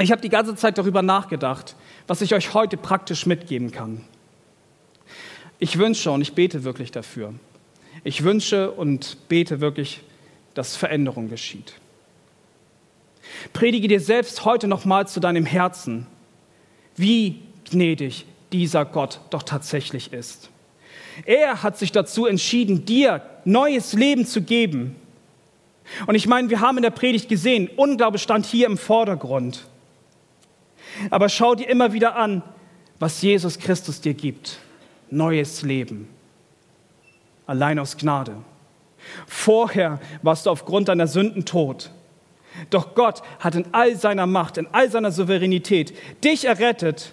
ich 0.00 0.10
habe 0.10 0.22
die 0.22 0.28
ganze 0.28 0.54
Zeit 0.56 0.78
darüber 0.78 1.02
nachgedacht, 1.02 1.76
was 2.06 2.20
ich 2.20 2.34
euch 2.34 2.54
heute 2.54 2.76
praktisch 2.76 3.26
mitgeben 3.26 3.72
kann. 3.72 4.02
Ich 5.58 5.78
wünsche 5.78 6.10
und 6.10 6.22
ich 6.22 6.34
bete 6.34 6.64
wirklich 6.64 6.92
dafür. 6.92 7.34
Ich 8.04 8.22
wünsche 8.22 8.70
und 8.70 9.28
bete 9.28 9.60
wirklich, 9.60 10.02
dass 10.54 10.76
Veränderung 10.76 11.28
geschieht. 11.28 11.74
Predige 13.52 13.88
dir 13.88 14.00
selbst 14.00 14.44
heute 14.44 14.68
nochmal 14.68 15.08
zu 15.08 15.20
deinem 15.20 15.46
Herzen, 15.46 16.06
wie 16.96 17.40
gnädig 17.70 18.26
dieser 18.52 18.84
Gott 18.84 19.20
doch 19.30 19.42
tatsächlich 19.42 20.12
ist. 20.12 20.50
Er 21.24 21.62
hat 21.62 21.78
sich 21.78 21.92
dazu 21.92 22.26
entschieden, 22.26 22.84
dir 22.84 23.22
neues 23.44 23.92
Leben 23.92 24.26
zu 24.26 24.42
geben. 24.42 24.96
Und 26.06 26.14
ich 26.14 26.26
meine, 26.26 26.50
wir 26.50 26.60
haben 26.60 26.78
in 26.78 26.82
der 26.82 26.90
Predigt 26.90 27.28
gesehen, 27.28 27.68
Unglaube 27.76 28.18
stand 28.18 28.46
hier 28.46 28.66
im 28.66 28.78
Vordergrund. 28.78 29.66
Aber 31.10 31.28
schau 31.28 31.54
dir 31.54 31.68
immer 31.68 31.92
wieder 31.92 32.16
an, 32.16 32.42
was 32.98 33.22
Jesus 33.22 33.58
Christus 33.58 34.00
dir 34.00 34.14
gibt. 34.14 34.58
Neues 35.10 35.62
Leben. 35.62 36.08
Allein 37.46 37.78
aus 37.78 37.96
Gnade. 37.96 38.36
Vorher 39.26 40.00
warst 40.22 40.46
du 40.46 40.50
aufgrund 40.50 40.88
deiner 40.88 41.06
Sünden 41.06 41.44
tot. 41.44 41.90
Doch 42.70 42.94
Gott 42.94 43.22
hat 43.40 43.54
in 43.54 43.66
all 43.72 43.96
seiner 43.96 44.26
Macht, 44.26 44.58
in 44.58 44.66
all 44.72 44.90
seiner 44.90 45.12
Souveränität 45.12 45.94
dich 46.22 46.44
errettet 46.44 47.12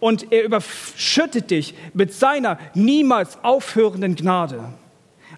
und 0.00 0.32
er 0.32 0.44
überschüttet 0.44 1.50
dich 1.50 1.74
mit 1.94 2.12
seiner 2.12 2.58
niemals 2.74 3.38
aufhörenden 3.42 4.16
Gnade. 4.16 4.64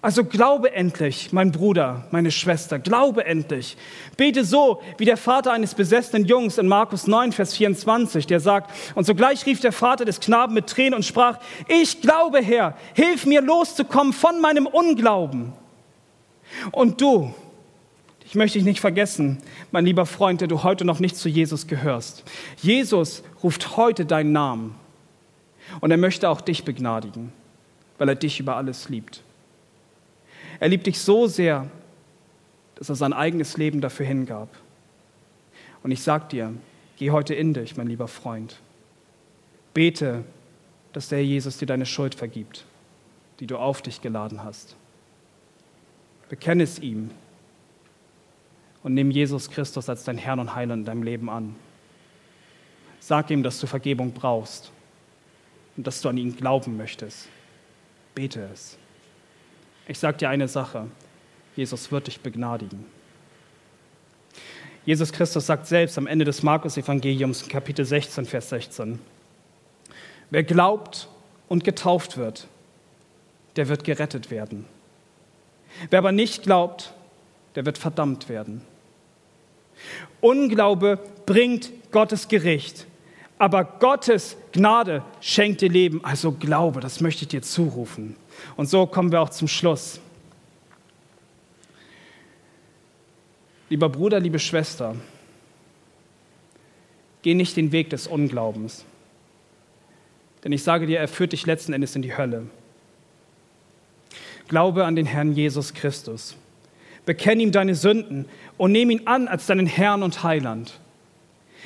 Also 0.01 0.25
glaube 0.25 0.73
endlich, 0.73 1.31
mein 1.31 1.53
Bruder, 1.53 2.07
meine 2.11 2.29
Schwester, 2.29 2.77
glaube 2.77 3.25
endlich. 3.25 3.77
Bete 4.17 4.43
so 4.43 4.81
wie 4.97 5.05
der 5.05 5.15
Vater 5.15 5.53
eines 5.53 5.75
besessenen 5.75 6.25
Jungs 6.25 6.57
in 6.57 6.67
Markus 6.67 7.07
9, 7.07 7.31
Vers 7.31 7.53
24, 7.55 8.27
der 8.27 8.41
sagt, 8.41 8.69
und 8.95 9.05
sogleich 9.05 9.45
rief 9.45 9.61
der 9.61 9.71
Vater 9.71 10.03
des 10.03 10.19
Knaben 10.19 10.55
mit 10.55 10.67
Tränen 10.67 10.95
und 10.95 11.05
sprach, 11.05 11.39
ich 11.69 12.01
glaube, 12.01 12.41
Herr, 12.41 12.75
hilf 12.93 13.25
mir 13.25 13.41
loszukommen 13.41 14.11
von 14.11 14.41
meinem 14.41 14.65
Unglauben. 14.65 15.53
Und 16.73 16.99
du, 16.99 17.33
ich 18.33 18.35
möchte 18.35 18.57
dich 18.57 18.65
nicht 18.65 18.79
vergessen, 18.79 19.37
mein 19.71 19.85
lieber 19.85 20.07
Freund, 20.07 20.41
der 20.41 20.47
du 20.47 20.63
heute 20.63 20.85
noch 20.85 20.99
nicht 20.99 21.15
zu 21.15 21.29
Jesus 21.29 21.67
gehörst. 21.67 22.23
Jesus 22.63 23.21
ruft 23.43 23.77
heute 23.77 24.07
deinen 24.07 24.31
Namen 24.31 24.73
und 25.81 25.91
er 25.91 25.97
möchte 25.97 26.27
auch 26.27 26.41
dich 26.41 26.65
begnadigen, 26.65 27.31
weil 27.99 28.09
er 28.09 28.15
dich 28.15 28.39
über 28.39 28.55
alles 28.55 28.89
liebt. 28.89 29.21
Er 30.59 30.69
liebt 30.69 30.87
dich 30.87 30.99
so 30.99 31.27
sehr, 31.27 31.69
dass 32.73 32.89
er 32.89 32.95
sein 32.95 33.13
eigenes 33.13 33.55
Leben 33.57 33.81
dafür 33.81 34.07
hingab. 34.07 34.49
Und 35.83 35.91
ich 35.91 36.01
sage 36.01 36.25
dir, 36.31 36.55
geh 36.97 37.11
heute 37.11 37.35
in 37.35 37.53
dich, 37.53 37.77
mein 37.77 37.85
lieber 37.85 38.07
Freund. 38.07 38.57
Bete, 39.75 40.23
dass 40.91 41.09
der 41.09 41.23
Jesus 41.23 41.59
dir 41.59 41.67
deine 41.67 41.85
Schuld 41.85 42.15
vergibt, 42.15 42.65
die 43.39 43.45
du 43.45 43.57
auf 43.57 43.83
dich 43.83 44.01
geladen 44.01 44.43
hast. 44.43 44.75
Bekenne 46.29 46.63
es 46.63 46.79
ihm 46.79 47.11
und 48.83 48.93
nimm 48.93 49.11
Jesus 49.11 49.49
Christus 49.49 49.89
als 49.89 50.03
dein 50.03 50.17
Herrn 50.17 50.39
und 50.39 50.53
Heiland 50.53 50.81
in 50.81 50.85
deinem 50.85 51.03
Leben 51.03 51.29
an. 51.29 51.55
Sag 52.99 53.31
ihm, 53.31 53.43
dass 53.43 53.59
du 53.59 53.67
Vergebung 53.67 54.11
brauchst 54.11 54.71
und 55.75 55.87
dass 55.87 56.01
du 56.01 56.09
an 56.09 56.17
ihn 56.17 56.35
glauben 56.35 56.77
möchtest. 56.77 57.27
Bete 58.13 58.47
es. 58.53 58.77
Ich 59.87 59.99
sage 59.99 60.17
dir 60.17 60.29
eine 60.29 60.47
Sache, 60.47 60.87
Jesus 61.55 61.91
wird 61.91 62.07
dich 62.07 62.19
begnadigen. 62.19 62.85
Jesus 64.85 65.11
Christus 65.11 65.45
sagt 65.45 65.67
selbst 65.67 65.97
am 65.97 66.07
Ende 66.07 66.25
des 66.25 66.43
Markus-Evangeliums, 66.43 67.47
Kapitel 67.47 67.85
16, 67.85 68.25
Vers 68.25 68.49
16, 68.49 68.99
wer 70.29 70.43
glaubt 70.43 71.07
und 71.47 71.63
getauft 71.63 72.17
wird, 72.17 72.47
der 73.55 73.69
wird 73.69 73.85
gerettet 73.85 74.29
werden. 74.29 74.65
Wer 75.89 75.99
aber 75.99 76.11
nicht 76.11 76.43
glaubt, 76.43 76.93
der 77.55 77.65
wird 77.65 77.77
verdammt 77.77 78.29
werden. 78.29 78.61
Unglaube 80.21 80.99
bringt 81.25 81.71
Gottes 81.91 82.27
Gericht, 82.27 82.85
aber 83.37 83.63
Gottes 83.63 84.37
Gnade 84.51 85.03
schenkt 85.19 85.61
dir 85.61 85.69
Leben. 85.69 86.03
Also 86.03 86.31
Glaube, 86.31 86.79
das 86.79 87.01
möchte 87.01 87.23
ich 87.23 87.29
dir 87.29 87.41
zurufen. 87.41 88.15
Und 88.55 88.67
so 88.69 88.85
kommen 88.85 89.11
wir 89.11 89.21
auch 89.21 89.29
zum 89.29 89.47
Schluss. 89.47 89.99
Lieber 93.69 93.89
Bruder, 93.89 94.19
liebe 94.19 94.39
Schwester, 94.39 94.95
geh 97.21 97.33
nicht 97.33 97.57
den 97.57 97.71
Weg 97.71 97.89
des 97.89 98.07
Unglaubens. 98.07 98.85
Denn 100.43 100.51
ich 100.51 100.63
sage 100.63 100.85
dir, 100.85 100.99
er 100.99 101.07
führt 101.07 101.31
dich 101.31 101.45
letzten 101.45 101.73
Endes 101.73 101.95
in 101.95 102.01
die 102.01 102.15
Hölle. 102.15 102.47
Glaube 104.47 104.85
an 104.85 104.95
den 104.95 105.05
Herrn 105.05 105.31
Jesus 105.31 105.73
Christus. 105.73 106.35
Bekenn 107.05 107.39
ihm 107.39 107.51
deine 107.51 107.75
Sünden 107.75 108.25
und 108.57 108.71
nimm 108.71 108.89
ihn 108.89 109.07
an 109.07 109.27
als 109.27 109.45
deinen 109.45 109.67
Herrn 109.67 110.03
und 110.03 110.23
Heiland. 110.23 110.79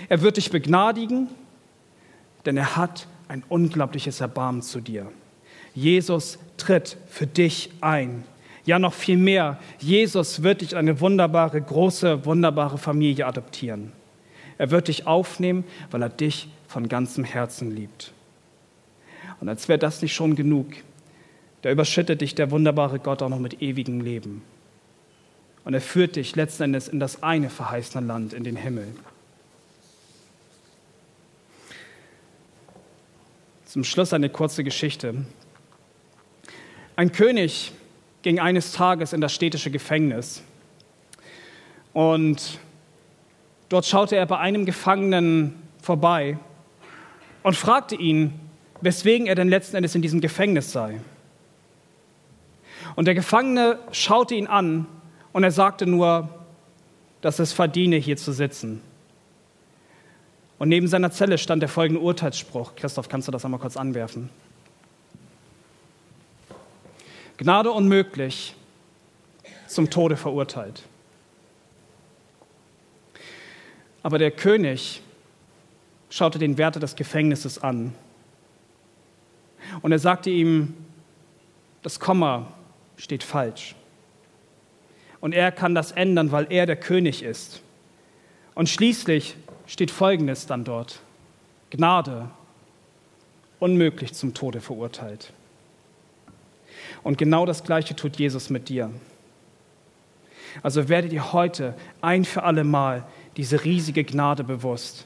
Er 0.10 0.22
wird 0.22 0.38
dich 0.38 0.52
begnadigen, 0.52 1.28
denn 2.46 2.58
er 2.58 2.76
hat 2.76 3.08
ein 3.28 3.44
unglaubliches 3.50 4.22
Erbarmen 4.22 4.62
zu 4.62 4.80
dir. 4.80 5.12
Jesus 5.76 6.40
tritt 6.58 6.98
für 7.08 7.28
dich 7.28 7.72
ein. 7.82 8.24
Ja, 8.66 8.80
noch 8.80 8.94
viel 8.94 9.18
mehr. 9.18 9.60
Jesus 9.80 10.44
wird 10.44 10.62
dich 10.62 10.74
in 10.74 10.78
eine 10.78 11.00
wunderbare, 11.00 11.62
große, 11.62 12.26
wunderbare 12.26 12.78
Familie 12.78 13.26
adoptieren. 13.26 13.92
Er 14.58 14.72
wird 14.72 14.88
dich 14.88 15.08
aufnehmen, 15.08 15.64
weil 15.92 16.02
er 16.02 16.10
dich 16.10 16.50
von 16.68 16.90
ganzem 16.90 17.24
Herzen 17.24 17.76
liebt. 17.76 18.12
Und 19.40 19.50
als 19.50 19.68
wäre 19.70 19.80
das 19.80 20.02
nicht 20.02 20.16
schon 20.16 20.36
genug, 20.36 20.68
da 21.62 21.72
überschüttet 21.72 22.22
dich 22.22 22.36
der 22.36 22.52
wunderbare 22.52 23.00
Gott 23.00 23.22
auch 23.22 23.30
noch 23.30 23.40
mit 23.40 23.62
ewigem 23.62 24.02
Leben. 24.02 24.42
Und 25.68 25.74
er 25.74 25.82
führt 25.82 26.16
dich 26.16 26.34
letzten 26.38 26.64
Endes 26.64 26.88
in 26.88 26.98
das 26.98 27.24
eine 27.24 27.50
verheißene 27.50 28.08
Land, 28.08 28.32
in 28.32 28.46
den 28.46 28.56
Himmel. 28.56 28.88
Zum 33.66 33.84
Schluss 33.84 34.14
eine 34.14 34.30
kurze 34.30 34.64
Geschichte. 34.64 35.26
Ein 36.96 37.12
König 37.12 37.74
ging 38.22 38.40
eines 38.40 38.72
Tages 38.72 39.12
in 39.12 39.20
das 39.20 39.36
städtische 39.36 39.70
Gefängnis 39.70 40.42
und 41.92 42.60
dort 43.68 43.86
schaute 43.86 44.16
er 44.16 44.26
bei 44.26 44.38
einem 44.38 44.66
Gefangenen 44.66 45.54
vorbei 45.82 46.40
und 47.44 47.58
fragte 47.58 47.96
ihn, 47.96 48.40
weswegen 48.80 49.28
er 49.28 49.36
denn 49.36 49.50
letzten 49.50 49.76
Endes 49.76 49.96
in 49.96 50.02
diesem 50.02 50.22
Gefängnis 50.22 50.72
sei. 50.72 51.02
Und 52.96 53.04
der 53.04 53.16
Gefangene 53.16 53.80
schaute 53.92 54.34
ihn 54.34 54.48
an 54.48 54.88
und 55.38 55.44
er 55.44 55.52
sagte 55.52 55.86
nur, 55.86 56.30
dass 57.22 57.38
es 57.38 57.54
verdiene, 57.54 57.98
hier 57.98 58.18
zu 58.18 58.32
sitzen. 58.32 58.82
Und 60.58 60.68
neben 60.68 60.88
seiner 60.88 61.12
Zelle 61.12 61.38
stand 61.38 61.62
der 61.62 61.70
folgende 61.70 62.02
Urteilsspruch. 62.02 62.74
Christoph, 62.76 63.08
kannst 63.08 63.28
du 63.28 63.32
das 63.32 63.46
einmal 63.46 63.60
kurz 63.60 63.78
anwerfen? 63.78 64.32
Gnade 67.38 67.70
unmöglich, 67.72 68.56
zum 69.68 69.92
Tode 69.92 70.18
verurteilt. 70.18 70.82
Aber 74.02 74.18
der 74.18 74.32
König 74.32 75.04
schaute 76.10 76.40
den 76.40 76.58
Wärter 76.58 76.80
des 76.80 76.96
Gefängnisses 76.96 77.62
an 77.62 77.94
und 79.84 79.92
er 79.92 80.00
sagte 80.00 80.32
ihm, 80.32 80.74
das 81.84 82.00
Komma 82.00 82.48
steht 82.96 83.22
falsch. 83.22 83.76
Und 85.20 85.34
er 85.34 85.52
kann 85.52 85.76
das 85.76 85.92
ändern, 85.92 86.32
weil 86.32 86.48
er 86.50 86.66
der 86.66 86.76
König 86.76 87.24
ist. 87.24 87.62
Und 88.56 88.70
schließlich 88.70 89.36
steht 89.66 89.92
Folgendes 89.92 90.46
dann 90.46 90.64
dort. 90.64 91.00
Gnade, 91.70 92.30
unmöglich 93.60 94.14
zum 94.14 94.34
Tode 94.34 94.62
verurteilt. 94.62 95.34
Und 97.04 97.18
genau 97.18 97.46
das 97.46 97.64
Gleiche 97.64 97.96
tut 97.96 98.18
Jesus 98.18 98.50
mit 98.50 98.70
dir. 98.70 98.92
Also 100.64 100.90
werdet 100.90 101.14
ihr 101.14 101.34
heute 101.34 101.76
ein 102.02 102.26
für 102.26 102.44
alle 102.44 102.64
Mal 102.64 103.06
diese 103.36 103.64
riesige 103.64 104.04
Gnade 104.04 104.44
bewusst, 104.44 105.06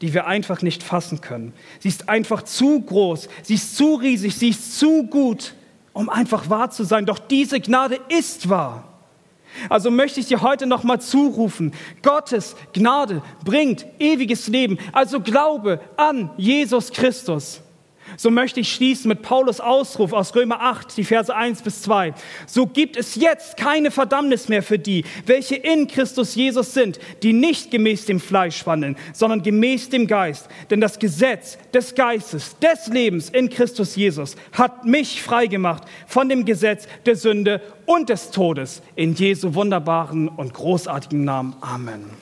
die 0.00 0.12
wir 0.12 0.26
einfach 0.26 0.62
nicht 0.62 0.82
fassen 0.82 1.20
können. 1.20 1.54
Sie 1.78 1.88
ist 1.88 2.08
einfach 2.08 2.42
zu 2.42 2.80
groß, 2.80 3.28
sie 3.42 3.54
ist 3.54 3.76
zu 3.76 3.94
riesig, 3.94 4.36
sie 4.36 4.50
ist 4.50 4.78
zu 4.78 5.04
gut, 5.04 5.54
um 5.92 6.08
einfach 6.08 6.50
wahr 6.50 6.70
zu 6.70 6.84
sein. 6.84 7.06
Doch 7.06 7.18
diese 7.18 7.60
Gnade 7.60 7.98
ist 8.08 8.48
wahr. 8.48 8.91
Also 9.68 9.90
möchte 9.90 10.20
ich 10.20 10.26
dir 10.26 10.42
heute 10.42 10.66
noch 10.66 10.82
mal 10.82 11.00
zurufen: 11.00 11.72
Gottes 12.02 12.56
Gnade 12.72 13.22
bringt 13.44 13.86
ewiges 13.98 14.48
Leben. 14.48 14.78
Also 14.92 15.20
glaube 15.20 15.80
an 15.96 16.30
Jesus 16.36 16.90
Christus. 16.90 17.62
So 18.16 18.30
möchte 18.30 18.60
ich 18.60 18.72
schließen 18.72 19.08
mit 19.08 19.22
Paulus 19.22 19.60
Ausruf 19.60 20.12
aus 20.12 20.34
Römer 20.34 20.60
8, 20.60 20.96
die 20.96 21.04
Verse 21.04 21.34
1 21.34 21.62
bis 21.62 21.82
2. 21.82 22.14
So 22.46 22.66
gibt 22.66 22.96
es 22.96 23.14
jetzt 23.14 23.56
keine 23.56 23.90
Verdammnis 23.90 24.48
mehr 24.48 24.62
für 24.62 24.78
die, 24.78 25.04
welche 25.26 25.56
in 25.56 25.86
Christus 25.86 26.34
Jesus 26.34 26.74
sind, 26.74 26.98
die 27.22 27.32
nicht 27.32 27.70
gemäß 27.70 28.06
dem 28.06 28.20
Fleisch 28.20 28.66
wandeln, 28.66 28.96
sondern 29.12 29.42
gemäß 29.42 29.88
dem 29.88 30.06
Geist. 30.06 30.48
Denn 30.70 30.80
das 30.80 30.98
Gesetz 30.98 31.58
des 31.72 31.94
Geistes, 31.94 32.56
des 32.58 32.88
Lebens 32.88 33.30
in 33.30 33.48
Christus 33.50 33.96
Jesus 33.96 34.36
hat 34.52 34.84
mich 34.84 35.22
freigemacht 35.22 35.84
von 36.06 36.28
dem 36.28 36.44
Gesetz 36.44 36.86
der 37.06 37.16
Sünde 37.16 37.60
und 37.86 38.08
des 38.08 38.30
Todes. 38.30 38.82
In 38.94 39.14
Jesu 39.14 39.54
wunderbaren 39.54 40.28
und 40.28 40.54
großartigen 40.54 41.24
Namen. 41.24 41.54
Amen. 41.60 42.21